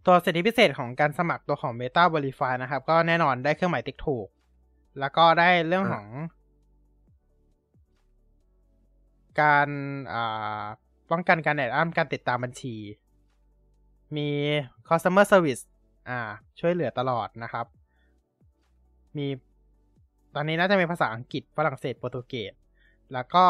[0.05, 4.27] ตัวสิทธิพิเศษของการสมัครตัวของ Meta Verify นะครับ ก็แน่นอนได้เครื่องหมายติ๊กถูก
[4.99, 6.07] แล้วก็ได้เรื่องของ
[9.41, 9.67] การ
[10.13, 10.63] อ่า
[11.11, 12.75] ป้องกันการแอบอ้างการติดตามบัญชี
[14.15, 14.29] มี
[14.89, 15.63] customer service
[16.09, 16.19] อ่า
[16.59, 17.65] ช่วยเหลือตลอดนะครับ
[19.17, 19.27] มี
[20.35, 22.53] ตอนนี้น่าจะมีภาษาอังกฤษฝรั่งเศสโปรตุเกส
[23.13, 23.45] แล้วก็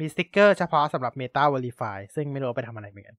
[0.00, 3.16] มีสติกเกอร์เฉพาะสำหรับ Meta Verify ซึ่งไม่รู้เอาไปทำอะไรเหมือนกัน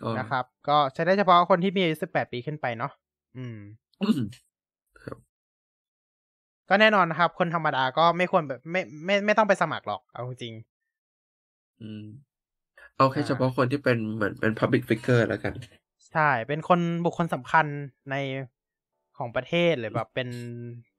[0.00, 2.92] ก็นะครับ ก็ใช้ได้เฉพาะคนที่มีอายุ18 ปีขึ้นไปเนาะ
[3.36, 3.58] อืม
[4.02, 4.20] อืม
[6.68, 10.54] ก็แน่นอนนะครับ คนธรรมดาก็ไม่ควรแบบไม่ไม่ไม่ต้องไปสมัครหรอก เอาจริง
[11.80, 12.04] อืม
[12.96, 15.54] เอาแค่อ่าเฉพาะคนที่เป็นเหมือนเป็น public figure แล้วกัน
[16.12, 17.66] ใช่ เป็นคนบุคคลสำคัญ
[18.10, 18.16] ใน
[19.18, 20.28] ของประเทศหรือแบบเป็น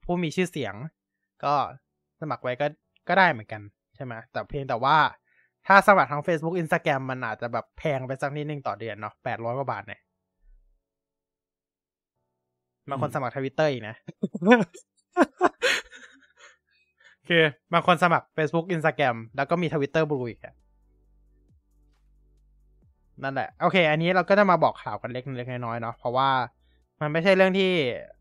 [0.03, 0.75] ผู้มีชื่อเสียง
[1.43, 1.53] ก็
[2.21, 2.67] สมัครไว้ก็
[3.07, 3.61] ก็ได้เหมือนกัน
[3.95, 4.97] ใช่ไหมแต่เพียงแต่ว่า
[5.67, 10.01] ถ้าสมัครทาง Facebook Instagram มันอาจจะแบบแพงไปสักนิดนึงต่อเดือนเนาะแปดร้อยกว่าบาทเนี่ย
[12.89, 13.95] บางคนอืมสมัครทวิตเตอร์อีกนะ
[17.27, 17.41] คือ
[17.73, 20.55] บางคนสมัคร Facebook Instagram แล้วก็มี Twitter Blue อีกอะ
[23.23, 26.29] นั่นแหละ โอเค อันนี้เราก็จะมาบอกข่าวกันเล็กเล็กน้อยๆเนาะเพราะว่า
[27.01, 27.71] มันไม่ใช่เรื่องที่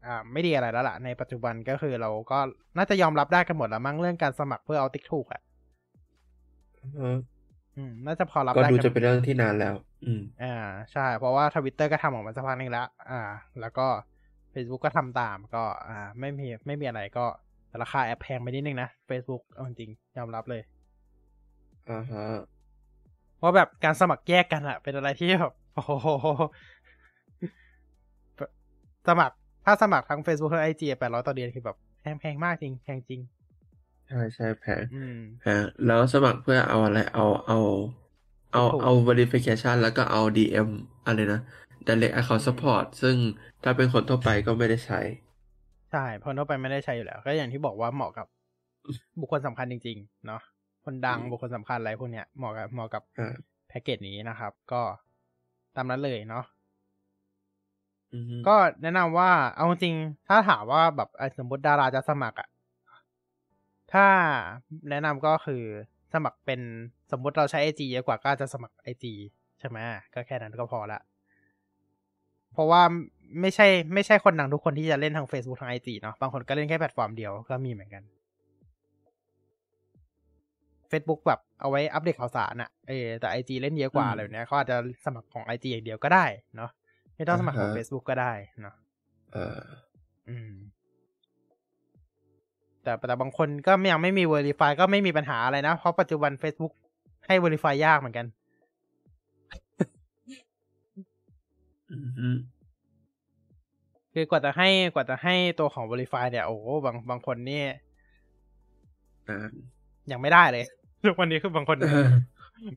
[0.06, 2.38] อ่าไม่ดีอะไรแล้วล่ะ ในปัจจุบันก็คือเราก็
[2.76, 5.40] น่าจะยอมรับได้กันหมดแล้วมั้งเรื่องการสมัครเพื่อเอาติ๊กถูกอะ
[6.96, 7.18] เออ
[7.76, 9.74] อืมน่าจะพอรับก็ได้ดูกันจะเป็นเรื่องที่นานแล้ว
[10.04, 10.56] อืม อ่า
[10.92, 13.20] ใช่ เพราะว่าทวิตเตอร์ก็ทำออกมาสักพักหนึงแล้ว อ่า
[13.60, 13.86] แล้วก็
[14.54, 17.26] Facebook ก็ทำตามก็ อ่า ไม่มีไม่มีอะไรก็
[17.68, 20.62] แต่ราคาแอบแพงไปนิดนึงนะ Facebook เอาจริงยอมรับเลย
[21.90, 22.24] อ่าฮะ
[23.42, 26.08] ว่าแบบการสมัครแยกกันอะเป็นอะไรที่แบบโอ้โห
[29.08, 33.20] สมัครถ้าสมัครทั้ง Facebook ทั้งไอจีแปดร้อยต่อเดือนคือแบบแพงแพงมากจริงแพงจริง
[34.08, 37.58] ใช่ใช่แพงอืมแพงแล้วสมัครเพื่อเอาอะไร เอาเอา
[38.52, 40.68] เอาถูกเอา verification แล้วก็เอา DM
[41.06, 41.40] อะไรนะ
[41.86, 43.16] direct account support ซึ่ง
[43.64, 45.00] ถ้าเป็นคนทั่วไปก็ไม่ได้ใช้
[45.92, 48.26] ใช่เพราะทั่วไปไม่ได้ใช้อยู่แล้ว ก็อย่างที่บอกว่าเหมาะกับ
[49.20, 50.40] บุคคลสำคัญจริง ๆ เนาะ
[50.84, 53.34] คนดังอืมบุคคลสำคัญอะไรพวกเนี้ยเหมาะกับเหมาะกับอ่า
[53.68, 54.82] แพ็กเกจนี้นะครับ ก็
[55.76, 56.44] ตามนั้นเลยเนาะ
[58.14, 62.48] อือฮึก็แนะนำว่าเอาจริงๆถ้าถามว่าแบบเอ่อสมมติดาราจะสมัครอะ
[63.92, 64.06] ถ้า
[64.90, 65.62] แนะนำก็คือ
[66.14, 66.60] สมัครเป็น
[67.10, 69.12] สมมติเราใช้ไอจีเยอะกว่าก็อาจจะสมัครไอจี
[69.58, 69.78] ใช่ไหม
[70.14, 71.00] ก็แค่นั้นก็พอละ
[72.52, 72.82] เพราะว่า
[73.40, 78.02] ไม่ใช่ไม่ใช่คนดังทุกคนที่จะเล่นทาง Facebook ทางไอจีเนาะบางคนก็เล่นแค่แพลตฟอร์มเดียวก็มีเหมือนกัน
[80.92, 86.70] Facebook แบบเอาไว้อัปเดตข่าวสารอะเออแต่ไอจีเล่นเยอะกว่าอะไรแบบเนี้ยเขาอาจจะสมัครของไอจีอย่างเดียวก็ได้เนาะ
[87.16, 88.32] ไม่ต้องสมัครของ Facebook ก็ได้
[88.62, 88.74] เนาะ
[89.32, 89.62] เอ่อ
[90.28, 90.52] อืม
[92.82, 96.72] แต่แต่บางคนก็ยังไม่มี Verify ก็ไม่มีปัญหาอะไรนะ เพราะปัจจุบัน Facebook
[97.26, 98.26] ให้ Verify ยากเหมือนกัน
[101.92, 102.28] อือฮึ
[104.14, 107.62] คือกว่าจะให้กว่าจะให้ตัวของ Verify เนี่ย โอ้โหบางบางคนนี่
[109.28, 109.48] อ่า
[110.12, 110.66] ยังไม่ได้เลย
[111.04, 111.76] ทุกวันนี้คือบางคน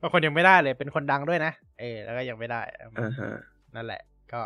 [0.02, 3.30] บางคนยังไม่ได้เลย เป็นคนดังด้วยนะเออแล้วก็ยังไม่ได้อ่าฮะ
[3.76, 4.02] นั่นแหละ
[4.34, 4.41] ก็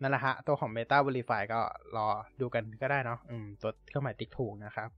[0.00, 1.60] นั่นแหละฮะ ตัวของ Meta Verify ก็
[1.96, 2.06] รอ
[2.40, 4.88] ดูกันก็ได้เนาะอืม ตัวเครื่องหมายติ๊กถูกนะครับ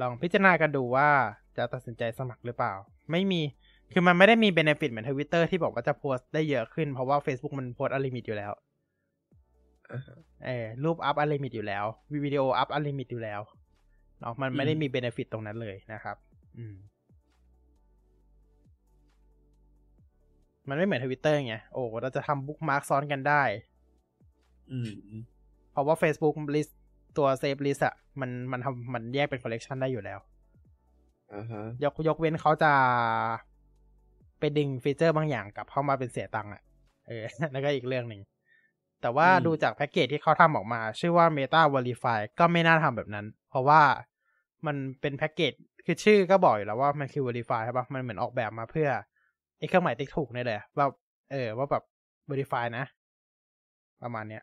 [0.00, 1.08] ลองพิจารณากันดูว่า
[1.56, 2.72] จะตัดสินใจสมัครหรือเปล่า
[3.10, 3.42] ไม่มี
[3.92, 8.52] คือมันไม่ได้มี benefit เหมือนทวิตเตอร์ที่บอกว่าจะโพสต์ได้เยอะขึ้น เพราะว่า Facebook มันโพสต์ unlimit อยู่แล้ว
[9.92, 11.84] อ่าฮะเออรูปอัพ unlimit อยู่แล้ว
[12.24, 13.40] วิดีโออัพ unlimit อยู่แล้ว
[14.20, 16.16] เนาะมันไม่ได้อืมมี benefit ตรงนั้นเลยนะครับ
[16.58, 16.74] อืม
[20.68, 23.42] มันไม่เหมือนทวิตเตอร์ไงโอ้เราจะทำ bookmark ซ้อนกันได้
[24.70, 24.90] อืม
[25.72, 26.72] เพราะว่า Facebook list
[27.16, 30.18] ตัว save list อะมันมันทำมันแยกเป็น collection ได้อยู่แล้ว
[31.34, 32.72] อ่าฮะยกยกเว้นเขาจะ
[34.38, 36.62] ไปดึงฟีเจอร์บางอย่างกลับเข้ามาเป็นเสียตังค์อะ
[37.06, 38.20] เออนั่นก็อีกเรื่องหนึ่ง
[39.00, 43.80] แต่ว่าดูจากแพ็กเกจที่เขาทำออกมา ชื่อว่า Meta Verify ก็ไม่น่าทำแบบนั้น เพราะว่า
[44.66, 45.52] มันเป็นแพ็กเกจ
[45.86, 48.88] คือชื่อก็บอกอยู่แล้วว่ามันคือ Verify ใช่ปะมันเหมือนออกแบบมาเพื่อ
[49.58, 50.86] ไอ้เครื่องหมายติ๊กถูกนี่เลยว่า
[51.32, 51.82] เออว่าแบบ
[52.30, 52.84] Verify นะ
[54.02, 54.42] ประมาณเนี้ย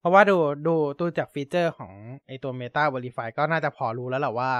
[0.00, 0.36] เพราะว่าดู
[0.66, 1.92] ดูดูจากฟีเจอร์ของ
[2.26, 4.52] ไอตัว Meta Verify ก็น่าจะพอรู้แล้วแหละว่า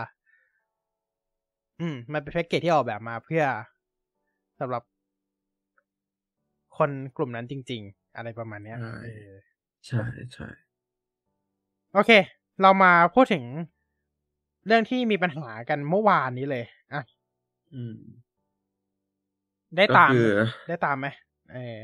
[1.80, 3.44] อืม มันเป็นแพ็กเกจที่ออกแบบมาเพื่อ
[4.60, 4.82] สำหรับ
[6.78, 9.34] คนกลุ่มนั้นจริง ๆ อะไรประมาณเนี้ยใช่เออ
[9.86, 10.02] ใช่
[10.32, 10.48] ใช่
[11.94, 12.10] โอเค
[12.62, 13.44] เรามาพูดถึง
[14.66, 17.02] เรื่องที่มีปัญหากันเมื่อวานนี้เลยอะ
[17.74, 17.98] อืม
[19.76, 20.28] ได้ตามก็คือ
[20.68, 21.06] ได้ตามไหม
[21.52, 21.78] เออ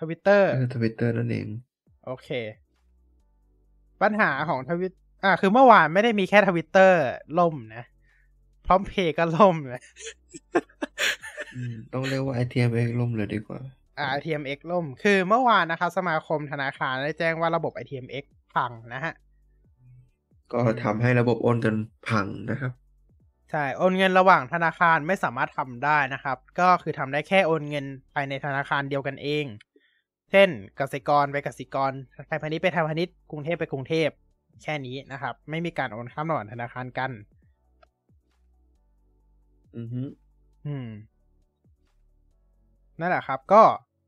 [0.00, 1.46] ทวิตเตอร์ทวิตเตอร์นั่นเอง
[2.06, 2.28] โอเค
[4.02, 4.92] ปัญหาของทวิต
[5.24, 7.00] อ่าคือเมื่อวานไม่ได้มีแค่ทวิตเตอร์
[7.38, 7.84] ล่มนะ
[8.66, 9.82] พร้อมเพย์ก็ล่มนะ
[11.54, 13.60] อืมต้องเรียกว่า ITMX ล่มเลยดีกว่า
[13.98, 18.24] อ่า ITMX ล่ม คือเมื่อวานนะครับ สมาคมธนาคารได้แจ้งว่าระบบ ITMX
[18.54, 19.14] พังนะฮะ
[20.52, 21.76] ก็ทำให้ระบบโอนกัน
[22.08, 22.72] พังนะครับ
[23.50, 29.44] ใช่ โอนเงินระหว่างธนาคารไม่สามารถทำได้นะครับ ก็คือทำได้แค่โอนเงินภายในธนาคารเดียวกันเอง
[30.30, 30.48] เช่น
[30.80, 31.92] กสิกรไปกสิกร
[32.26, 34.08] ไทยพาณิชย์ไปไทยพาณิชย์กรุงเทพไปกรุงเทพ
[34.62, 37.10] แค่นี้นะครับ ไม่มีการโอนข้ามระหว่างธนาคารกัน
[39.76, 40.02] อือฮึ
[40.66, 40.88] อืม
[43.00, 43.62] นั่นแหละครับ ก็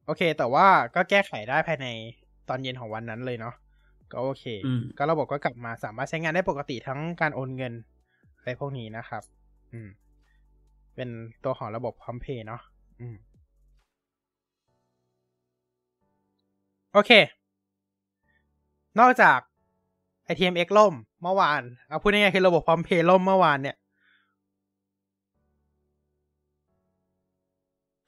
[0.08, 1.86] โอเค แต่ว่าก็แก้ไขได้ภายใน
[2.48, 3.54] ตอนเย็นของวันนั้นเลยเนาะ
[4.12, 7.72] ก็โอเคอืมก็ระบบก็กลับมาสามารถใช้งานได้ปกติทั้งการโอนเงิน
[8.36, 9.22] อะไรพวกนี้นะครับ
[9.72, 9.88] อืม
[10.94, 11.08] เป็น
[11.44, 12.60] ตัวของระบบพร้อมเพย์เนาะ
[13.00, 13.16] อืม
[16.92, 17.10] โอเค
[19.00, 19.38] นอกจาก
[20.28, 23.76] ITMX ล่มเมื่อวาน เอาพูดง่ายๆคือระบบพร้อมเพย์ล่มเมื่อวานเนี่ย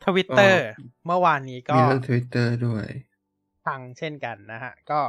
[0.04, 0.64] ทวิตเตอร์
[1.06, 2.86] เมื่อวานนี้ก็มีเรื่อง Twitter ด้วย
[3.66, 5.00] พังเช่นกันนะฮะ ก็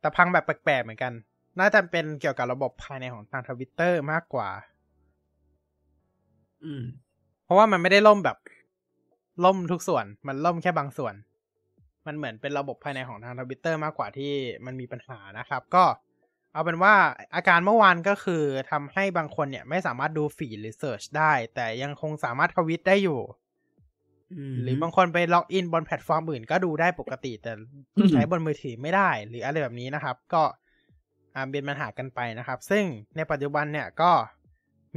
[0.00, 1.12] แต่พังแบบแปลกๆเหมือนกัน
[1.60, 4.50] น่าจะเป็นเกี่ยวกับระบบภายในของทางทวิตเตอร์มากกว่า
[6.64, 6.82] อืม
[7.44, 8.38] เพราะว่ามันไม่ได้ล่มแบบ
[9.44, 11.14] ล่มทุกส่วน มันล่มแค่บางส่วน
[12.06, 14.32] มันเหมือนเป็นระบบภายในของทางทวิตเตอร์มากกว่าที่
[14.66, 15.84] มันมีปัญหานะครับ ก็
[16.58, 16.94] เอาเป็นว่า
[17.34, 23.20] อาการเมื่อวานก็คือทำให้บางคนเนี่ยไม่สามารถดูฟีดหรือเสิร์ชได้ แต่ยังคงสามารถทวิตได้อยู่
[24.54, 27.52] มหรือบางคนไปล็อกอินบนแพลตฟอร์มอื่นก็ดูได้ปกติ แต่
[27.96, 30.42] อืมใช้บนมือถือไม่ได้ หรืออะไรแบบนี้นะครับ ก็
[31.34, 32.84] อ่าเป็นปัญหากันไปนะครับ ซึ่ง
[33.16, 34.10] ในปัจจุบันเนี่ยก็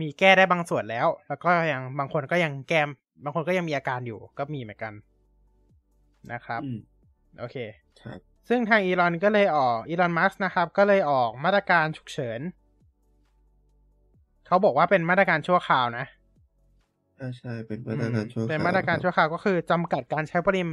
[0.02, 2.90] มีแก้ได้บางส่วนแล้ว แล้วก็ยังบางคนก็ยังแก้ม
[3.24, 4.94] บางคนก็ยังมีอาการอยู่ ก็มีเหมือนกัน
[6.32, 6.80] นะครับอืม
[7.40, 7.58] โอเค
[8.02, 12.40] ครับ ซึ่งทางอีลอนก็เลยออกอีลอนมัสนะครับ ก็เลยออกมาตรการฉุกเฉิน
[14.48, 16.06] เขาบอกว่าเป็นมาตรการชั่วคราวนะ
[17.16, 20.70] ใช่ใช่เป็นมาตรการชั่วคราวเป็นมาตรการชั่วคราวก็คือจำกัดการใช้ปริม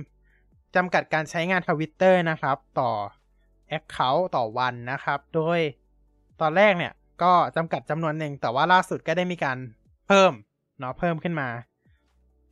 [0.77, 2.91] จำกัดการใช้งานทวิตเตอร์นะครับ ต่อ
[3.69, 5.59] account ต่อวันนะครับ โดย
[6.41, 6.93] ตอนแรกเนี่ย
[7.23, 9.59] ก็จำกัดจำนวนหนึ่ง แต่ว่าล่าสุดก็ได้มีการ
[10.07, 10.33] เพิ่ม
[10.79, 11.49] เนาะเพิ่มขึ้นมา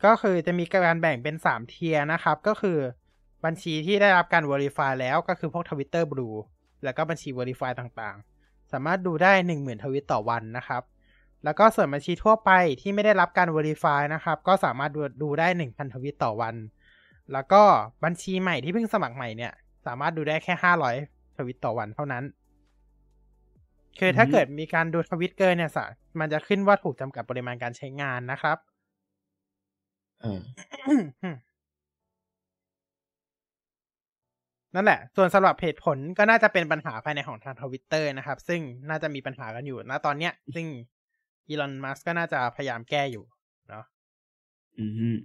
[0.05, 2.79] ก็คือจะมีการแบ่งเป็นสาม tier นะครับ ก็คือ
[3.47, 6.37] บัญชีที่ได้รับการ verify แล้วก็คือพวก Twitter Blue
[6.85, 10.83] แล้วก็บัญชี Verify ต่างๆ สามารถดูได้ 10,000 ทวิตต่อวันนะครับ
[11.45, 12.51] แล้วก็ส่วนบัญชีทั่วไป
[12.81, 16.55] ที่ไม่ได้รับการ Verify นะครับ ก็สามารถดูดูได้ 1,000 ทวิตต่อวัน
[17.33, 17.63] แล้วก็
[18.05, 19.53] บัญชีใหม่ที่เพิ่งสมัครใหม่เนี่ย
[19.87, 20.55] สามารถดูได้แค่
[20.97, 22.25] 500 ทวิตต่อวันเท่านั้น
[23.99, 25.85] คือถ้าอืมเกิดมีการดูทวิตเกินเนี่ยสะ
[26.21, 28.59] มันจะขึ้นว่าถูกจำกัดปริมาณการใช้งานนะครับ
[34.77, 40.67] นั่นแหละ ส่วนสำหรับเหตุผลก็น่าจะเป็นปัญหาภายในของทางทวิตเตอร์นะครับ ซึ่งน่าจะมีปัญหากันอยู่ณตอนเนี้ย ซึ่ง
[41.49, 43.25] อีลอนมัสก์ก็น่าจะพยายามแก้อยู่
[43.69, 43.85] เนาะ
[44.79, 45.17] อืม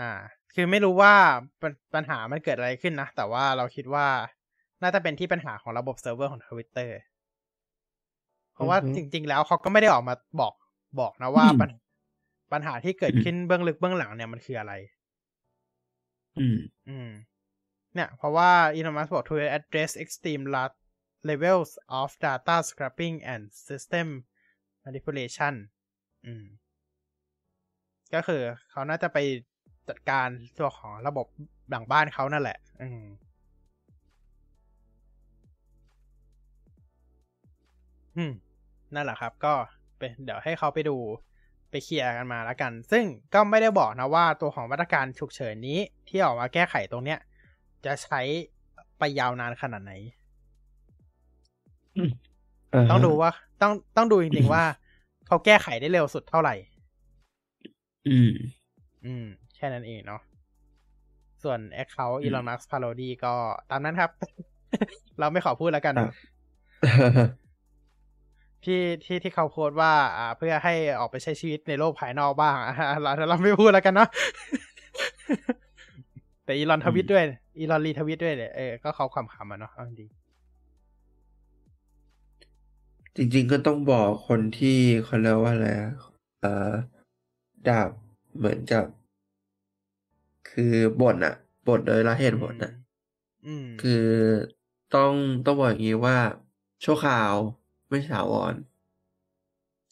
[0.00, 0.12] อ่า
[0.54, 1.14] คือไม่รู้ว่า
[1.62, 4.06] ปัญปัญหามันเกิดอะไรขึ้นนะ แต่ว่าเราคิดว่า
[4.82, 6.96] น่าจะเป็นที่ปัญหาของระบบเซิร์ฟเวอร์ของทวิตเตอร์
[8.52, 10.54] เพราะว่าอือฮึจริง ๆ แล้วเขาก็ไม่ได้ออกมาบอก
[11.00, 11.70] บอกนะว่าอืมปัญ
[12.52, 14.72] ปัญหาที่เกิดขึ้นเบื้องลึกเบื้องหลังเนี่ยมันคืออะไร
[16.38, 16.56] อืม
[16.88, 17.08] อืม
[17.94, 20.76] เนี่ย เพราะว่า Elon Musk บอก to address extreme large
[21.28, 21.70] levels
[22.00, 24.06] of data scraping and system
[24.84, 25.54] manipulation
[26.26, 26.44] อืม
[28.14, 29.18] ก็คือเขาน่าจะไป
[29.88, 30.28] จัดการ
[30.58, 31.26] ตัวของระบบ
[31.70, 33.04] หลังบ้านเขานั่นแหละ อืม
[38.16, 38.32] อืม
[38.94, 39.54] นั่นแหละครับก็
[39.98, 40.96] เป็นเดี๋ยวให้เขาไปดู
[41.70, 43.04] ไปเคลียร์กันมาแล้วกัน ซึ่ง
[43.34, 45.78] ก็ไม่ได้บอกนะว่าตัวของมาตรการฉุกเฉินนี้
[46.08, 47.18] ที่ออกมาแก้ไขตรงเนี้ย
[47.84, 48.20] จะใช้
[48.98, 49.92] ไปยาวนานขนาดไหน
[52.90, 53.30] ต้องดูว่า
[53.62, 54.64] ต้องต้องดูจริงๆว่า
[55.26, 56.54] เขาแก้ไขได้เร็วสุดเท่าไหร่
[58.08, 58.32] อืม
[59.04, 59.24] อืม
[59.56, 60.20] แค่นั้นเองเนาะ
[61.42, 63.34] ส่วน Account อืม Elon Musk Parody ก็
[63.70, 64.10] ตามนั้นครับ
[65.18, 66.14] เราไม่ขอพูดแล้วกันครับ
[68.64, 74.08] ที่ที่ที่เขาโพสต์ว่า อ่า เพื่อให้ออกไปใช้ชีวิตในโลกภายนอกบ้างอะเราเราไม่พูดแล้วกันเนาะ
[76.44, 77.24] แต่อีลอนทวิตด้วย
[77.58, 80.10] อีลอนรีทวิตด้วยเนี่ยเออก็เขาความขำอะเนาะเอาจริง
[83.16, 85.92] จริง ๆ ก็ต้องบอกคนที่เขาเรียกว่าอะไรอะ
[86.40, 86.72] เอ่อ
[87.68, 87.90] ดาบ
[88.36, 88.84] เหมือนกับ
[90.50, 91.34] คือบ่นอะ
[91.68, 92.72] บ่นโดยละเหตุผลอะ
[93.46, 94.06] อืมคือ
[94.94, 95.12] ต้อง
[95.46, 96.18] ต้องบอกอย่างนี้ว่า
[96.84, 97.32] ชั่วคราว
[97.88, 98.54] ไม่ถาวร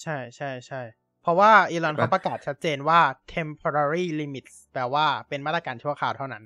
[0.02, 0.82] ใช่ใช่ใช่
[1.22, 3.00] เพราะว่าอีลอนแบบเขาประกาศชัดเจนว่า
[3.34, 6.44] temporary limits แปลว่าเป็นมาตรการชั่วคราวเท่านั้น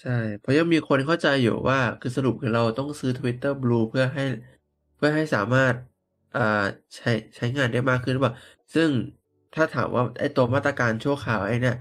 [0.00, 4.24] ใช่ เพราะยังมีคนเข้าใจอยู่ว่า คือสรุปคือเราต้องซื้อ Twitter Blue เพื่อให้
[4.96, 5.74] เพื่อให้สามารถ
[6.36, 6.64] อ่า
[6.96, 8.34] ใช้ใช้งานได้มากขึ้นหรือเปล่า
[8.74, 8.90] ซึ่ง
[9.54, 11.76] ถ้าถามว่าไอ้ตัวมาตรการชั่วคราวไอ้เนี่ย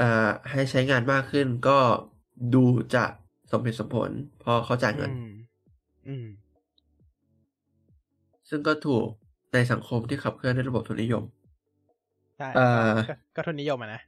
[0.00, 1.78] อ่าให้ใช้งานมากขึ้นก็
[2.54, 3.04] ดูจะ
[3.50, 5.30] สมเหตุสมผลเพอเขาจ่ายเงินอืม
[6.08, 6.26] อืม
[8.48, 9.06] ซึ่งก็ถูก
[9.52, 11.24] ในสังคมที่ขับเคลื่อนด้วยระบบทุนนิยม
[12.38, 14.00] ใช่เอ่อก็ก็ทุนนิยมอะนะ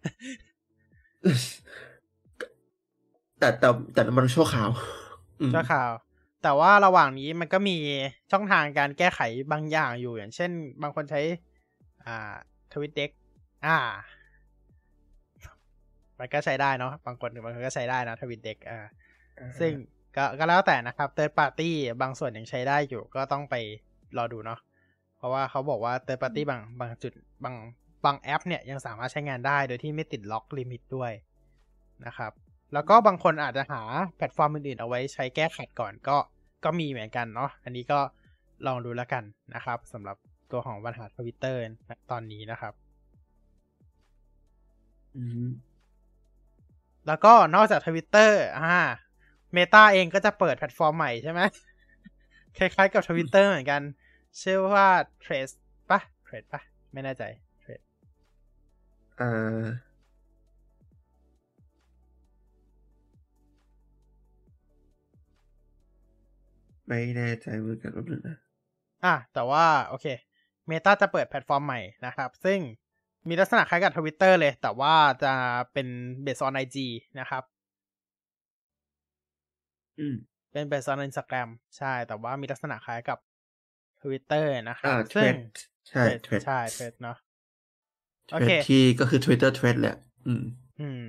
[3.45, 4.71] แต่แต่แต่มันชั่วคราว
[5.41, 5.91] อืมชั่วคราว
[6.43, 7.77] แต่ว่าระหว่างนี้มันก็มี
[8.33, 9.21] ช่องทางการแก้ไข
[9.53, 10.51] บางอย่างอยู่อย่างเช่น
[10.83, 11.21] บางคนใช้
[12.05, 12.35] อ่า
[12.73, 13.11] TweetDeck
[13.67, 13.77] อ่า
[16.19, 18.79] มันก็ใช้ได้เนาะบางคนบางคนก็ใช้ได้นะ TweetDeck อ่า
[19.61, 19.73] ซึ่ง
[20.17, 21.71] ก็ก็แล้วแต่นะครับ third party
[22.03, 23.55] บางส่วนยังใช้ได้อยู่ก็ต้องไป
[24.17, 24.61] รอดูเนาะ
[25.17, 27.13] เพราะว่าเขาบอกว่า third party บางบางจุด
[27.45, 27.55] บาง
[28.05, 31.13] บางแอปเนี่ยยังสามารถใช้งานได้โดยที่ไม่ติดล็อก limit ด้วย
[32.07, 32.33] นะครับ
[32.73, 33.83] แล้วก็บางคนอาจจะหา
[34.17, 36.17] แพลตฟอร์มอื่นๆเอาไว้ใช้แก้ขัดก่อนก็
[36.65, 38.01] ก็มีเหมือนกันเนาะอันนี้ก็
[38.67, 39.25] ลองดูแล้วกัน
[39.55, 40.17] นะครับสำหรับ
[40.53, 41.61] ตัวของปัญหาทวิตเตอร์
[42.11, 42.75] ตอนนี้นะครับ
[45.17, 45.49] อืม
[47.07, 48.77] แล้วก็นอกจากทวิตเตอร์อ่า
[49.53, 51.41] เมตาเองก็จะเปิดแพลตฟอร์มใหม่ใช่ไหม
[52.59, 53.83] คล้ายๆกับทวิตเตอร์เหมือนกัน
[54.43, 54.87] ชื่อว่า
[55.25, 55.55] Threads
[55.91, 56.63] ปะ Threads ปะ
[56.93, 57.23] ไม่แน่ใจ
[57.63, 57.87] Threads
[59.21, 59.65] อ่า
[66.89, 68.37] ไม่แน่ใจเหมือนกันว่านึงนะ
[69.05, 70.07] อะแต่ว่าโอเค
[70.69, 72.59] เมตาจะเปิดแพลตฟอร์มใหม่นะครับ ซึ่ง
[73.29, 74.95] มีลักษณะคล้ายกับทวิตเตอร์เลย แต่ว่า
[75.25, 75.33] จะ
[75.73, 75.89] เป็น
[76.23, 76.87] เบสออนไอจี
[77.21, 77.43] นะครับ
[79.99, 80.15] อืม
[80.53, 83.19] เป็นเบสออนอินสตาแกรมใช่ แต่ว่ามีลักษณะคล้ายกับ
[84.01, 85.37] ทวิตเตอร์นะครัอ่าบเทรซึ่งด
[85.89, 87.17] ใช่เทรดใช่เทรดเนาะ
[88.29, 89.97] เทโอรเคดที่ก็คือ Twitter เทรดแหละ
[90.27, 90.45] อืม
[90.79, 91.05] อืม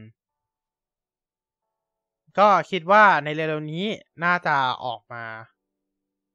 [2.39, 3.85] ก็คิดว่าในเร็วๆนี้
[4.23, 4.55] น่าจะ
[4.85, 5.23] ออกมา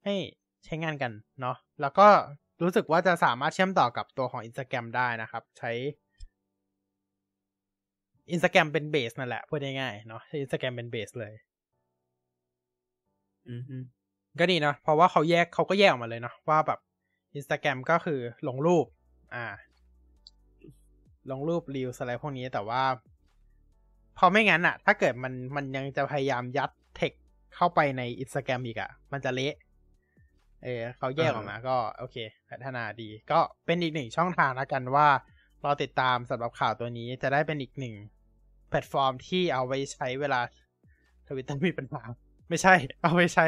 [0.03, 0.15] ให้
[0.65, 2.07] ใช้งานกันเนาะแล้วก็
[2.61, 5.71] รู้สึกว่าจะสามารถเชื่อมต่อกับตัวของ Instagram ได้นะครับ ใช้
[8.33, 11.33] Instagram เป็นเบสนั่นแหละพูดง่ายๆเนาะใช้ Instagram เป็นเบสเลย
[13.49, 13.77] อืมฮึ
[14.39, 16.79] ก็ดีเนาะเพราะว่าเขาแยกเขาก็แยกออกมาเลยเนาะว่าแบบ
[17.37, 18.85] Instagram ก็คือลงรูป
[19.35, 19.45] อ่า
[21.31, 22.83] ลงรูป Reel อะไรพวกนี้แต่ว่า
[24.17, 27.11] พอไม่งั้นอะถ้าเกิดมันมันยังจะพยายามยัดเทค
[27.55, 29.53] เข้าไปใน Instagram อีกอะมันจะเละ
[30.63, 32.17] เออเขาแยกออกมาก็โอเค
[32.49, 35.07] พัฒนาดี ก็เป็นอีกหนึ่งช่องทางแล้วกันว่า
[35.61, 37.95] เราติดตามสำหรับข่าวตัวนี้จะได้เป็นอีกหนึ่ง
[38.69, 40.39] แพลตฟอร์มที่เอาไว้ใช้เวลา
[41.27, 42.01] ทวิตเตอร์มีปัญหา
[42.49, 43.45] ไม่ใช่ เอาไว้ใช้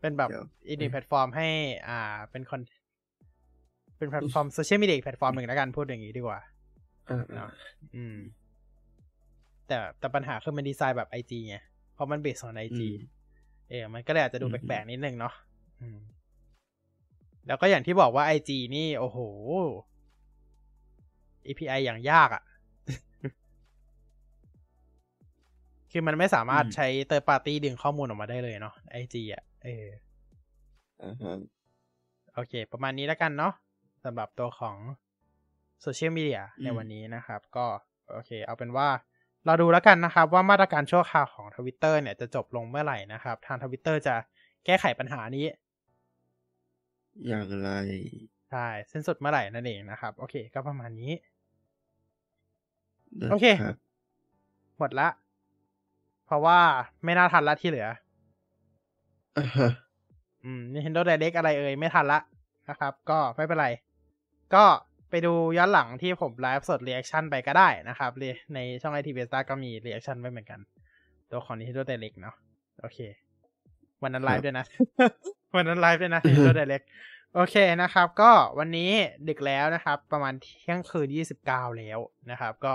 [0.00, 1.48] เป็นแบบเดี๋ยวอีกหนึ่งแพลตฟอร์มให้
[1.88, 2.60] อ่าเป็นคอน
[3.98, 6.40] เป็นแพลตฟอร์มโซเชียลมีเดียแพลตฟอร์มหนึ่งแล้วกันพูดอย่างนี้ดีกว่า
[7.08, 7.50] อ่าเนาะ
[7.96, 8.16] อืม
[9.68, 11.56] แต่แต่ปัญหาคือมันดีไซน์แบบ IG ไง
[11.94, 12.94] เพราะมัน base ของ IG อืม
[13.70, 15.34] เออมันก็เลยอาจจะดูอืมแปลกๆนิดนึงเนาะ
[15.80, 15.98] อืม
[17.46, 19.18] แล้วก็อย่างที่บอกว่า IG นี่ โอ้โห
[21.46, 22.42] API อย่างยากอะ่ะ
[25.90, 29.86] คือมันไม่สามารถอืมใช้ third party ดึงข้อมูลออกมาได้เลยเนาะ IG อะ เออ
[31.02, 31.38] อ่าฮะ
[32.34, 33.52] โอเค ประมาณนี้แล้วกันเนาะ
[34.04, 34.76] สำหรับตัวของ
[35.82, 37.66] โซเชียลมีเดียในวันนี้นะครับ ก็
[38.10, 38.88] โอเค เอาเป็นว่า
[39.46, 44.14] เราดูแล้วกันนะครับว่ามาตรการชั่วคราวของทวิตเตอร์เนี่ยจะจบลงเมื่อไหร่นะครับ ทางทวิตเตอร์จะ
[44.64, 45.46] แก้ไขปัญหานี้
[47.26, 47.70] อย่างไร
[48.50, 51.12] ใช่สิ้นสุดเมื่อไหร่นั่นเองนะครับ โอเค ก็ประมาณนี้
[53.22, 53.76] นะโอเคครับ
[54.78, 55.08] หมดละ
[56.26, 56.58] เพราะว่า
[57.04, 57.88] ไม่น่าทันละที่เหลือ
[59.38, 59.70] อ่าฮะ
[60.44, 62.18] อืม Nintendo Direct อะไรเอ่ย ไม่ทันละ
[62.68, 63.68] นะครับ ก็ไม่เป็นไร
[64.54, 64.64] ก็
[65.10, 70.60] ไปดูย้อนหลังที่ผมไลฟ์สด reaction ไปก็ได้นะครับเรในช่อง IT b e s t a ก็มี reaction ไว้เหมือนกัน
[71.30, 72.36] ตัวของ Nintendo Direct เนาะ
[72.80, 72.98] โอเค
[74.02, 74.66] วันนั้นไลฟ์ด้วยนะ
[75.56, 76.86] วันนั้นไลฟ์ด้วยนะ Nintendo Direct
[77.34, 78.90] โอเคนะครับ ก็วันนี้
[79.28, 81.08] ดึกแล้วนะครับ ประมาณเที่ยงคืน
[81.42, 81.98] 29แล้ว
[82.30, 82.74] นะครับ ก็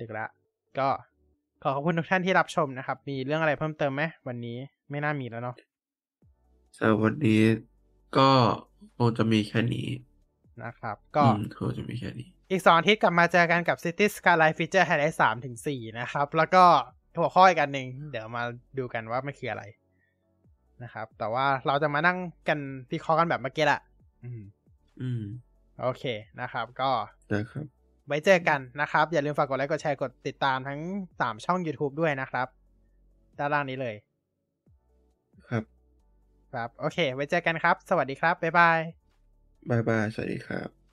[0.00, 0.26] ดึกละ
[0.78, 0.88] ก็
[1.62, 4.56] ขอขอบคุณทุกท่านที่รับชมนะครับ มีเรื่องอะไรเพิ่มเติมไหมวันนี้
[4.90, 5.56] ไม่น่ามีแล้วเนาะ
[6.76, 7.42] สำหรับวันนี้
[8.18, 8.30] ก็
[8.98, 9.88] คงจะมีแค่นี้
[10.64, 16.64] นะครับ ก็อืมคงจะมีแค่นี้ อีกสองอาทิตย์กลับมาเจอกันกับ City Skyline Feature Highlight สามถึงสี่นะครับ แล้วก็
[17.18, 18.42] หัวข้ออีกอันหนึ่งเดี๋ยวมา
[18.78, 19.64] ดูกันว่ามันคืออะไร
[20.82, 22.58] นะครับ แต่ว่าเราจะมานั่งกัน
[22.92, 23.80] วิเคราะห์กันแบบเมื่อกี้แหละ
[24.24, 24.42] อืม
[25.00, 25.22] อืม
[25.80, 26.04] โอเค
[26.40, 26.90] นะครับ ก็
[27.32, 27.64] นะครับ
[28.06, 30.80] ไว้เจอกันนะครับ อย่าลืมฝากกดไลค์กดแชร์กดติดตามทั้ง
[31.20, 32.46] สามช่อง YouTube ด้วยนะครับ
[33.38, 33.94] ด้านล่างนี้เลย
[35.48, 35.64] ครับ
[36.52, 38.78] ครับ โอเค ไว้เจอกันครับ สวัสดีครับ บ๊ายบาย
[39.70, 40.83] บายบาย สวัสดีครับ